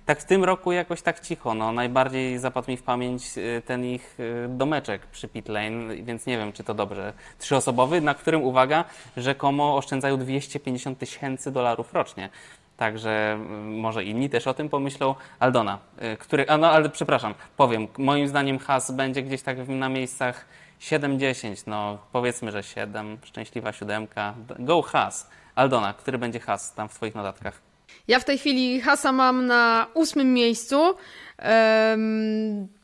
Tak 0.07 0.21
w 0.21 0.25
tym 0.25 0.45
roku 0.45 0.73
jakoś 0.73 1.03
tak 1.03 1.21
cicho, 1.21 1.55
no 1.55 1.73
najbardziej 1.73 2.39
zapadł 2.39 2.71
mi 2.71 2.77
w 2.77 2.83
pamięć 2.83 3.39
y, 3.39 3.63
ten 3.67 3.85
ich 3.85 4.21
y, 4.21 4.49
domeczek 4.49 5.07
przy 5.07 5.29
pit 5.29 5.49
lane, 5.49 5.97
więc 5.97 6.27
nie 6.27 6.39
wiem, 6.39 6.53
czy 6.53 6.65
to 6.65 6.75
dobrze. 6.75 7.13
Trzyosobowy, 7.39 8.01
na 8.01 8.15
którym, 8.15 8.43
uwaga, 8.43 8.85
rzekomo 9.17 9.77
oszczędzają 9.77 10.19
250 10.19 10.99
tysięcy 10.99 11.51
dolarów 11.51 11.95
rocznie. 11.95 12.31
Także 12.77 13.33
mm, 13.33 13.81
może 13.81 14.05
inni 14.05 14.31
też 14.31 14.47
o 14.47 14.55
tym 14.55 14.69
pomyślą. 14.69 15.15
Aldona, 15.39 15.79
y, 16.15 16.17
który, 16.17 16.49
a 16.49 16.57
no 16.57 16.71
ale 16.71 16.89
przepraszam, 16.89 17.35
powiem, 17.57 17.89
moim 17.99 18.29
zdaniem 18.29 18.59
has 18.59 18.91
będzie 18.91 19.23
gdzieś 19.23 19.43
tak 19.43 19.69
na 19.69 19.89
miejscach 19.89 20.47
7-10, 20.81 21.63
no 21.67 21.99
powiedzmy, 22.13 22.53
że 22.53 22.63
7, 22.63 23.19
szczęśliwa 23.25 23.73
siódemka. 23.73 24.35
Go 24.59 24.83
has. 24.83 25.31
Aldona, 25.55 25.95
który 25.95 26.19
będzie 26.19 26.41
has 26.41 26.75
tam 26.75 26.89
w 26.89 26.95
Twoich 26.95 27.15
notatkach? 27.15 27.61
Ja 28.09 28.21
w 28.21 28.25
tej 28.25 28.39
chwili 28.39 28.81
Hasa 28.81 29.13
mam 29.13 29.47
na 29.47 29.87
ósmym 29.95 30.35
miejscu. 30.35 30.95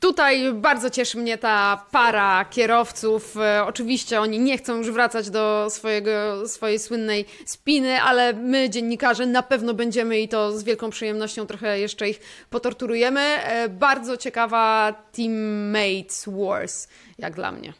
Tutaj 0.00 0.52
bardzo 0.52 0.90
cieszy 0.90 1.18
mnie 1.18 1.38
ta 1.38 1.86
para 1.90 2.44
kierowców. 2.44 3.36
E, 3.36 3.64
oczywiście 3.64 4.20
oni 4.20 4.38
nie 4.38 4.58
chcą 4.58 4.76
już 4.76 4.90
wracać 4.90 5.30
do 5.30 5.66
swojego, 5.70 6.48
swojej 6.48 6.78
słynnej 6.78 7.24
spiny, 7.46 8.00
ale 8.02 8.32
my, 8.32 8.70
dziennikarze, 8.70 9.26
na 9.26 9.42
pewno 9.42 9.74
będziemy 9.74 10.20
i 10.20 10.28
to 10.28 10.58
z 10.58 10.64
wielką 10.64 10.90
przyjemnością 10.90 11.46
trochę 11.46 11.78
jeszcze 11.78 12.08
ich 12.08 12.20
potorturujemy. 12.50 13.20
E, 13.20 13.68
bardzo 13.68 14.16
ciekawa 14.16 14.92
Teammates 15.12 16.28
Wars, 16.28 16.88
jak 17.18 17.34
dla 17.34 17.52
mnie. 17.52 17.72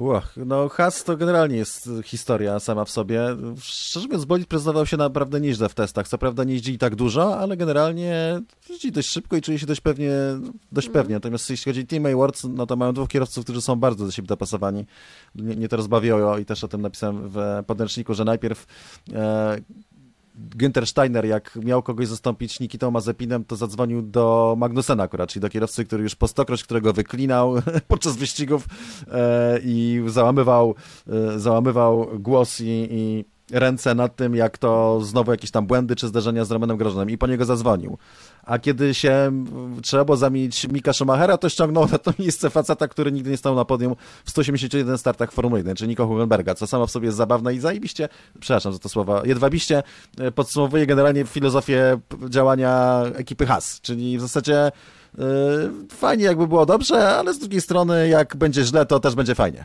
Uch, 0.00 0.36
no 0.36 0.68
Has 0.68 1.04
to 1.04 1.16
generalnie 1.16 1.56
jest 1.56 1.90
historia 2.04 2.60
sama 2.60 2.84
w 2.84 2.90
sobie. 2.90 3.20
Szczerze 3.60 4.06
mówiąc, 4.06 4.24
bolid 4.24 4.48
prezentował 4.48 4.86
się 4.86 4.96
naprawdę 4.96 5.40
nieźle 5.40 5.68
w 5.68 5.74
testach. 5.74 6.08
Co 6.08 6.18
prawda 6.18 6.44
nie 6.44 6.52
jeździli 6.52 6.78
tak 6.78 6.96
dużo, 6.96 7.38
ale 7.38 7.56
generalnie 7.56 8.40
jeździ 8.68 8.92
dość 8.92 9.08
szybko 9.08 9.36
i 9.36 9.42
czuje 9.42 9.58
się 9.58 9.66
dość 9.66 9.80
pewnie, 9.80 10.10
dość 10.72 10.86
mm. 10.86 10.94
pewnie. 10.94 11.14
Natomiast 11.14 11.50
jeśli 11.50 11.72
chodzi 11.72 11.82
o 11.82 11.86
Team 11.86 12.06
Awards, 12.06 12.44
no 12.44 12.66
to 12.66 12.76
mają 12.76 12.92
dwóch 12.92 13.08
kierowców, 13.08 13.44
którzy 13.44 13.60
są 13.60 13.76
bardzo 13.76 14.04
do 14.04 14.10
siebie 14.10 14.28
dopasowani. 14.28 14.86
Nie, 15.34 15.68
to 15.68 15.76
rozbawiło 15.76 16.38
i 16.38 16.44
też 16.44 16.64
o 16.64 16.68
tym 16.68 16.82
napisałem 16.82 17.28
w 17.28 17.38
podręczniku, 17.66 18.14
że 18.14 18.24
najpierw 18.24 18.66
e, 19.12 19.58
Günther 20.56 20.86
Steiner, 20.86 21.24
jak 21.24 21.56
miał 21.56 21.82
kogoś 21.82 22.08
zastąpić 22.08 22.60
Nikitą 22.60 22.90
Mazepinem, 22.90 23.44
to 23.44 23.56
zadzwonił 23.56 24.02
do 24.02 24.54
Magnusena 24.58 25.02
akurat, 25.02 25.30
czyli 25.30 25.40
do 25.40 25.48
kierowcy, 25.48 25.84
który 25.84 26.02
już 26.02 26.14
po 26.14 26.28
stokroć, 26.28 26.64
którego 26.64 26.92
wyklinał 26.92 27.54
podczas 27.88 28.16
wyścigów 28.16 28.66
e, 29.10 29.58
i 29.64 30.02
załamywał, 30.06 30.74
e, 31.08 31.38
załamywał 31.38 32.06
głos 32.18 32.60
i, 32.60 32.88
i 32.90 33.24
ręce 33.52 33.94
nad 33.94 34.16
tym, 34.16 34.34
jak 34.34 34.58
to 34.58 35.00
znowu 35.02 35.30
jakieś 35.30 35.50
tam 35.50 35.66
błędy 35.66 35.96
czy 35.96 36.08
zdarzenia 36.08 36.44
z 36.44 36.50
Romanem 36.50 36.76
Grożnem 36.76 37.10
i 37.10 37.18
po 37.18 37.26
niego 37.26 37.44
zadzwonił. 37.44 37.98
A 38.42 38.58
kiedy 38.58 38.94
się 38.94 39.32
trzeba 39.82 40.04
było 40.04 40.16
zamienić 40.16 40.68
Mika 40.68 40.92
Schumachera, 40.92 41.38
to 41.38 41.48
ściągnął 41.48 41.88
na 41.88 41.98
to 41.98 42.12
miejsce 42.18 42.50
faceta, 42.50 42.88
który 42.88 43.12
nigdy 43.12 43.30
nie 43.30 43.36
stał 43.36 43.54
na 43.54 43.64
podium 43.64 43.96
w 44.24 44.30
181 44.30 44.98
startach 44.98 45.32
Formuły 45.32 45.58
1, 45.58 45.76
czyli 45.76 45.88
Nico 45.88 46.06
Hugenberga, 46.06 46.54
co 46.54 46.66
samo 46.66 46.86
w 46.86 46.90
sobie 46.90 47.06
jest 47.06 47.16
zabawne 47.16 47.54
i 47.54 47.58
zajebiście, 47.58 48.08
przepraszam 48.40 48.72
za 48.72 48.78
to 48.78 48.88
słowa, 48.88 49.22
jedwabiście 49.24 49.82
e, 50.18 50.30
podsumowuje 50.30 50.86
generalnie 50.86 51.24
filozofię 51.24 51.98
działania 52.28 53.02
ekipy 53.14 53.46
Haas, 53.46 53.80
czyli 53.80 54.18
w 54.18 54.20
zasadzie 54.20 54.72
yy, 55.18 55.24
fajnie 55.90 56.24
jakby 56.24 56.46
było 56.46 56.66
dobrze, 56.66 57.08
ale 57.08 57.34
z 57.34 57.38
drugiej 57.38 57.60
strony 57.60 58.08
jak 58.08 58.36
będzie 58.36 58.64
źle, 58.64 58.86
to 58.86 59.00
też 59.00 59.14
będzie 59.14 59.34
fajnie. 59.34 59.64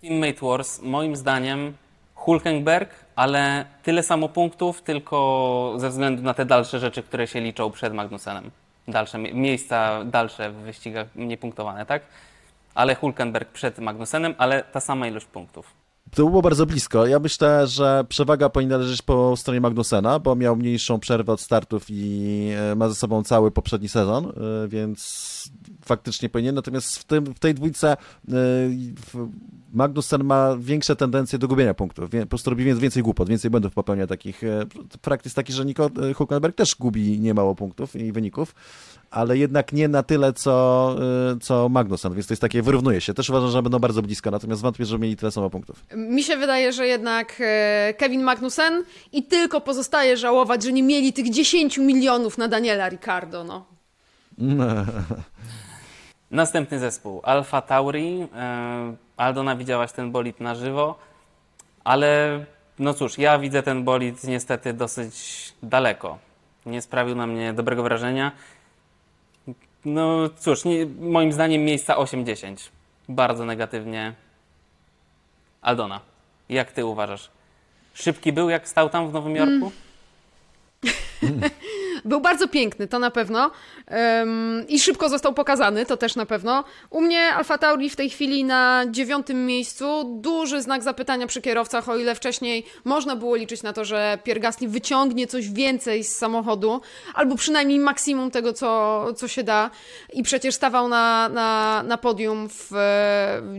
Teammate 0.00 0.46
Wars 0.46 0.82
moim 0.82 1.16
zdaniem 1.16 1.72
Hulkenberg, 2.14 2.90
ale 3.16 3.64
tyle 3.82 4.02
samo 4.02 4.28
punktów, 4.28 4.82
tylko 4.82 5.74
ze 5.76 5.90
względu 5.90 6.22
na 6.22 6.34
te 6.34 6.44
dalsze 6.44 6.78
rzeczy, 6.78 7.02
które 7.02 7.26
się 7.26 7.40
liczą 7.40 7.70
przed 7.70 7.94
Magnusenem. 7.94 8.50
Dalsze 8.88 9.18
miejsca, 9.18 10.04
dalsze 10.04 10.50
w 10.50 10.54
wyścigach 10.54 11.06
niepunktowane, 11.16 11.86
tak? 11.86 12.02
Ale 12.74 12.94
Hulkenberg 12.94 13.52
przed 13.52 13.78
Magnusenem, 13.78 14.34
ale 14.38 14.62
ta 14.62 14.80
sama 14.80 15.08
ilość 15.08 15.26
punktów. 15.26 15.84
To 16.10 16.26
było 16.26 16.42
bardzo 16.42 16.66
blisko. 16.66 17.06
Ja 17.06 17.18
myślę, 17.18 17.66
że 17.66 18.04
przewaga 18.08 18.48
powinna 18.48 18.76
leżeć 18.76 19.02
po 19.02 19.36
stronie 19.36 19.60
Magnusena, 19.60 20.18
bo 20.18 20.36
miał 20.36 20.56
mniejszą 20.56 21.00
przerwę 21.00 21.32
od 21.32 21.40
startów 21.40 21.84
i 21.88 22.50
e, 22.72 22.74
ma 22.74 22.88
ze 22.88 22.94
sobą 22.94 23.22
cały 23.22 23.50
poprzedni 23.50 23.88
sezon, 23.88 24.26
e, 24.26 24.68
więc 24.68 25.50
faktycznie 25.84 26.28
powinien. 26.28 26.54
Natomiast 26.54 26.98
w, 26.98 27.04
tym, 27.04 27.24
w 27.24 27.38
tej 27.38 27.54
dwójce 27.54 27.92
e, 27.92 27.96
Magnussen 29.72 30.24
ma 30.24 30.56
większe 30.56 30.96
tendencje 30.96 31.38
do 31.38 31.48
gubienia 31.48 31.74
punktów. 31.74 32.10
Po 32.10 32.26
prostu 32.26 32.50
robi 32.50 32.74
więcej 32.74 33.02
głupot, 33.02 33.28
więcej 33.28 33.50
błędów 33.50 33.74
popełnia 33.74 34.06
takich. 34.06 34.42
Fakt 35.02 35.24
jest 35.24 35.36
taki, 35.36 35.52
że 35.52 35.64
Nico 35.64 35.90
Hulkenberg 36.14 36.56
też 36.56 36.74
gubi 36.74 37.20
niemało 37.20 37.54
punktów 37.54 37.96
i 37.96 38.12
wyników 38.12 38.54
ale 39.14 39.38
jednak 39.38 39.72
nie 39.72 39.88
na 39.88 40.02
tyle, 40.02 40.32
co, 40.32 40.96
co 41.42 41.68
Magnussen, 41.68 42.14
więc 42.14 42.26
to 42.26 42.32
jest 42.32 42.40
takie, 42.40 42.62
wyrównuje 42.62 43.00
się. 43.00 43.14
Też 43.14 43.30
uważam, 43.30 43.50
że 43.50 43.62
będą 43.62 43.78
bardzo 43.78 44.02
blisko, 44.02 44.30
natomiast 44.30 44.62
wątpię, 44.62 44.84
że 44.84 44.98
mieli 44.98 45.16
tyle 45.16 45.32
samo 45.32 45.50
punktów. 45.50 45.84
Mi 45.96 46.22
się 46.22 46.36
wydaje, 46.36 46.72
że 46.72 46.86
jednak 46.86 47.36
e, 47.40 47.94
Kevin 47.98 48.22
Magnussen 48.22 48.84
i 49.12 49.22
tylko 49.22 49.60
pozostaje 49.60 50.16
żałować, 50.16 50.62
że 50.62 50.72
nie 50.72 50.82
mieli 50.82 51.12
tych 51.12 51.30
10 51.30 51.78
milionów 51.78 52.38
na 52.38 52.48
Daniela 52.48 52.88
Ricardo, 52.88 53.44
no. 53.44 53.64
Następny 56.34 56.78
zespół, 56.78 57.20
Alfa 57.22 57.62
Tauri. 57.62 58.28
E, 58.36 58.96
Aldona, 59.16 59.56
widziałaś 59.56 59.92
ten 59.92 60.12
bolid 60.12 60.40
na 60.40 60.54
żywo, 60.54 60.98
ale 61.84 62.44
no 62.78 62.94
cóż, 62.94 63.18
ja 63.18 63.38
widzę 63.38 63.62
ten 63.62 63.84
bolid 63.84 64.24
niestety 64.24 64.72
dosyć 64.72 65.14
daleko. 65.62 66.18
Nie 66.66 66.82
sprawił 66.82 67.16
na 67.16 67.26
mnie 67.26 67.52
dobrego 67.52 67.82
wrażenia. 67.82 68.32
No 69.84 70.28
cóż, 70.38 70.64
nie, 70.64 70.86
moim 70.86 71.32
zdaniem 71.32 71.64
miejsca 71.64 71.94
8-10. 71.94 72.56
Bardzo 73.08 73.44
negatywnie. 73.44 74.14
Aldona, 75.62 76.00
jak 76.48 76.72
ty 76.72 76.84
uważasz? 76.84 77.30
Szybki 77.94 78.32
był, 78.32 78.50
jak 78.50 78.68
stał 78.68 78.90
tam 78.90 79.08
w 79.10 79.12
Nowym 79.12 79.36
Jorku? 79.36 79.72
Mm. 81.22 81.40
Był 82.04 82.20
bardzo 82.20 82.48
piękny, 82.48 82.88
to 82.88 82.98
na 82.98 83.10
pewno. 83.10 83.50
Um, 83.90 84.64
I 84.68 84.80
szybko 84.80 85.08
został 85.08 85.34
pokazany, 85.34 85.86
to 85.86 85.96
też 85.96 86.16
na 86.16 86.26
pewno. 86.26 86.64
U 86.90 87.00
mnie 87.00 87.20
Alfa 87.20 87.58
Tauri 87.58 87.90
w 87.90 87.96
tej 87.96 88.10
chwili 88.10 88.44
na 88.44 88.84
dziewiątym 88.90 89.46
miejscu. 89.46 90.18
Duży 90.20 90.62
znak 90.62 90.82
zapytania 90.82 91.26
przy 91.26 91.42
kierowcach, 91.42 91.88
o 91.88 91.96
ile 91.96 92.14
wcześniej 92.14 92.66
można 92.84 93.16
było 93.16 93.36
liczyć 93.36 93.62
na 93.62 93.72
to, 93.72 93.84
że 93.84 94.18
Pierre 94.24 94.40
Gasly 94.40 94.68
wyciągnie 94.68 95.26
coś 95.26 95.50
więcej 95.50 96.04
z 96.04 96.16
samochodu, 96.16 96.80
albo 97.14 97.36
przynajmniej 97.36 97.78
maksimum 97.78 98.30
tego, 98.30 98.52
co, 98.52 99.06
co 99.16 99.28
się 99.28 99.42
da. 99.42 99.70
I 100.12 100.22
przecież 100.22 100.54
stawał 100.54 100.88
na, 100.88 101.28
na, 101.28 101.82
na 101.82 101.98
podium 101.98 102.48
w 102.48 102.70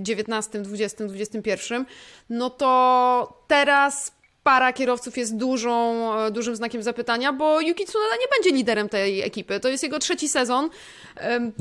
19, 0.01 0.59
20, 0.59 1.05
21. 1.05 1.85
No 2.29 2.49
to 2.49 3.43
teraz 3.47 4.15
para 4.45 4.73
kierowców 4.73 5.17
jest 5.17 5.37
dużą, 5.37 6.09
e, 6.19 6.31
dużym 6.31 6.55
znakiem 6.55 6.83
zapytania, 6.83 7.33
bo 7.33 7.61
Yuki 7.61 7.85
Tsunoda 7.85 8.15
nie 8.15 8.27
będzie 8.37 8.57
liderem 8.57 8.89
tej 8.89 9.21
ekipy. 9.21 9.59
To 9.59 9.69
jest 9.69 9.83
jego 9.83 9.99
trzeci 9.99 10.29
sezon. 10.29 10.69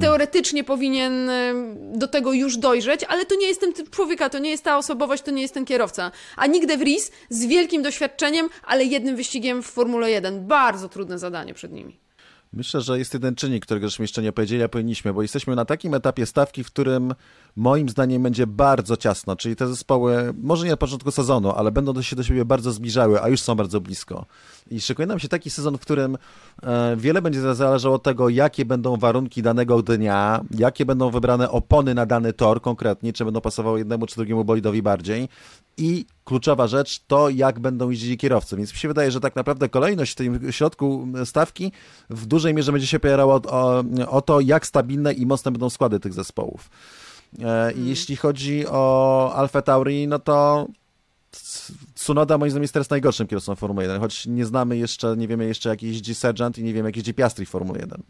Teoretycznie 0.01 0.65
powinien 0.65 1.31
do 1.93 2.09
tego 2.09 2.33
już 2.33 2.57
dojrzeć, 2.57 3.05
ale 3.05 3.27
to 3.27 3.35
nie 3.35 3.47
jest 3.47 3.61
ten 3.61 3.73
typ 3.73 3.91
człowieka, 3.91 4.29
to 4.29 4.39
nie 4.39 4.51
jest 4.51 4.65
ta 4.65 4.79
osobowość, 4.79 5.23
to 5.23 5.31
nie 5.31 5.43
jest 5.43 5.55
ten 5.55 5.65
kierowca. 5.65 6.11
A 6.37 6.47
Nick 6.47 6.67
De 6.67 6.77
Vries 6.77 7.13
z 7.29 7.47
wielkim 7.47 7.83
doświadczeniem, 7.83 8.49
ale 8.63 8.85
jednym 8.85 9.17
wyścigiem 9.17 9.63
w 9.63 9.67
Formule 9.67 10.11
1. 10.11 10.47
Bardzo 10.47 10.89
trudne 10.89 11.19
zadanie 11.19 11.55
przed 11.55 11.73
nimi. 11.73 12.04
Myślę, 12.57 12.81
że 12.81 12.99
jest 12.99 13.15
jeden 13.15 13.35
czynnik, 13.35 13.67
którego 13.67 13.89
żeśmy 13.89 14.03
jeszcze 14.03 14.23
nie 14.23 14.33
powiedzieli, 14.33 14.63
a 14.63 14.69
powinniśmy, 14.69 15.15
bo 15.15 15.23
jesteśmy 15.23 15.57
na 15.57 15.65
takim 15.65 15.95
etapie 15.95 16.27
stawki, 16.27 16.65
w 16.65 16.67
którym 16.67 17.15
moim 17.57 17.89
zdaniem 17.89 18.23
będzie 18.23 18.47
bardzo 18.47 18.97
ciasno, 18.97 19.37
czyli 19.37 19.57
te 19.57 19.69
zespoły, 19.69 20.35
może 20.43 20.65
nie 20.65 20.71
na 20.71 20.77
początku 20.77 21.11
sezonu, 21.11 21.51
ale 21.51 21.73
będą 21.73 22.03
się 22.03 22.17
do 22.17 22.23
siebie 22.23 22.45
bardzo 22.45 22.73
zbliżały, 22.73 23.23
a 23.23 23.29
już 23.29 23.41
są 23.41 23.55
bardzo 23.55 23.81
blisko. 23.81 24.27
I 24.71 24.81
szykuje 24.81 25.07
nam 25.07 25.19
się 25.19 25.29
taki 25.29 25.51
sezon, 25.51 25.79
w 25.79 25.81
którym 25.81 26.19
e, 26.63 26.97
wiele 26.97 27.23
będzie 27.23 27.55
zależało 27.55 27.95
od 27.95 28.03
tego, 28.03 28.29
jakie 28.29 28.65
będą 28.65 28.97
warunki 28.97 29.43
danego 29.43 29.83
dnia, 29.83 30.41
jakie 30.51 30.87
będą 30.87 31.11
wybrane 31.11 31.51
opony 31.51 31.95
na 31.95 32.07
dany 32.07 32.33
tor 32.33 32.61
konkretnie, 32.61 33.13
czy 33.13 33.25
będą 33.25 33.41
pasowały 33.41 33.79
jednemu 33.79 34.07
czy 34.07 34.17
drugiemu 34.17 34.45
bolidowi 34.45 34.83
bardziej. 34.83 35.29
I 35.77 36.07
kluczowa 36.25 36.67
rzecz 36.67 37.05
to, 37.07 37.29
jak 37.29 37.61
będą 37.61 37.91
jeździli 37.91 38.17
kierowcy. 38.17 38.57
Więc 38.57 38.73
mi 38.73 38.79
się 38.79 38.89
wydaje, 38.89 39.11
że 39.11 39.21
tak 39.21 39.37
naprawdę 39.37 39.69
kolejność 39.69 40.13
w 40.13 40.15
tym 40.15 40.53
środku 40.53 41.09
stawki 41.25 41.73
w 42.11 42.27
dużej 42.27 42.55
mierze 42.55 42.73
będzie 42.73 42.87
się 42.87 42.97
opierała 42.97 43.35
o, 43.35 43.43
o, 43.51 43.85
o 44.09 44.23
to, 44.23 44.41
jak 44.41 44.67
stabilne 44.67 45.13
i 45.13 45.27
mocne 45.27 45.51
będą 45.51 45.71
składy 45.71 46.01
tych 46.01 46.13
zespołów. 46.13 46.71
E, 47.43 47.73
I 47.73 47.87
jeśli 47.87 48.17
chodzi 48.17 48.67
o 48.67 49.33
Alfa 49.35 49.63
Tauri, 49.63 50.09
no 50.09 50.19
to 50.19 50.67
Tsunoda 51.95 52.39
moim 52.39 52.51
zdaniem 52.51 52.63
jest 52.63 52.75
teraz 52.75 52.91
najgorszym 52.91 53.27
kierowcą 53.27 53.55
Formuły 53.55 53.83
1, 53.83 54.01
choć 54.01 54.27
nie 54.27 54.45
znamy 54.45 54.77
jeszcze, 54.77 55.17
nie 55.17 55.29
wiemy 55.29 55.47
jeszcze 55.47 55.69
jak 55.69 55.83
jeździ 55.83 56.15
Sergeant 56.15 56.59
i 56.59 56.63
nie 56.63 56.75
wiemy 56.75 56.89
jak 56.89 56.97
jeździ 56.97 57.15
Piastri 57.15 57.47
w 57.47 57.49
Formule 57.49 57.81
1. 57.81 58.03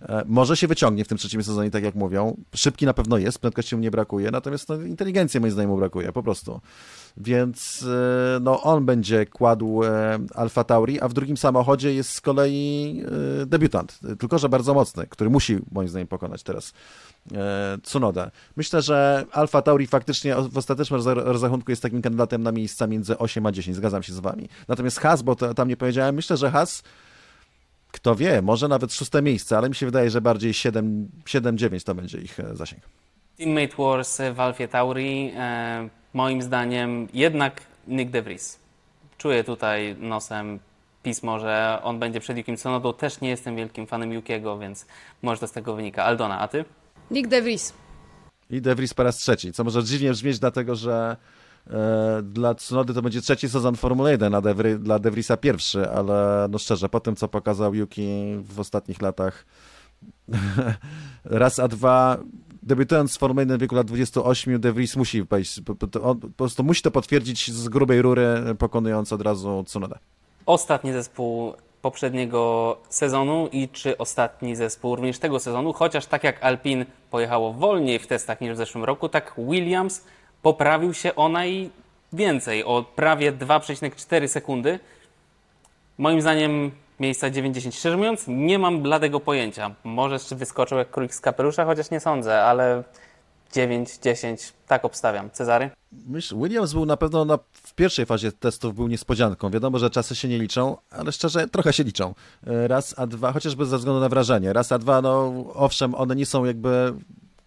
E, 0.00 0.22
może 0.26 0.56
się 0.56 0.66
wyciągnie 0.66 1.04
w 1.04 1.08
tym 1.08 1.18
trzecim 1.18 1.42
sezonie, 1.42 1.70
tak 1.70 1.84
jak 1.84 1.94
mówią. 1.94 2.36
Szybki 2.54 2.86
na 2.86 2.94
pewno 2.94 3.18
jest, 3.18 3.38
prędkości 3.38 3.76
mu 3.76 3.82
nie 3.82 3.90
brakuje, 3.90 4.30
natomiast 4.30 4.68
no, 4.68 4.82
inteligencji 4.82 5.40
moim 5.40 5.52
zdaniem 5.52 5.70
mu 5.70 5.76
brakuje, 5.76 6.12
po 6.12 6.22
prostu. 6.22 6.60
Więc 7.16 7.86
e, 7.88 8.40
no, 8.40 8.62
on 8.62 8.84
będzie 8.86 9.26
kładł 9.26 9.80
Alfa 10.34 10.64
Tauri, 10.64 11.00
a 11.00 11.08
w 11.08 11.12
drugim 11.12 11.36
samochodzie 11.36 11.94
jest 11.94 12.10
z 12.10 12.20
kolei 12.20 13.02
debiutant, 13.46 14.00
tylko 14.18 14.38
że 14.38 14.48
bardzo 14.48 14.74
mocny, 14.74 15.06
który 15.06 15.30
musi 15.30 15.58
moim 15.72 15.88
zdaniem 15.88 16.08
pokonać 16.08 16.42
teraz 16.42 16.72
E, 17.34 17.78
Tsunoda. 17.82 18.30
Myślę, 18.56 18.82
że 18.82 19.24
Alfa 19.32 19.62
Tauri 19.62 19.86
faktycznie 19.86 20.34
w 20.34 20.58
ostatecznym 20.58 21.00
rozrachunku 21.16 21.72
jest 21.72 21.82
takim 21.82 22.02
kandydatem 22.02 22.42
na 22.42 22.52
miejsca 22.52 22.86
między 22.86 23.18
8 23.18 23.46
a 23.46 23.52
10, 23.52 23.76
zgadzam 23.76 24.02
się 24.02 24.12
z 24.12 24.20
wami. 24.20 24.48
Natomiast 24.68 25.00
Has, 25.00 25.22
bo 25.22 25.36
to, 25.36 25.54
tam 25.54 25.68
nie 25.68 25.76
powiedziałem, 25.76 26.14
myślę, 26.14 26.36
że 26.36 26.50
Has, 26.50 26.82
kto 27.92 28.14
wie, 28.14 28.42
może 28.42 28.68
nawet 28.68 28.94
szóste 28.94 29.22
miejsce, 29.22 29.58
ale 29.58 29.68
mi 29.68 29.74
się 29.74 29.86
wydaje, 29.86 30.10
że 30.10 30.20
bardziej 30.20 30.52
7-9 30.52 31.84
to 31.84 31.94
będzie 31.94 32.18
ich 32.18 32.40
e, 32.40 32.56
zasięg. 32.56 32.82
Teammate 33.36 33.76
Wars 33.78 34.18
w 34.34 34.40
Alfie 34.40 34.68
Tauri, 34.68 35.32
e, 35.36 35.88
moim 36.14 36.42
zdaniem 36.42 37.08
jednak 37.14 37.60
Nick 37.88 38.10
De 38.10 38.22
Vries. 38.22 38.58
Czuję 39.18 39.44
tutaj 39.44 39.96
nosem 40.00 40.58
pismo, 41.02 41.38
że 41.38 41.78
on 41.82 41.98
będzie 41.98 42.20
przed 42.20 42.36
Yukim 42.36 42.56
Tsunodą. 42.56 42.94
Też 42.94 43.20
nie 43.20 43.28
jestem 43.28 43.56
wielkim 43.56 43.86
fanem 43.86 44.12
Yukiego, 44.12 44.58
więc 44.58 44.86
może 45.22 45.40
to 45.40 45.46
z 45.46 45.52
tego 45.52 45.74
wynika. 45.74 46.04
Aldona, 46.04 46.38
a 46.38 46.48
ty? 46.48 46.64
Nick 47.10 47.28
De 47.28 47.42
Vries. 47.42 47.72
I 48.50 48.60
De 48.60 48.74
Vries 48.74 48.94
po 48.94 49.02
raz 49.02 49.16
trzeci, 49.16 49.52
co 49.52 49.64
może 49.64 49.84
dziwnie 49.84 50.10
brzmieć, 50.10 50.38
dlatego 50.38 50.74
że 50.74 51.16
dla 52.22 52.54
Tsunody 52.54 52.94
to 52.94 53.02
będzie 53.02 53.20
trzeci 53.20 53.48
sezon 53.48 53.76
Formuły 53.76 54.10
1, 54.10 54.34
a 54.34 54.40
De 54.40 54.54
Vries, 54.54 54.80
dla 54.80 54.98
De 54.98 55.10
Vriesa 55.10 55.36
pierwszy, 55.36 55.90
ale 55.90 56.46
no 56.50 56.58
szczerze, 56.58 56.88
po 56.88 57.00
tym 57.00 57.16
co 57.16 57.28
pokazał 57.28 57.74
Yuki 57.74 58.08
w 58.42 58.60
ostatnich 58.60 59.02
latach, 59.02 59.46
raz 61.24 61.58
a 61.58 61.68
dwa, 61.68 62.18
debiutując 62.62 63.16
w 63.16 63.18
Formuły 63.18 63.42
1 63.42 63.58
w 63.58 63.60
wieku 63.60 63.74
lat 63.74 63.86
28, 63.86 64.60
De 64.60 64.72
Vries 64.72 64.96
musi 64.96 65.22
wejść, 65.22 65.60
po 65.60 66.14
prostu 66.36 66.64
musi 66.64 66.82
to 66.82 66.90
potwierdzić 66.90 67.50
z 67.50 67.68
grubej 67.68 68.02
rury, 68.02 68.26
pokonując 68.58 69.12
od 69.12 69.22
razu 69.22 69.64
Tsunodę. 69.66 69.98
Ostatni 70.46 70.92
zespół 70.92 71.52
poprzedniego 71.82 72.76
sezonu 72.88 73.48
i 73.52 73.68
czy 73.68 73.98
ostatni 73.98 74.56
zespół 74.56 74.96
również 74.96 75.18
tego 75.18 75.40
sezonu, 75.40 75.72
chociaż 75.72 76.06
tak 76.06 76.24
jak 76.24 76.44
Alpine 76.44 76.86
pojechało 77.10 77.52
wolniej 77.52 77.98
w 77.98 78.06
testach 78.06 78.40
niż 78.40 78.52
w 78.52 78.56
zeszłym 78.56 78.84
roku, 78.84 79.08
tak 79.08 79.34
Williams 79.38 80.04
poprawił 80.42 80.94
się 80.94 81.14
ona 81.14 81.46
i 81.46 81.70
więcej, 82.12 82.64
o 82.64 82.82
prawie 82.96 83.32
2,4 83.32 84.28
sekundy. 84.28 84.78
Moim 85.98 86.20
zdaniem 86.20 86.70
miejsca 87.00 87.30
90. 87.30 87.74
Szczerze 87.74 87.96
mówiąc, 87.96 88.24
nie 88.28 88.58
mam 88.58 88.82
bladego 88.82 89.20
pojęcia. 89.20 89.74
Może 89.84 90.14
jeszcze 90.14 90.36
wyskoczył 90.36 90.78
jak 90.78 90.90
królik 90.90 91.14
z 91.14 91.20
kapelusza, 91.20 91.64
chociaż 91.64 91.90
nie 91.90 92.00
sądzę, 92.00 92.42
ale 92.42 92.84
9, 93.52 93.98
10, 93.98 94.52
tak 94.66 94.84
obstawiam. 94.84 95.30
Cezary? 95.30 95.70
Williams 96.32 96.72
był 96.72 96.86
na 96.86 96.96
pewno 96.96 97.24
na, 97.24 97.38
w 97.52 97.74
pierwszej 97.74 98.06
fazie 98.06 98.32
testów 98.32 98.74
był 98.74 98.88
niespodzianką. 98.88 99.50
Wiadomo, 99.50 99.78
że 99.78 99.90
czasy 99.90 100.16
się 100.16 100.28
nie 100.28 100.38
liczą, 100.38 100.76
ale 100.90 101.12
szczerze 101.12 101.48
trochę 101.48 101.72
się 101.72 101.84
liczą. 101.84 102.14
E, 102.46 102.68
raz, 102.68 102.94
a 102.98 103.06
dwa, 103.06 103.32
chociażby 103.32 103.66
ze 103.66 103.78
względu 103.78 104.00
na 104.00 104.08
wrażenie. 104.08 104.52
Raz, 104.52 104.72
a 104.72 104.78
dwa, 104.78 105.02
no 105.02 105.44
owszem, 105.54 105.94
one 105.94 106.16
nie 106.16 106.26
są 106.26 106.44
jakby 106.44 106.94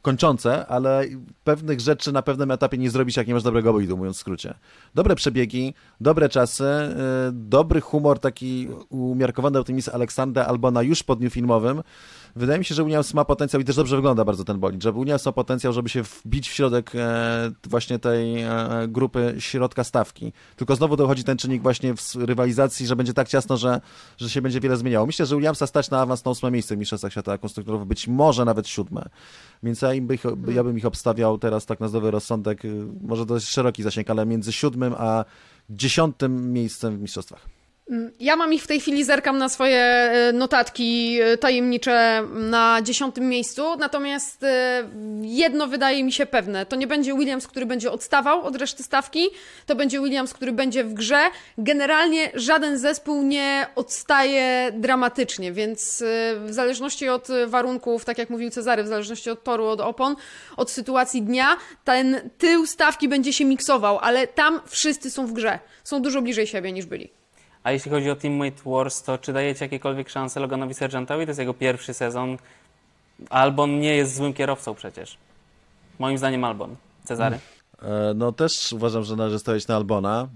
kończące, 0.02 0.68
ale 0.68 1.04
pewnych 1.43 1.80
rzeczy 1.80 2.12
na 2.12 2.22
pewnym 2.22 2.52
etapie 2.52 2.78
nie 2.78 2.89
zrobisz, 2.89 3.18
jak 3.18 3.28
nie 3.28 3.34
masz 3.34 3.43
dobrego 3.43 3.74
bolidu, 3.74 3.97
mówiąc 3.97 4.18
w 4.18 4.20
skrócie. 4.20 4.54
Dobre 4.95 5.16
przebiegi, 5.16 5.74
dobre 6.02 6.30
czasy, 6.30 6.64
yy, 6.64 7.32
dobry 7.34 7.82
humor, 7.82 8.20
taki 8.20 8.68
umiarkowany 8.89 9.60
optymizm 9.60 9.91
Aleksandra 9.93 10.45
Albona 10.45 10.82
już 10.82 11.04
po 11.04 11.16
dniu 11.16 11.30
filmowym, 11.30 11.84
Wydaje 12.36 12.59
mi 12.59 12.65
się, 12.65 12.75
że 12.75 12.84
Williams 12.84 13.13
ma 13.13 13.25
potencjał 13.25 13.61
i 13.61 13.65
też 13.65 13.75
dobrze 13.75 13.95
wygląda 13.95 14.25
bardzo 14.25 14.43
ten 14.43 14.59
bolid, 14.59 14.84
że 14.84 14.93
Williams 14.93 15.25
ma 15.25 15.32
potencjał, 15.32 15.73
żeby 15.73 15.89
się 15.89 16.03
wbić 16.03 16.49
w 16.49 16.53
środek 16.53 16.91
e, 16.95 17.51
właśnie 17.63 17.99
tej 17.99 18.41
e, 18.41 18.49
grupy 18.88 19.36
środka 19.39 19.84
stawki. 19.84 20.34
Tylko 20.55 20.75
znowu 20.75 20.95
dochodzi 20.95 21.23
ten 21.23 21.38
czynnik 21.38 21.61
właśnie 21.61 21.95
w 21.95 22.15
rywalizacji, 22.15 22.88
że 22.88 22.95
będzie 22.95 23.13
tak 23.13 23.27
ciasno, 23.27 23.57
że, 23.57 23.82
że 24.17 24.29
się 24.29 24.41
będzie 24.41 24.59
wiele 24.59 24.77
zmieniało. 24.77 25.05
Myślę, 25.05 25.25
że 25.25 25.36
Williamsa 25.36 25.67
stać 25.67 25.89
na 25.89 26.01
awans 26.01 26.25
na 26.25 26.32
ósme 26.32 26.51
miejsce 26.51 26.75
w 26.75 26.79
Mistrzostwach 26.79 27.11
Świata 27.11 27.38
Konstruktorów, 27.38 27.88
być 27.88 28.07
może 28.07 28.45
nawet 28.45 28.67
siódme. 28.67 29.09
Więc 29.63 29.82
ja, 29.82 29.93
ich, 29.93 30.23
ja 30.47 30.63
bym 30.63 30.77
ich 30.77 30.86
obstawiał 30.86 31.38
teraz 31.38 31.65
tak 31.65 31.79
na 31.79 31.88
zdrowy 31.88 32.11
rozsądek, 32.11 32.61
może 33.01 33.25
dość 33.25 33.47
szeroki 33.47 33.84
zasięg, 33.84 34.09
ale 34.09 34.25
między 34.25 34.51
siódmym 34.51 34.95
a 34.97 35.25
dziesiątym 35.69 36.53
miejscem 36.53 36.97
w 36.97 37.01
Mistrzostwach. 37.01 37.61
Mm, 37.89 38.11
ja 38.19 38.36
mam 38.36 38.53
ich 38.53 38.63
w 38.63 38.67
tej 38.67 38.79
chwili, 38.79 39.03
zerkam 39.03 39.38
na 39.38 39.49
swoje 39.49 39.79
e, 39.79 40.34
notatki 40.34 41.19
e, 41.21 41.38
tajemnicze 41.38 42.23
na 42.34 42.82
dziesiątym 42.82 43.29
miejscu, 43.29 43.75
natomiast 43.75 44.43
e, 44.43 44.89
jedno 45.21 45.67
wydaje 45.67 46.03
mi 46.03 46.11
się 46.11 46.25
pewne. 46.25 46.65
To 46.65 46.75
nie 46.75 46.88
będzie 46.88 47.13
Williams, 47.13 47.47
który 47.47 47.65
będzie 47.65 47.91
odstawał 47.91 48.41
od 48.41 48.55
reszty 48.55 48.84
stawki, 48.84 49.29
to 49.65 49.75
będzie 49.75 49.99
Williams, 49.99 50.34
który 50.34 50.51
będzie 50.51 50.84
w 50.84 50.93
grze. 50.93 51.21
Generalnie 51.57 52.32
żaden 52.34 52.77
zespół 52.77 53.23
nie 53.23 53.67
odstaje 53.75 54.71
dramatycznie, 54.73 55.51
więc 55.51 56.03
w 56.38 56.47
zależności 56.49 57.09
od 57.09 57.27
warunków, 57.47 58.05
tak 58.05 58.17
jak 58.17 58.29
mówił 58.29 58.49
Cezary, 58.49 58.84
w 58.84 58.88
zależności 58.88 59.29
od 59.29 59.43
toru, 59.43 59.65
od 59.65 59.82
opon, 59.82 60.15
od 60.57 60.71
sytuacji 60.71 61.21
dnia, 61.21 61.57
ten 61.84 62.29
tył 62.38 62.65
stawki 62.65 63.09
będzie 63.09 63.34
się 63.34 63.45
miksował, 63.45 63.99
ale 63.99 64.27
tam 64.27 64.59
wszyscy 64.65 65.11
są 65.11 65.27
w 65.27 65.34
grze. 65.34 65.59
Są 65.84 66.01
dużo 66.01 66.21
bliżej 66.21 66.47
siebie 66.47 66.71
niż 66.71 66.86
byli. 66.86 67.20
A 67.64 67.72
jeśli 67.72 67.91
chodzi 67.91 68.09
o 68.09 68.16
Teammate 68.16 68.62
Wars, 68.66 69.03
to 69.03 69.18
czy 69.18 69.34
dajecie 69.34 69.66
jakiekolwiek 69.66 70.09
szanse 70.09 70.39
Loganowi 70.39 70.74
Sergeantowi? 70.74 71.26
To 71.26 71.30
jest 71.30 71.39
jego 71.39 71.53
pierwszy 71.53 71.93
sezon. 71.93 72.38
Albon 73.30 73.80
nie 73.80 73.95
jest 73.95 74.16
złym 74.16 74.34
kierowcą 74.34 74.76
przecież. 74.76 75.18
Moim 75.99 76.18
zdaniem 76.18 76.43
Albon. 76.43 76.76
Cezary? 77.03 77.39
E, 77.82 78.14
no 78.16 78.32
też 78.32 78.74
uważam, 78.74 79.03
że 79.03 79.16
należy 79.16 79.39
stawiać 79.39 79.68
na 79.68 79.76
Albona. 79.76 80.28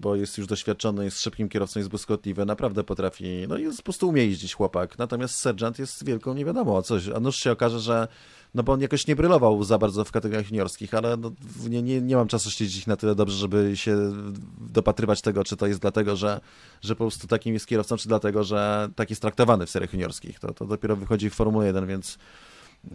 Bo 0.00 0.16
jest 0.16 0.38
już 0.38 0.46
doświadczony, 0.46 1.04
jest 1.04 1.20
szybkim 1.20 1.48
kierowcą, 1.48 1.80
jest 1.80 1.90
błyskotliwy, 1.90 2.46
naprawdę 2.46 2.84
potrafi, 2.84 3.44
no 3.48 3.58
jest 3.58 3.78
po 3.78 3.84
prostu 3.84 4.08
umie 4.08 4.26
jeździć 4.26 4.54
chłopak. 4.54 4.98
Natomiast 4.98 5.34
Sergeant 5.34 5.78
jest 5.78 6.04
wielką 6.04 6.34
nie 6.34 6.44
wiadomo 6.44 6.82
coś, 6.82 7.08
a 7.08 7.20
nuż 7.20 7.36
się 7.36 7.52
okaże, 7.52 7.80
że 7.80 8.08
no 8.54 8.62
bo 8.62 8.72
on 8.72 8.80
jakoś 8.80 9.06
nie 9.06 9.16
brylował 9.16 9.64
za 9.64 9.78
bardzo 9.78 10.04
w 10.04 10.12
kategoriach 10.12 10.50
juniorskich, 10.50 10.94
ale 10.94 11.16
no, 11.16 11.32
nie, 11.68 11.82
nie, 11.82 12.00
nie 12.00 12.16
mam 12.16 12.28
czasu 12.28 12.50
śledzić 12.50 12.86
na 12.86 12.96
tyle 12.96 13.14
dobrze, 13.14 13.36
żeby 13.36 13.76
się 13.76 14.12
dopatrywać 14.60 15.20
tego, 15.20 15.44
czy 15.44 15.56
to 15.56 15.66
jest 15.66 15.80
dlatego, 15.80 16.16
że, 16.16 16.40
że 16.80 16.94
po 16.94 17.04
prostu 17.04 17.26
takim 17.26 17.54
jest 17.54 17.66
kierowcą, 17.66 17.96
czy 17.96 18.08
dlatego, 18.08 18.44
że 18.44 18.88
tak 18.96 19.10
jest 19.10 19.22
traktowany 19.22 19.66
w 19.66 19.70
seriach 19.70 19.92
juniorskich. 19.92 20.38
To, 20.38 20.54
to 20.54 20.66
dopiero 20.66 20.96
wychodzi 20.96 21.30
w 21.30 21.34
Formule 21.34 21.66
1, 21.66 21.86
więc 21.86 22.18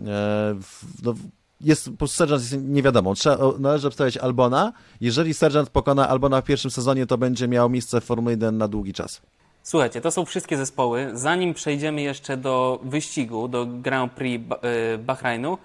e, 0.06 0.56
no, 1.04 1.16
jest, 1.62 1.90
Sergeant 2.08 2.42
jest 2.42 2.64
nie 2.64 2.84
wiadomo. 2.84 3.16
Trzeba, 3.16 3.38
należy 3.60 3.88
obstawiać 3.88 4.18
Albona. 4.18 4.74
Jeżeli 5.02 5.34
Sergeant 5.34 5.70
pokona 5.70 6.10
Albona 6.10 6.42
w 6.42 6.46
pierwszym 6.46 6.72
sezonie, 6.72 7.06
to 7.06 7.18
będzie 7.18 7.48
miał 7.48 7.70
miejsce 7.70 8.02
w 8.02 8.04
Formule 8.04 8.32
1 8.32 8.58
na 8.58 8.68
długi 8.68 8.94
czas. 8.94 9.22
Słuchajcie, 9.64 10.02
to 10.02 10.12
są 10.12 10.26
wszystkie 10.26 10.58
zespoły. 10.58 11.10
Zanim 11.14 11.54
przejdziemy 11.54 12.02
jeszcze 12.02 12.38
do 12.38 12.80
wyścigu, 12.84 13.48
do 13.48 13.66
Grand 13.66 14.12
Prix 14.12 14.46
e, 14.62 14.98
Bahrainu, 14.98 15.58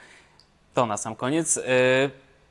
to 0.75 0.87
na 0.87 0.97
sam 0.97 1.17
koniec. 1.17 1.57
E, 1.57 1.63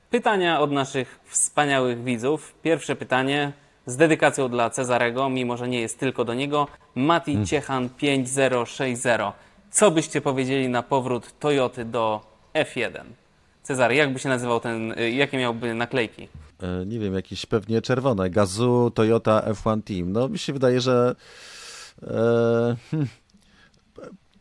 pytania 0.09 0.59
od 0.59 0.71
naszych 0.71 1.19
wspaniałych 1.25 2.03
widzów. 2.03 2.53
Pierwsze 2.61 2.95
pytanie 2.95 3.53
z 3.85 3.97
dedykacją 3.97 4.49
dla 4.49 4.69
Cezarego, 4.69 5.29
mimo 5.29 5.57
że 5.57 5.67
nie 5.67 5.81
jest 5.81 5.99
tylko 5.99 6.25
do 6.25 6.33
niego. 6.33 6.67
Mati 6.95 7.31
hmm. 7.31 7.45
Ciechan 7.45 7.89
5060. 7.89 9.35
Co 9.71 9.91
byście 9.91 10.21
powiedzieli 10.21 10.69
na 10.69 10.83
powrót 10.83 11.39
Toyoty 11.39 11.85
do 11.85 12.21
F1? 12.53 13.03
Cezary, 13.69 13.95
jak 13.95 14.13
by 14.13 14.19
się 14.19 14.29
nazywał 14.29 14.59
ten, 14.59 14.93
e, 14.97 15.11
jakie 15.11 15.37
miałby 15.37 15.73
naklejki? 15.73 16.27
E, 16.63 16.85
nie 16.85 16.99
wiem, 16.99 17.13
jakieś 17.13 17.45
pewnie 17.45 17.81
czerwone. 17.81 18.29
Gazu, 18.29 18.91
Toyota, 18.95 19.41
F1 19.41 19.81
Team. 19.83 20.11
No 20.11 20.29
mi 20.29 20.39
się 20.39 20.53
wydaje, 20.53 20.81
że 20.81 21.15
e, 22.03 22.75
hmm, 22.91 23.07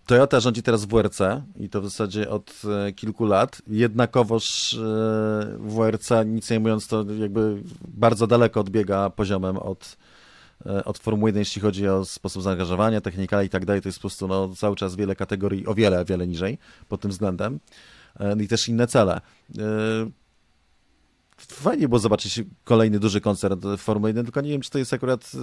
Toyota 0.06 0.40
rządzi 0.40 0.62
teraz 0.62 0.84
WRC 0.84 1.20
i 1.60 1.68
to 1.68 1.80
w 1.80 1.84
zasadzie 1.84 2.30
od 2.30 2.62
e, 2.86 2.92
kilku 2.92 3.24
lat. 3.24 3.62
Jednakowoż 3.66 4.76
WRC, 5.58 6.10
nic 6.26 6.50
nie 6.50 6.60
mówiąc, 6.60 6.88
to 6.88 7.04
jakby 7.18 7.62
bardzo 7.88 8.26
daleko 8.26 8.60
odbiega 8.60 9.10
poziomem 9.10 9.56
od, 9.56 9.96
od 10.84 10.98
Formuły 10.98 11.28
1, 11.28 11.38
jeśli 11.38 11.62
chodzi 11.62 11.88
o 11.88 12.04
sposób 12.04 12.42
zaangażowania, 12.42 13.00
technika 13.00 13.42
i 13.42 13.48
tak 13.48 13.64
dalej. 13.64 13.82
To 13.82 13.88
jest 13.88 13.98
po 13.98 14.02
prostu 14.02 14.28
no, 14.28 14.48
cały 14.56 14.76
czas 14.76 14.96
wiele 14.96 15.16
kategorii, 15.16 15.66
o 15.66 15.74
wiele, 15.74 16.04
wiele 16.04 16.26
niżej 16.26 16.58
pod 16.88 17.00
tym 17.00 17.10
względem. 17.10 17.60
E, 18.20 18.42
I 18.42 18.48
też 18.48 18.68
inne 18.68 18.86
cele 18.86 19.20
fajnie 21.38 21.88
było 21.88 21.98
zobaczyć 21.98 22.42
kolejny 22.64 22.98
duży 22.98 23.20
koncert 23.20 23.60
Formuły 23.78 24.10
1, 24.10 24.24
tylko 24.24 24.40
nie 24.40 24.50
wiem, 24.50 24.60
czy 24.60 24.70
to 24.70 24.78
jest 24.78 24.92
akurat 24.92 25.30
y, 25.34 25.38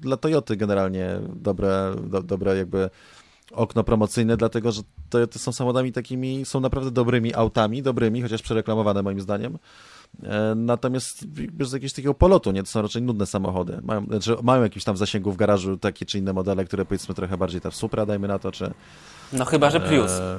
dla 0.00 0.16
Toyoty 0.16 0.56
generalnie 0.56 1.20
dobre, 1.36 1.94
do, 2.02 2.22
dobre 2.22 2.56
jakby 2.56 2.90
okno 3.52 3.84
promocyjne, 3.84 4.36
dlatego 4.36 4.72
że 4.72 4.82
Toyoty 5.10 5.38
są 5.38 5.52
samochodami 5.52 5.92
takimi, 5.92 6.44
są 6.44 6.60
naprawdę 6.60 6.90
dobrymi 6.90 7.34
autami, 7.34 7.82
dobrymi, 7.82 8.22
chociaż 8.22 8.42
przereklamowane 8.42 9.02
moim 9.02 9.20
zdaniem. 9.20 9.58
E, 10.22 10.54
natomiast 10.54 11.26
bez 11.26 11.72
jakiegoś 11.72 11.92
takiego 11.92 12.14
polotu, 12.14 12.50
nie? 12.50 12.62
To 12.62 12.68
są 12.68 12.82
raczej 12.82 13.02
nudne 13.02 13.26
samochody. 13.26 13.78
Mają, 13.82 14.04
znaczy 14.04 14.36
mają 14.42 14.62
jakiś 14.62 14.84
tam 14.84 14.94
w 14.94 14.98
zasięgu 14.98 15.32
w 15.32 15.36
garażu 15.36 15.76
takie 15.76 16.06
czy 16.06 16.18
inne 16.18 16.32
modele, 16.32 16.64
które 16.64 16.84
powiedzmy 16.84 17.14
trochę 17.14 17.36
bardziej 17.36 17.60
ta 17.60 17.70
Supra, 17.70 18.06
dajmy 18.06 18.28
na 18.28 18.38
to, 18.38 18.52
czy... 18.52 18.70
No 19.32 19.44
chyba, 19.44 19.70
że 19.70 19.80
Prius. 19.80 20.10
E, 20.10 20.38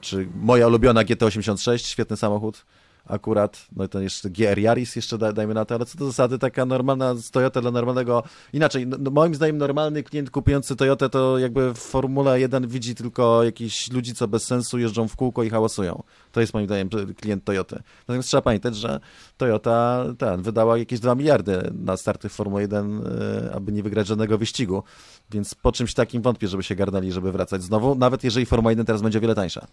czy 0.00 0.28
moja 0.40 0.66
ulubiona 0.66 1.04
GT86, 1.04 1.78
świetny 1.78 2.16
samochód 2.16 2.64
akurat, 3.08 3.66
no 3.76 3.88
to 3.88 4.00
jeszcze 4.00 4.30
GR 4.30 4.58
Yaris 4.58 4.96
jeszcze 4.96 5.18
dajmy 5.18 5.54
na 5.54 5.64
to, 5.64 5.74
ale 5.74 5.86
co 5.86 5.98
do 5.98 6.06
zasady 6.06 6.38
taka 6.38 6.66
normalna 6.66 7.14
Toyota 7.32 7.60
dla 7.60 7.70
normalnego, 7.70 8.22
inaczej, 8.52 8.86
no, 8.86 8.96
no, 9.00 9.10
moim 9.10 9.34
zdaniem 9.34 9.58
normalny 9.58 10.02
klient 10.02 10.30
kupujący 10.30 10.76
Toyotę 10.76 11.08
to 11.08 11.38
jakby 11.38 11.74
w 11.74 11.78
Formule 11.78 12.40
1 12.40 12.68
widzi 12.68 12.94
tylko 12.94 13.44
jakichś 13.44 13.90
ludzi, 13.90 14.14
co 14.14 14.28
bez 14.28 14.44
sensu 14.44 14.78
jeżdżą 14.78 15.08
w 15.08 15.16
kółko 15.16 15.42
i 15.42 15.50
hałasują. 15.50 16.02
To 16.32 16.40
jest 16.40 16.54
moim 16.54 16.66
zdaniem 16.66 16.88
klient 17.16 17.44
Toyoty. 17.44 17.82
Natomiast 18.00 18.28
trzeba 18.28 18.42
pamiętać, 18.42 18.76
że 18.76 19.00
Toyota 19.36 20.04
ten, 20.18 20.42
wydała 20.42 20.78
jakieś 20.78 21.00
2 21.00 21.14
miliardy 21.14 21.70
na 21.84 21.96
starty 21.96 22.28
w 22.28 22.32
Formule 22.32 22.62
1, 22.62 23.02
e, 23.06 23.54
aby 23.54 23.72
nie 23.72 23.82
wygrać 23.82 24.06
żadnego 24.06 24.38
wyścigu, 24.38 24.82
więc 25.30 25.54
po 25.54 25.72
czymś 25.72 25.94
takim 25.94 26.22
wątpię, 26.22 26.48
żeby 26.48 26.62
się 26.62 26.74
garnęli, 26.74 27.12
żeby 27.12 27.32
wracać 27.32 27.62
znowu, 27.62 27.94
nawet 27.94 28.24
jeżeli 28.24 28.46
Formuła 28.46 28.72
1 28.72 28.86
teraz 28.86 29.02
będzie 29.02 29.18
o 29.18 29.22
wiele 29.22 29.34
tańsza. 29.34 29.66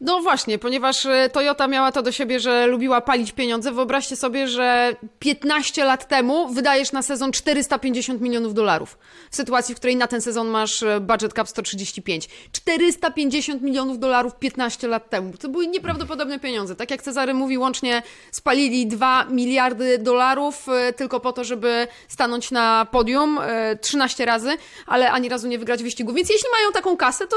No 0.00 0.20
właśnie, 0.20 0.58
ponieważ 0.58 1.06
e, 1.06 1.30
Toyota 1.32 1.68
miała 1.68 1.92
to 1.92 2.02
do 2.02 2.12
siebie, 2.12 2.40
że 2.40 2.66
lubiła 2.66 3.00
palić 3.00 3.32
pieniądze. 3.32 3.72
Wyobraźcie 3.72 4.16
sobie, 4.16 4.48
że 4.48 4.96
15 5.18 5.84
lat 5.84 6.08
temu 6.08 6.48
wydajesz 6.48 6.92
na 6.92 7.02
sezon 7.02 7.32
450 7.32 8.20
milionów 8.20 8.54
dolarów. 8.54 8.98
W 9.30 9.36
sytuacji, 9.36 9.74
w 9.74 9.78
której 9.78 9.96
na 9.96 10.06
ten 10.06 10.20
sezon 10.20 10.48
masz 10.48 10.82
e, 10.82 11.00
budget 11.00 11.32
cap 11.32 11.48
135. 11.48 12.28
450 12.52 13.62
milionów 13.62 13.98
dolarów 13.98 14.34
15 14.34 14.88
lat 14.88 15.10
temu. 15.10 15.32
To 15.40 15.48
były 15.48 15.66
nieprawdopodobne 15.66 16.38
pieniądze. 16.38 16.76
Tak 16.76 16.90
jak 16.90 17.02
Cezary 17.02 17.34
mówi, 17.34 17.58
łącznie 17.58 18.02
spalili 18.30 18.86
2 18.86 19.24
miliardy 19.24 19.98
dolarów 19.98 20.68
e, 20.68 20.92
tylko 20.92 21.20
po 21.20 21.32
to, 21.32 21.44
żeby 21.44 21.88
stanąć 22.08 22.50
na 22.50 22.86
podium 22.90 23.38
13 23.80 24.24
razy, 24.24 24.56
ale 24.86 25.10
ani 25.10 25.28
razu 25.28 25.48
nie 25.48 25.58
wygrać 25.58 25.82
wyścigu. 25.82 26.12
Więc 26.12 26.30
jeśli 26.30 26.48
mają 26.50 26.72
taką 26.72 26.96
kasę, 26.96 27.26
to 27.26 27.36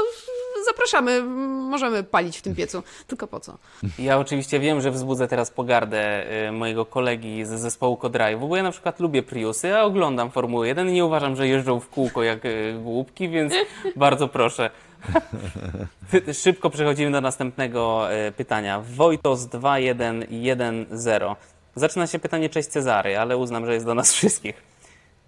zapraszamy, 0.66 1.22
możemy 1.22 2.02
palić 2.02 2.38
w 2.38 2.42
tym 2.42 2.49
piecu. 2.54 2.82
Tylko 3.06 3.26
po 3.26 3.40
co? 3.40 3.58
Ja 3.98 4.18
oczywiście 4.18 4.60
wiem, 4.60 4.80
że 4.80 4.90
wzbudzę 4.90 5.28
teraz 5.28 5.50
pogardę 5.50 6.26
y, 6.48 6.52
mojego 6.52 6.86
kolegi 6.86 7.44
z 7.44 7.48
zespołu 7.48 7.96
Codrive, 7.96 8.40
bo 8.40 8.56
ja 8.56 8.62
na 8.62 8.70
przykład 8.70 9.00
lubię 9.00 9.22
Priusy, 9.22 9.76
a 9.76 9.82
oglądam 9.82 10.30
Formułę 10.30 10.68
1 10.68 10.88
i 10.88 10.92
nie 10.92 11.04
uważam, 11.04 11.36
że 11.36 11.48
jeżdżą 11.48 11.80
w 11.80 11.88
kółko 11.88 12.22
jak 12.22 12.44
y, 12.44 12.74
głupki, 12.82 13.28
więc 13.28 13.52
bardzo 13.96 14.28
proszę. 14.28 14.70
Szybko 16.42 16.70
przechodzimy 16.70 17.10
do 17.12 17.20
następnego 17.20 18.08
y, 18.28 18.32
pytania. 18.32 18.80
Wojtos 18.80 19.46
2110. 19.46 21.24
Zaczyna 21.74 22.06
się 22.06 22.18
pytanie 22.18 22.48
Cześć 22.48 22.68
Cezary, 22.68 23.18
ale 23.18 23.36
uznam, 23.36 23.66
że 23.66 23.74
jest 23.74 23.86
do 23.86 23.94
nas 23.94 24.12
wszystkich. 24.12 24.62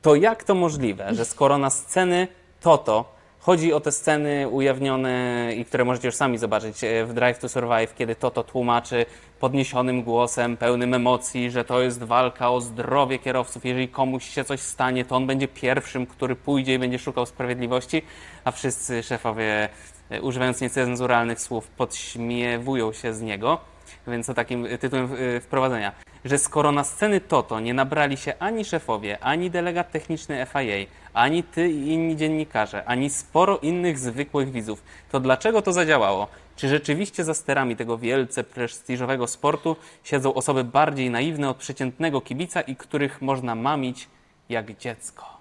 To 0.02 0.14
jak 0.14 0.44
to 0.44 0.54
możliwe, 0.54 1.14
że 1.14 1.24
skoro 1.24 1.58
na 1.58 1.70
sceny 1.70 2.28
Toto 2.60 3.04
Chodzi 3.44 3.72
o 3.72 3.80
te 3.80 3.92
sceny 3.92 4.48
ujawnione 4.48 5.48
i 5.56 5.64
które 5.64 5.84
możecie 5.84 6.08
już 6.08 6.14
sami 6.14 6.38
zobaczyć 6.38 6.84
e, 6.84 7.04
w 7.04 7.14
Drive 7.14 7.38
to 7.38 7.48
Survive, 7.48 7.94
kiedy 7.94 8.14
Toto 8.14 8.44
tłumaczy 8.44 9.06
podniesionym 9.40 10.02
głosem, 10.02 10.56
pełnym 10.56 10.94
emocji, 10.94 11.50
że 11.50 11.64
to 11.64 11.80
jest 11.80 12.02
walka 12.02 12.50
o 12.50 12.60
zdrowie 12.60 13.18
kierowców. 13.18 13.64
Jeżeli 13.64 13.88
komuś 13.88 14.24
się 14.24 14.44
coś 14.44 14.60
stanie, 14.60 15.04
to 15.04 15.16
on 15.16 15.26
będzie 15.26 15.48
pierwszym, 15.48 16.06
który 16.06 16.36
pójdzie 16.36 16.74
i 16.74 16.78
będzie 16.78 16.98
szukał 16.98 17.26
sprawiedliwości, 17.26 18.02
a 18.44 18.50
wszyscy 18.50 19.02
szefowie, 19.02 19.68
e, 20.10 20.22
używając 20.22 20.60
niecenzuralnych 20.60 21.40
słów, 21.40 21.68
podśmiewują 21.68 22.92
się 22.92 23.14
z 23.14 23.22
niego. 23.22 23.58
Więc 24.06 24.26
to 24.26 24.34
takim 24.34 24.66
tytułem 24.78 25.08
e, 25.36 25.40
wprowadzenia 25.40 25.92
że 26.24 26.38
skoro 26.38 26.72
na 26.72 26.84
sceny 26.84 27.20
Toto 27.20 27.60
nie 27.60 27.74
nabrali 27.74 28.16
się 28.16 28.34
ani 28.38 28.64
szefowie, 28.64 29.18
ani 29.24 29.50
delegat 29.50 29.90
techniczny 29.90 30.46
FIA, 30.46 30.86
ani 31.14 31.42
ty 31.42 31.70
i 31.70 31.88
inni 31.88 32.16
dziennikarze, 32.16 32.84
ani 32.84 33.10
sporo 33.10 33.58
innych 33.58 33.98
zwykłych 33.98 34.52
widzów, 34.52 34.82
to 35.12 35.20
dlaczego 35.20 35.62
to 35.62 35.72
zadziałało? 35.72 36.28
Czy 36.56 36.68
rzeczywiście 36.68 37.24
za 37.24 37.34
sterami 37.34 37.76
tego 37.76 37.98
wielce 37.98 38.44
prestiżowego 38.44 39.26
sportu 39.26 39.76
siedzą 40.04 40.34
osoby 40.34 40.64
bardziej 40.64 41.10
naiwne 41.10 41.50
od 41.50 41.56
przeciętnego 41.56 42.20
kibica 42.20 42.60
i 42.60 42.76
których 42.76 43.22
można 43.22 43.54
mamić 43.54 44.08
jak 44.48 44.78
dziecko? 44.78 45.31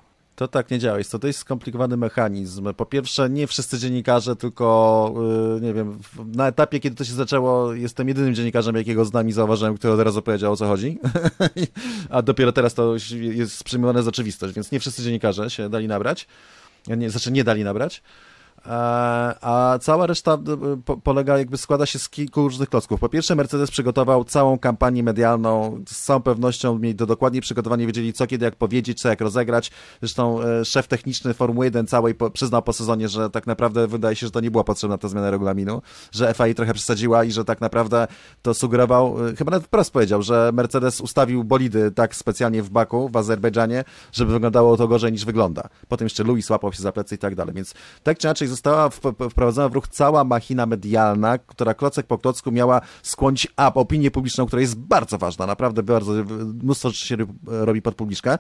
To 0.42 0.48
tak 0.48 0.72
nie 0.72 0.80
działa. 0.80 0.98
Jest 0.98 1.12
to 1.12 1.20
dość 1.20 1.38
skomplikowany 1.38 1.98
mechanizm. 1.98 2.74
Po 2.74 2.86
pierwsze, 2.86 3.30
nie 3.30 3.48
wszyscy 3.48 3.80
dziennikarze, 3.80 4.36
tylko 4.36 5.14
yy, 5.56 5.62
nie 5.62 5.74
wiem, 5.74 6.00
na 6.36 6.48
etapie, 6.48 6.80
kiedy 6.80 6.96
to 6.96 7.04
się 7.04 7.14
zaczęło, 7.14 7.74
jestem 7.74 8.08
jedynym 8.08 8.36
dziennikarzem, 8.36 8.76
jakiego 8.76 9.06
z 9.06 9.14
nami 9.14 9.32
zauważyłem, 9.32 9.78
który 9.78 9.94
od 9.94 10.00
razu 10.00 10.22
powiedział 10.22 10.54
o 10.54 10.56
co 10.56 10.68
chodzi. 10.68 11.00
A 12.10 12.22
dopiero 12.22 12.52
teraz 12.52 12.74
to 12.74 12.96
jest 13.12 13.64
przyjmowane 13.64 14.04
za 14.04 14.10
oczywistość, 14.10 14.54
więc 14.54 14.72
nie 14.72 14.80
wszyscy 14.80 15.04
dziennikarze 15.04 15.50
się 15.50 15.70
dali 15.70 15.88
nabrać. 15.88 16.28
Nie, 16.88 17.10
znaczy 17.10 17.32
nie 17.32 17.44
dali 17.44 17.64
nabrać. 17.64 18.04
E, 18.66 18.70
a 19.42 19.80
cała 19.82 20.08
reszta 20.08 20.34
e, 20.34 20.98
polega, 21.04 21.38
jakby 21.38 21.58
składa 21.58 21.86
się 21.86 22.00
z 22.00 22.10
kilku 22.10 22.42
różnych 22.42 22.70
klocków. 22.70 23.00
Po 23.00 23.10
pierwsze, 23.10 23.36
Mercedes 23.36 23.72
przygotował 23.72 24.24
całą 24.24 24.60
kampanię 24.60 25.04
medialną, 25.04 25.84
z 25.88 26.02
całą 26.02 26.22
pewnością 26.22 26.80
mieli 26.80 26.96
to 26.96 27.06
dokładnie 27.06 27.42
przygotowanie, 27.42 27.88
wiedzieli 27.88 28.14
co, 28.14 28.28
kiedy, 28.28 28.46
jak 28.46 28.56
powiedzieć, 28.56 29.02
co, 29.02 29.10
jak 29.10 29.22
rozegrać. 29.22 29.72
Zresztą 30.02 30.42
e, 30.42 30.66
szef 30.66 30.88
techniczny 30.88 31.34
Formuły 31.34 31.66
1 31.66 31.88
całej 31.88 32.16
przyznał 32.34 32.62
po 32.62 32.74
sezonie, 32.74 33.10
że 33.10 33.30
tak 33.30 33.48
naprawdę 33.48 33.88
wydaje 33.88 34.16
się, 34.16 34.28
że 34.28 34.32
to 34.32 34.40
nie 34.40 34.52
była 34.52 34.64
potrzebna 34.64 34.98
ta 34.98 35.08
zmiana 35.08 35.32
regulaminu, 35.32 35.82
że 36.12 36.34
FIA 36.34 36.54
trochę 36.54 36.74
przesadziła 36.74 37.24
i 37.24 37.32
że 37.32 37.46
tak 37.46 37.62
naprawdę 37.62 38.08
to 38.42 38.54
sugerował, 38.54 39.16
chyba 39.38 39.52
nawet 39.52 39.66
wprost 39.66 39.92
powiedział, 39.92 40.22
że 40.22 40.52
Mercedes 40.54 41.02
ustawił 41.02 41.44
bolidy 41.44 41.92
tak 41.92 42.16
specjalnie 42.16 42.64
w 42.64 42.70
Baku, 42.70 43.10
w 43.10 43.18
Azerbejdżanie, 43.18 43.84
żeby 44.12 44.34
wyglądało 44.34 44.78
to 44.78 44.88
gorzej 44.88 45.12
niż 45.12 45.26
wygląda. 45.26 45.70
Potem 45.88 46.06
jeszcze 46.06 46.24
Louis 46.24 46.50
łapał 46.50 46.74
się 46.74 46.84
za 46.84 46.92
plecy 46.92 47.16
i 47.16 47.18
tak 47.18 47.36
dalej, 47.36 47.56
więc 47.56 47.74
tak 48.04 48.18
czy 48.18 48.28
inaczej 48.28 48.51
została 48.52 48.90
wprowadzona 49.30 49.70
w 49.70 49.74
ruch 49.74 49.88
cała 49.88 50.24
machina 50.24 50.66
medialna, 50.66 51.38
która 51.38 51.74
klocek 51.74 52.08
po 52.08 52.18
klocku 52.18 52.52
miała 52.52 52.82
skłonić 53.04 53.48
up 53.48 53.74
opinię 53.74 54.12
publiczną, 54.12 54.46
która 54.46 54.62
jest 54.62 54.80
bardzo 54.80 55.18
ważna, 55.18 55.46
naprawdę 55.46 55.84
bardzo, 55.84 56.14
mnóstwo 56.64 56.90
rzeczy 56.90 57.08
się 57.08 57.18
robi 57.48 57.82
pod 57.82 57.96
publiczkę, 57.96 58.32
e, 58.34 58.38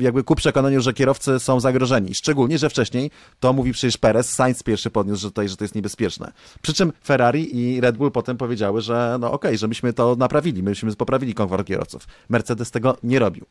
jakby 0.00 0.24
ku 0.24 0.34
przekonaniu, 0.34 0.80
że 0.80 0.92
kierowcy 0.92 1.38
są 1.38 1.60
zagrożeni. 1.60 2.14
Szczególnie, 2.14 2.58
że 2.58 2.70
wcześniej 2.70 3.10
to 3.40 3.52
mówi 3.52 3.72
przecież 3.72 3.96
Perez, 3.96 4.30
Sainz 4.34 4.62
pierwszy 4.62 4.90
podniósł, 4.90 5.22
że, 5.22 5.28
tutaj, 5.28 5.48
że 5.48 5.56
to 5.56 5.64
jest 5.64 5.74
niebezpieczne. 5.74 6.32
Przy 6.62 6.74
czym 6.74 6.92
Ferrari 7.04 7.56
i 7.56 7.80
Red 7.80 7.96
Bull 7.96 8.10
potem 8.10 8.36
powiedziały, 8.36 8.80
że 8.80 9.16
no 9.20 9.26
okej, 9.26 9.50
okay, 9.50 9.58
że 9.58 9.68
myśmy 9.68 9.92
to 9.92 10.16
naprawili, 10.16 10.62
myśmy 10.62 10.96
poprawili 10.96 11.34
komfort 11.34 11.66
kierowców. 11.66 12.06
Mercedes 12.28 12.70
tego 12.70 12.96
nie 13.02 13.18
robił. 13.18 13.46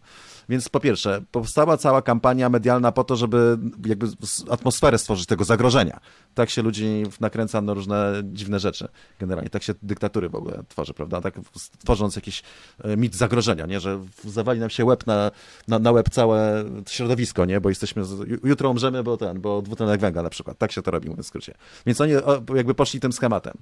Więc 0.49 0.69
po 0.69 0.79
pierwsze, 0.79 1.21
powstała 1.31 1.77
cała 1.77 2.01
kampania 2.01 2.49
medialna 2.49 2.91
po 2.91 3.03
to, 3.03 3.15
żeby 3.15 3.57
jakby 3.85 4.07
atmosferę 4.49 4.97
stworzyć 4.97 5.25
tego 5.25 5.43
zagrożenia. 5.43 5.99
Tak 6.33 6.49
się 6.49 6.61
ludzi 6.61 7.03
nakręca 7.19 7.61
na 7.61 7.73
różne 7.73 8.13
dziwne 8.23 8.59
rzeczy. 8.59 8.87
Generalnie 9.19 9.49
tak 9.49 9.63
się 9.63 9.73
dyktatury 9.81 10.29
w 10.29 10.35
ogóle 10.35 10.63
tworzy, 10.67 10.93
prawda? 10.93 11.21
Tak 11.21 11.39
tworząc 11.83 12.15
jakiś 12.15 12.43
e, 12.83 12.97
mit 12.97 13.15
zagrożenia, 13.15 13.65
nie? 13.65 13.79
Że 13.79 13.99
zawali 14.25 14.59
nam 14.59 14.69
się 14.69 14.85
łeb 14.85 15.07
na, 15.07 15.31
na, 15.67 15.79
na 15.79 15.91
łeb 15.91 16.09
całe 16.09 16.63
środowisko, 16.89 17.45
nie? 17.45 17.61
Bo 17.61 17.69
jesteśmy, 17.69 18.03
jutro 18.43 18.69
umrzemy, 18.69 19.03
bo 19.03 19.17
ten, 19.17 19.41
bo 19.41 19.61
dwutlenek 19.61 20.01
węgla 20.01 20.23
na 20.23 20.29
przykład. 20.29 20.57
Tak 20.57 20.71
się 20.71 20.81
to 20.81 20.91
robi, 20.91 21.09
mówiąc 21.09 21.25
w 21.25 21.29
skrócie. 21.29 21.53
Więc 21.85 22.01
oni 22.01 22.13
jakby 22.55 22.73
poszli 22.73 22.99
tym 22.99 23.13
schematem. 23.13 23.53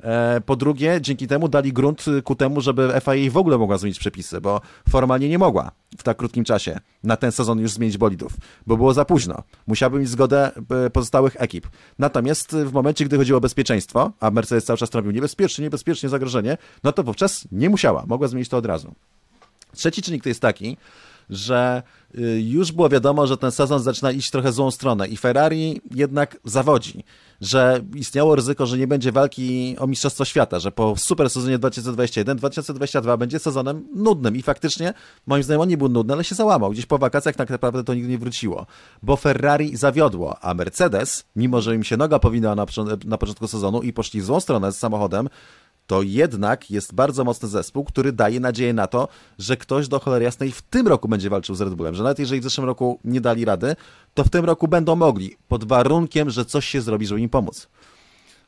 E, 0.00 0.40
po 0.46 0.56
drugie, 0.56 0.98
dzięki 1.00 1.26
temu 1.26 1.48
dali 1.48 1.72
grunt 1.72 2.04
ku 2.24 2.34
temu, 2.34 2.60
żeby 2.60 2.92
FIA 3.04 3.30
w 3.30 3.36
ogóle 3.36 3.58
mogła 3.58 3.78
zmienić 3.78 3.98
przepisy, 3.98 4.40
bo 4.40 4.60
formalnie 4.88 5.28
nie 5.28 5.38
mogła 5.38 5.70
w 5.98 6.02
tak 6.02 6.16
krótkim 6.16 6.44
czasie 6.44 6.80
na 7.02 7.16
ten 7.16 7.32
sezon 7.32 7.58
już 7.58 7.72
zmienić 7.72 7.98
bolidów, 7.98 8.32
bo 8.66 8.76
było 8.76 8.94
za 8.94 9.04
późno. 9.04 9.42
Musiałby 9.66 9.98
mieć 9.98 10.08
zgodę 10.08 10.50
e, 10.86 10.90
pozostałych 10.90 11.36
ekip. 11.38 11.66
Natomiast 11.98 12.56
w 12.56 12.72
momencie, 12.72 13.04
gdy 13.04 13.16
chodziło 13.16 13.38
o 13.38 13.40
bezpieczeństwo, 13.40 14.12
a 14.20 14.30
Mercedes 14.30 14.64
cały 14.64 14.76
czas 14.76 14.94
robił 14.94 15.12
niebezpiecznie, 15.12 15.62
niebezpiecznie 15.62 16.08
zagrożenie, 16.08 16.56
no 16.84 16.92
to 16.92 17.02
wówczas 17.02 17.48
nie 17.52 17.70
musiała, 17.70 18.04
mogła 18.06 18.28
zmienić 18.28 18.48
to 18.48 18.56
od 18.56 18.66
razu. 18.66 18.94
Trzeci 19.72 20.02
czynnik 20.02 20.22
to 20.22 20.28
jest 20.28 20.40
taki, 20.40 20.76
że 21.30 21.82
y, 22.18 22.40
już 22.40 22.72
było 22.72 22.88
wiadomo, 22.88 23.26
że 23.26 23.36
ten 23.36 23.50
sezon 23.50 23.82
zaczyna 23.82 24.10
iść 24.10 24.30
trochę 24.30 24.52
złą 24.52 24.70
stronę 24.70 25.08
i 25.08 25.16
Ferrari 25.16 25.80
jednak 25.94 26.36
zawodzi, 26.44 27.04
że 27.40 27.80
istniało 27.94 28.36
ryzyko, 28.36 28.66
że 28.66 28.78
nie 28.78 28.86
będzie 28.86 29.12
walki 29.12 29.76
o 29.78 29.86
Mistrzostwo 29.86 30.24
Świata, 30.24 30.58
że 30.58 30.72
po 30.72 30.96
super 30.96 31.30
sezonie 31.30 31.58
2021 31.58 32.36
2022 32.36 33.16
będzie 33.16 33.38
sezonem 33.38 33.88
nudnym 33.94 34.36
i 34.36 34.42
faktycznie 34.42 34.94
moim 35.26 35.42
zdaniem 35.42 35.60
on 35.60 35.68
nie 35.68 35.76
był 35.76 35.88
nudny, 35.88 36.14
ale 36.14 36.24
się 36.24 36.34
załamał. 36.34 36.70
Gdzieś 36.70 36.86
po 36.86 36.98
wakacjach 36.98 37.36
tak 37.36 37.50
naprawdę 37.50 37.84
to 37.84 37.94
nigdy 37.94 38.08
nie 38.10 38.18
wróciło, 38.18 38.66
bo 39.02 39.16
Ferrari 39.16 39.76
zawiodło, 39.76 40.44
a 40.44 40.54
Mercedes, 40.54 41.24
mimo 41.36 41.60
że 41.60 41.74
im 41.74 41.84
się 41.84 41.96
noga 41.96 42.18
powinna 42.18 42.54
na, 42.54 42.66
na 43.04 43.18
początku 43.18 43.48
sezonu 43.48 43.82
i 43.82 43.92
poszli 43.92 44.20
w 44.20 44.24
złą 44.24 44.40
stronę 44.40 44.72
z 44.72 44.78
samochodem, 44.78 45.28
to 45.86 46.02
jednak 46.02 46.70
jest 46.70 46.94
bardzo 46.94 47.24
mocny 47.24 47.48
zespół, 47.48 47.84
który 47.84 48.12
daje 48.12 48.40
nadzieję 48.40 48.72
na 48.72 48.86
to, 48.86 49.08
że 49.38 49.56
ktoś 49.56 49.88
do 49.88 50.00
cholery 50.00 50.24
jasnej 50.24 50.52
w 50.52 50.62
tym 50.62 50.88
roku 50.88 51.08
będzie 51.08 51.30
walczył 51.30 51.54
z 51.54 51.60
Red 51.60 51.74
Bullem, 51.74 51.94
że 51.94 52.02
nawet 52.02 52.18
jeżeli 52.18 52.40
w 52.40 52.44
zeszłym 52.44 52.66
roku 52.66 52.98
nie 53.04 53.20
dali 53.20 53.44
rady, 53.44 53.76
to 54.14 54.24
w 54.24 54.30
tym 54.30 54.44
roku 54.44 54.68
będą 54.68 54.96
mogli, 54.96 55.36
pod 55.48 55.64
warunkiem, 55.64 56.30
że 56.30 56.44
coś 56.44 56.66
się 56.66 56.80
zrobi, 56.80 57.06
żeby 57.06 57.20
im 57.20 57.28
pomóc 57.28 57.68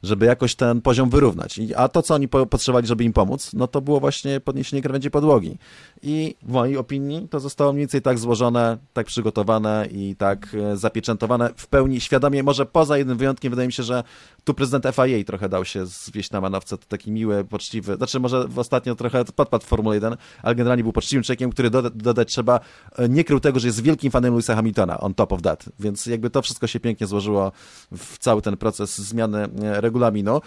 żeby 0.03 0.26
jakoś 0.26 0.55
ten 0.55 0.80
poziom 0.80 1.11
wyrównać. 1.11 1.61
A 1.76 1.89
to, 1.89 2.03
co 2.03 2.14
oni 2.14 2.28
potrzebowali, 2.28 2.87
żeby 2.87 3.05
im 3.05 3.12
pomóc, 3.12 3.51
no 3.55 3.66
to 3.66 3.80
było 3.80 4.01
właśnie 4.01 4.41
podniesienie 4.41 4.82
krawędzi 4.82 5.11
podłogi. 5.11 5.59
I 6.03 6.34
w 6.43 6.53
mojej 6.53 6.76
opinii 6.76 7.28
to 7.28 7.41
zostało 7.41 7.72
mniej 7.72 7.82
więcej 7.82 8.03
tak 8.03 8.18
złożone, 8.18 8.78
tak 8.93 9.07
przygotowane 9.07 9.89
i 9.91 10.16
tak 10.16 10.57
e, 10.72 10.76
zapieczętowane 10.76 11.51
w 11.57 11.66
pełni 11.66 12.01
świadomie. 12.01 12.43
Może 12.43 12.66
poza 12.66 12.99
jednym 12.99 13.18
wyjątkiem, 13.18 13.51
wydaje 13.51 13.66
mi 13.66 13.72
się, 13.72 13.82
że 13.82 14.05
tu 14.47 14.55
prezydent 14.55 14.97
FIA 14.97 15.24
trochę 15.26 15.49
dał 15.49 15.64
się 15.64 15.86
zwieść 15.86 16.30
na 16.30 16.40
manowce, 16.40 16.78
to 16.78 16.86
taki 16.88 17.11
miły, 17.11 17.44
poczciwy, 17.44 17.97
znaczy 17.97 18.20
może 18.20 18.49
ostatnio 18.57 18.94
trochę 18.94 19.24
podpadł 19.24 19.64
w 19.64 19.68
Formule 19.68 19.94
1, 19.94 20.16
ale 20.42 20.55
generalnie 20.55 20.82
był 20.82 20.92
poczciwym 20.92 21.22
człowiekiem, 21.22 21.51
który 21.51 21.70
doda 21.70 21.90
dodać 21.90 22.28
trzeba, 22.28 22.61
e, 22.97 23.09
nie 23.09 23.24
krył 23.24 23.40
tego, 23.40 23.61
że 23.61 23.68
jest 23.68 23.82
wielkim 23.82 24.11
fanem 24.11 24.32
Louisa 24.32 24.55
Hamiltona, 24.55 25.01
on 25.01 25.14
top 25.14 25.32
of 25.32 25.42
that, 25.42 25.64
więc 25.78 26.07
jakby 26.07 26.30
to 26.30 26.42
wszystko 26.42 26.66
się 26.66 26.80
pięknie 26.80 27.07
złożyło 27.07 27.53
w 27.92 28.18
cały 28.18 28.42
ten 28.42 28.57
proces 28.57 28.99
zmiany 28.99 29.38
e, 29.62 29.80
regulaminu. 29.80 30.40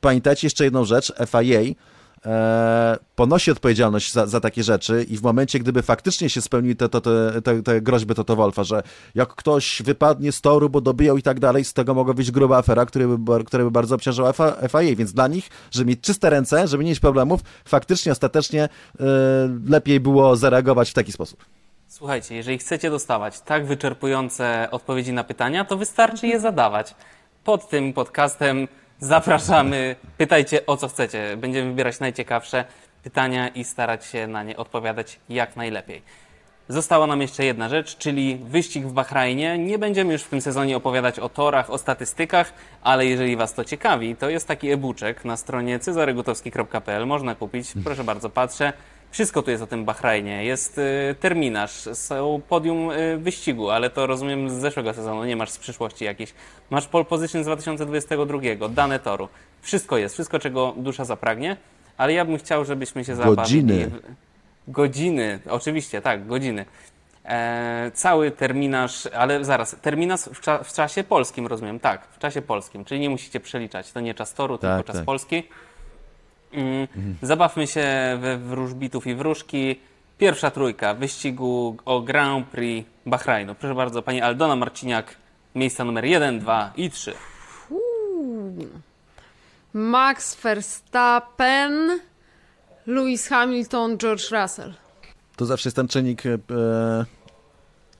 Pamiętajcie 0.00 0.46
jeszcze 0.46 0.64
jedną 0.64 0.84
rzecz, 0.84 1.12
FIA 1.26 1.74
e, 2.26 2.98
ponosi 3.16 3.50
odpowiedzialność 3.50 4.12
za, 4.12 4.26
za, 4.26 4.40
takie 4.40 4.62
rzeczy 4.62 5.06
i 5.10 5.16
w 5.16 5.22
momencie, 5.22 5.58
gdyby 5.58 5.82
faktycznie 5.82 6.30
się 6.30 6.40
spełniły 6.40 6.74
te, 6.74 6.88
te, 6.88 7.00
te, 7.44 7.62
te 7.62 7.80
groźby 7.80 8.14
Toto 8.14 8.36
Wolfa, 8.36 8.64
że 8.64 8.82
jak 9.14 9.28
ktoś 9.28 9.82
wypadnie 9.82 10.32
z 10.32 10.40
toru, 10.40 10.70
bo 10.70 10.80
dobijał 10.80 11.16
i 11.16 11.22
tak 11.22 11.40
dalej, 11.40 11.64
z 11.64 11.72
tego 11.72 11.94
mogła 11.94 12.14
być 12.14 12.30
gruba 12.30 12.58
afera, 12.58 12.86
która 12.86 13.06
by, 13.06 13.18
by 13.52 13.70
bardzo 13.70 13.94
obciążała 13.94 14.32
FIA, 14.68 14.96
więc 14.96 15.12
dla 15.12 15.28
nich, 15.28 15.48
żeby 15.70 15.90
mieć 15.90 16.00
czyste 16.00 16.30
ręce, 16.30 16.68
żeby 16.68 16.84
nie 16.84 16.90
mieć 16.90 17.00
problemów, 17.00 17.40
faktycznie, 17.64 18.12
ostatecznie 18.12 18.62
e, 18.62 18.68
lepiej 19.68 20.00
było 20.00 20.36
zareagować 20.36 20.90
w 20.90 20.94
taki 20.94 21.12
sposób. 21.12 21.44
Słuchajcie, 21.88 22.34
jeżeli 22.34 22.58
chcecie 22.58 22.90
dostawać 22.90 23.40
tak 23.40 23.66
wyczerpujące 23.66 24.68
odpowiedzi 24.70 25.12
na 25.12 25.24
pytania, 25.24 25.64
to 25.64 25.76
wystarczy 25.76 26.26
je 26.26 26.40
zadawać. 26.40 26.94
Pod 27.44 27.68
tym 27.68 27.92
podcastem 27.92 28.68
zapraszamy, 29.00 29.96
pytajcie 30.18 30.66
o 30.66 30.76
co 30.76 30.88
chcecie. 30.88 31.36
Będziemy 31.36 31.70
wybierać 31.70 32.00
najciekawsze 32.00 32.64
pytania 33.02 33.48
i 33.48 33.64
starać 33.64 34.04
się 34.04 34.26
na 34.26 34.42
nie 34.42 34.56
odpowiadać 34.56 35.20
jak 35.28 35.56
najlepiej. 35.56 36.02
Została 36.68 37.06
nam 37.06 37.20
jeszcze 37.20 37.44
jedna 37.44 37.68
rzecz, 37.68 37.96
czyli 37.96 38.36
wyścig 38.36 38.86
w 38.86 38.92
Bahrajnie. 38.92 39.58
Nie 39.58 39.78
będziemy 39.78 40.12
już 40.12 40.22
w 40.22 40.28
tym 40.28 40.40
sezonie 40.40 40.76
opowiadać 40.76 41.18
o 41.18 41.28
torach, 41.28 41.70
o 41.70 41.78
statystykach, 41.78 42.52
ale 42.82 43.06
jeżeli 43.06 43.36
Was 43.36 43.54
to 43.54 43.64
ciekawi, 43.64 44.16
to 44.16 44.30
jest 44.30 44.48
taki 44.48 44.70
e-booczek 44.70 45.24
na 45.24 45.36
stronie 45.36 45.78
cezarygutowski.pl. 45.78 47.06
Można 47.06 47.34
kupić, 47.34 47.72
proszę 47.84 48.04
bardzo, 48.04 48.30
patrzę. 48.30 48.72
Wszystko 49.10 49.42
tu 49.42 49.50
jest 49.50 49.62
o 49.62 49.66
tym 49.66 49.84
Bahrajnie. 49.84 50.44
Jest 50.44 50.78
y, 50.78 51.14
terminarz, 51.20 51.72
są 51.92 52.40
podium 52.48 52.90
y, 52.90 53.18
wyścigu, 53.18 53.70
ale 53.70 53.90
to 53.90 54.06
rozumiem 54.06 54.50
z 54.50 54.52
zeszłego 54.52 54.94
sezonu, 54.94 55.24
nie 55.24 55.36
masz 55.36 55.50
z 55.50 55.58
przyszłości 55.58 56.04
jakiejś. 56.04 56.34
Masz 56.70 56.86
pole 56.86 57.04
position 57.04 57.42
z 57.42 57.46
2022, 57.46 58.38
dane 58.68 58.98
toru. 58.98 59.28
Wszystko 59.62 59.98
jest, 59.98 60.14
wszystko 60.14 60.38
czego 60.38 60.74
dusza 60.76 61.04
zapragnie, 61.04 61.56
ale 61.96 62.12
ja 62.12 62.24
bym 62.24 62.38
chciał, 62.38 62.64
żebyśmy 62.64 63.04
się 63.04 63.14
zabawili. 63.14 63.36
Godziny. 63.36 63.90
Godziny, 64.68 65.40
oczywiście, 65.50 66.02
tak, 66.02 66.26
godziny. 66.26 66.64
E, 67.24 67.90
cały 67.94 68.30
terminarz, 68.30 69.06
ale 69.06 69.44
zaraz, 69.44 69.76
terminarz 69.82 70.20
w, 70.20 70.40
cza 70.40 70.58
w, 70.58 70.72
czasie 70.72 71.04
polskim, 71.04 71.46
rozumiem, 71.46 71.80
tak, 71.80 72.06
w 72.06 72.18
czasie 72.18 72.42
polskim, 72.42 72.84
czyli 72.84 73.00
nie 73.00 73.10
musicie 73.10 73.40
przeliczać, 73.40 73.92
to 73.92 74.00
nie 74.00 74.14
czas 74.14 74.34
toru, 74.34 74.58
tak, 74.58 74.70
tylko 74.70 74.86
czas 74.86 74.96
tak. 74.96 75.04
polski. 75.04 75.48
Mm, 76.52 76.86
zabawmy 77.22 77.66
się 77.66 77.86
we 78.20 78.38
wróżbitów 78.38 79.06
i 79.06 79.14
wróżki. 79.14 79.80
Pierwsza 80.18 80.50
trójka 80.50 80.94
wyścigu 80.94 81.76
o 81.84 82.00
Grand 82.00 82.46
Prix 82.46 82.88
Bahrajnu. 83.06 83.54
Proszę 83.54 83.74
bardzo, 83.74 84.02
pani 84.02 84.20
Aldona 84.20 84.56
Marciniak, 84.56 85.16
miejsca 85.54 85.84
numer 85.84 86.04
1, 86.04 86.38
2 86.40 86.72
i 86.76 86.90
3. 86.90 87.12
Max 89.74 90.36
Verstappen, 90.42 92.00
Lewis 92.86 93.28
Hamilton, 93.28 93.98
George 93.98 94.30
Russell. 94.30 94.74
To 95.36 95.46
zawsze 95.46 95.68
jest 95.68 95.76
ten 95.76 95.88
czynnik 95.88 96.26
e, 96.26 96.38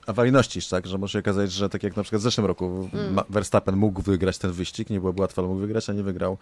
awaryjności, 0.09 0.59
tak? 0.69 0.87
Że 0.87 0.97
może 0.97 1.11
się 1.11 1.19
okazać, 1.19 1.51
że 1.51 1.69
tak 1.69 1.83
jak 1.83 1.95
na 1.95 2.03
przykład 2.03 2.21
w 2.21 2.23
zeszłym 2.23 2.45
roku 2.45 2.89
mm. 2.93 3.25
Verstappen 3.29 3.75
mógł 3.75 4.01
wygrać 4.01 4.37
ten 4.37 4.51
wyścig, 4.51 4.89
nie 4.89 4.99
byłoby 4.99 5.21
łatwo, 5.21 5.41
ale 5.41 5.49
mógł 5.49 5.59
wygrać, 5.59 5.89
a 5.89 5.93
nie 5.93 6.03
wygrał. 6.03 6.37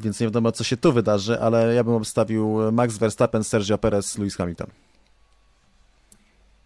Więc 0.00 0.20
nie 0.20 0.26
wiadomo, 0.26 0.52
co 0.52 0.64
się 0.64 0.76
tu 0.76 0.92
wydarzy, 0.92 1.40
ale 1.40 1.74
ja 1.74 1.84
bym 1.84 1.94
obstawił 1.94 2.72
Max 2.72 2.98
Verstappen, 2.98 3.44
Sergio 3.44 3.78
Perez, 3.78 4.18
Lewis 4.18 4.36
Hamilton. 4.36 4.66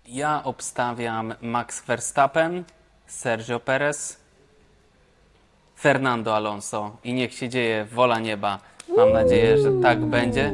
Ja 0.07 0.45
obstawiam 0.45 1.35
Max 1.43 1.85
Verstappen, 1.87 2.64
Sergio 3.07 3.61
Perez, 3.61 4.16
Fernando 5.76 6.37
Alonso 6.37 6.97
i 7.05 7.14
niech 7.14 7.35
się 7.35 7.49
dzieje 7.49 7.85
wola 7.85 8.18
nieba. 8.18 8.59
Mam 8.97 9.12
nadzieję, 9.12 9.59
że 9.59 9.72
tak 9.82 10.05
będzie. 10.05 10.53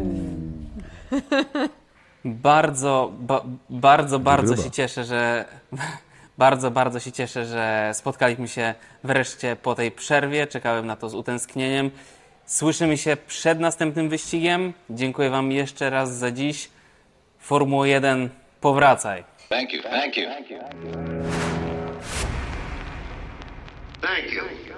Bardzo, 2.24 3.12
ba, 3.20 3.44
bardzo, 3.70 4.18
bardzo 4.18 4.56
się 4.56 4.70
cieszę, 4.70 5.04
że 5.04 5.44
bardzo, 6.38 6.70
bardzo 6.70 7.00
się 7.00 7.12
cieszę, 7.12 7.46
że 7.46 7.90
spotkaliśmy 7.94 8.48
się 8.48 8.74
wreszcie 9.04 9.56
po 9.56 9.74
tej 9.74 9.90
przerwie. 9.90 10.46
Czekałem 10.46 10.86
na 10.86 10.96
to 10.96 11.08
z 11.08 11.14
utęsknieniem. 11.14 11.90
Słyszymy 12.50 12.98
się 12.98 13.16
przed 13.26 13.60
następnym 13.60 14.08
wyścigiem. 14.08 14.72
Dziękuję 14.90 15.30
Wam 15.30 15.52
jeszcze 15.52 15.90
raz 15.90 16.16
za 16.16 16.30
dziś. 16.30 16.68
Formuła 17.38 17.86
1, 17.86 18.30
powracaj. 18.60 19.24
Thank 19.48 19.72
you, 19.72 19.82
thank 19.82 20.16
you. 20.16 20.24
Thank 24.00 24.32
you. 24.32 24.69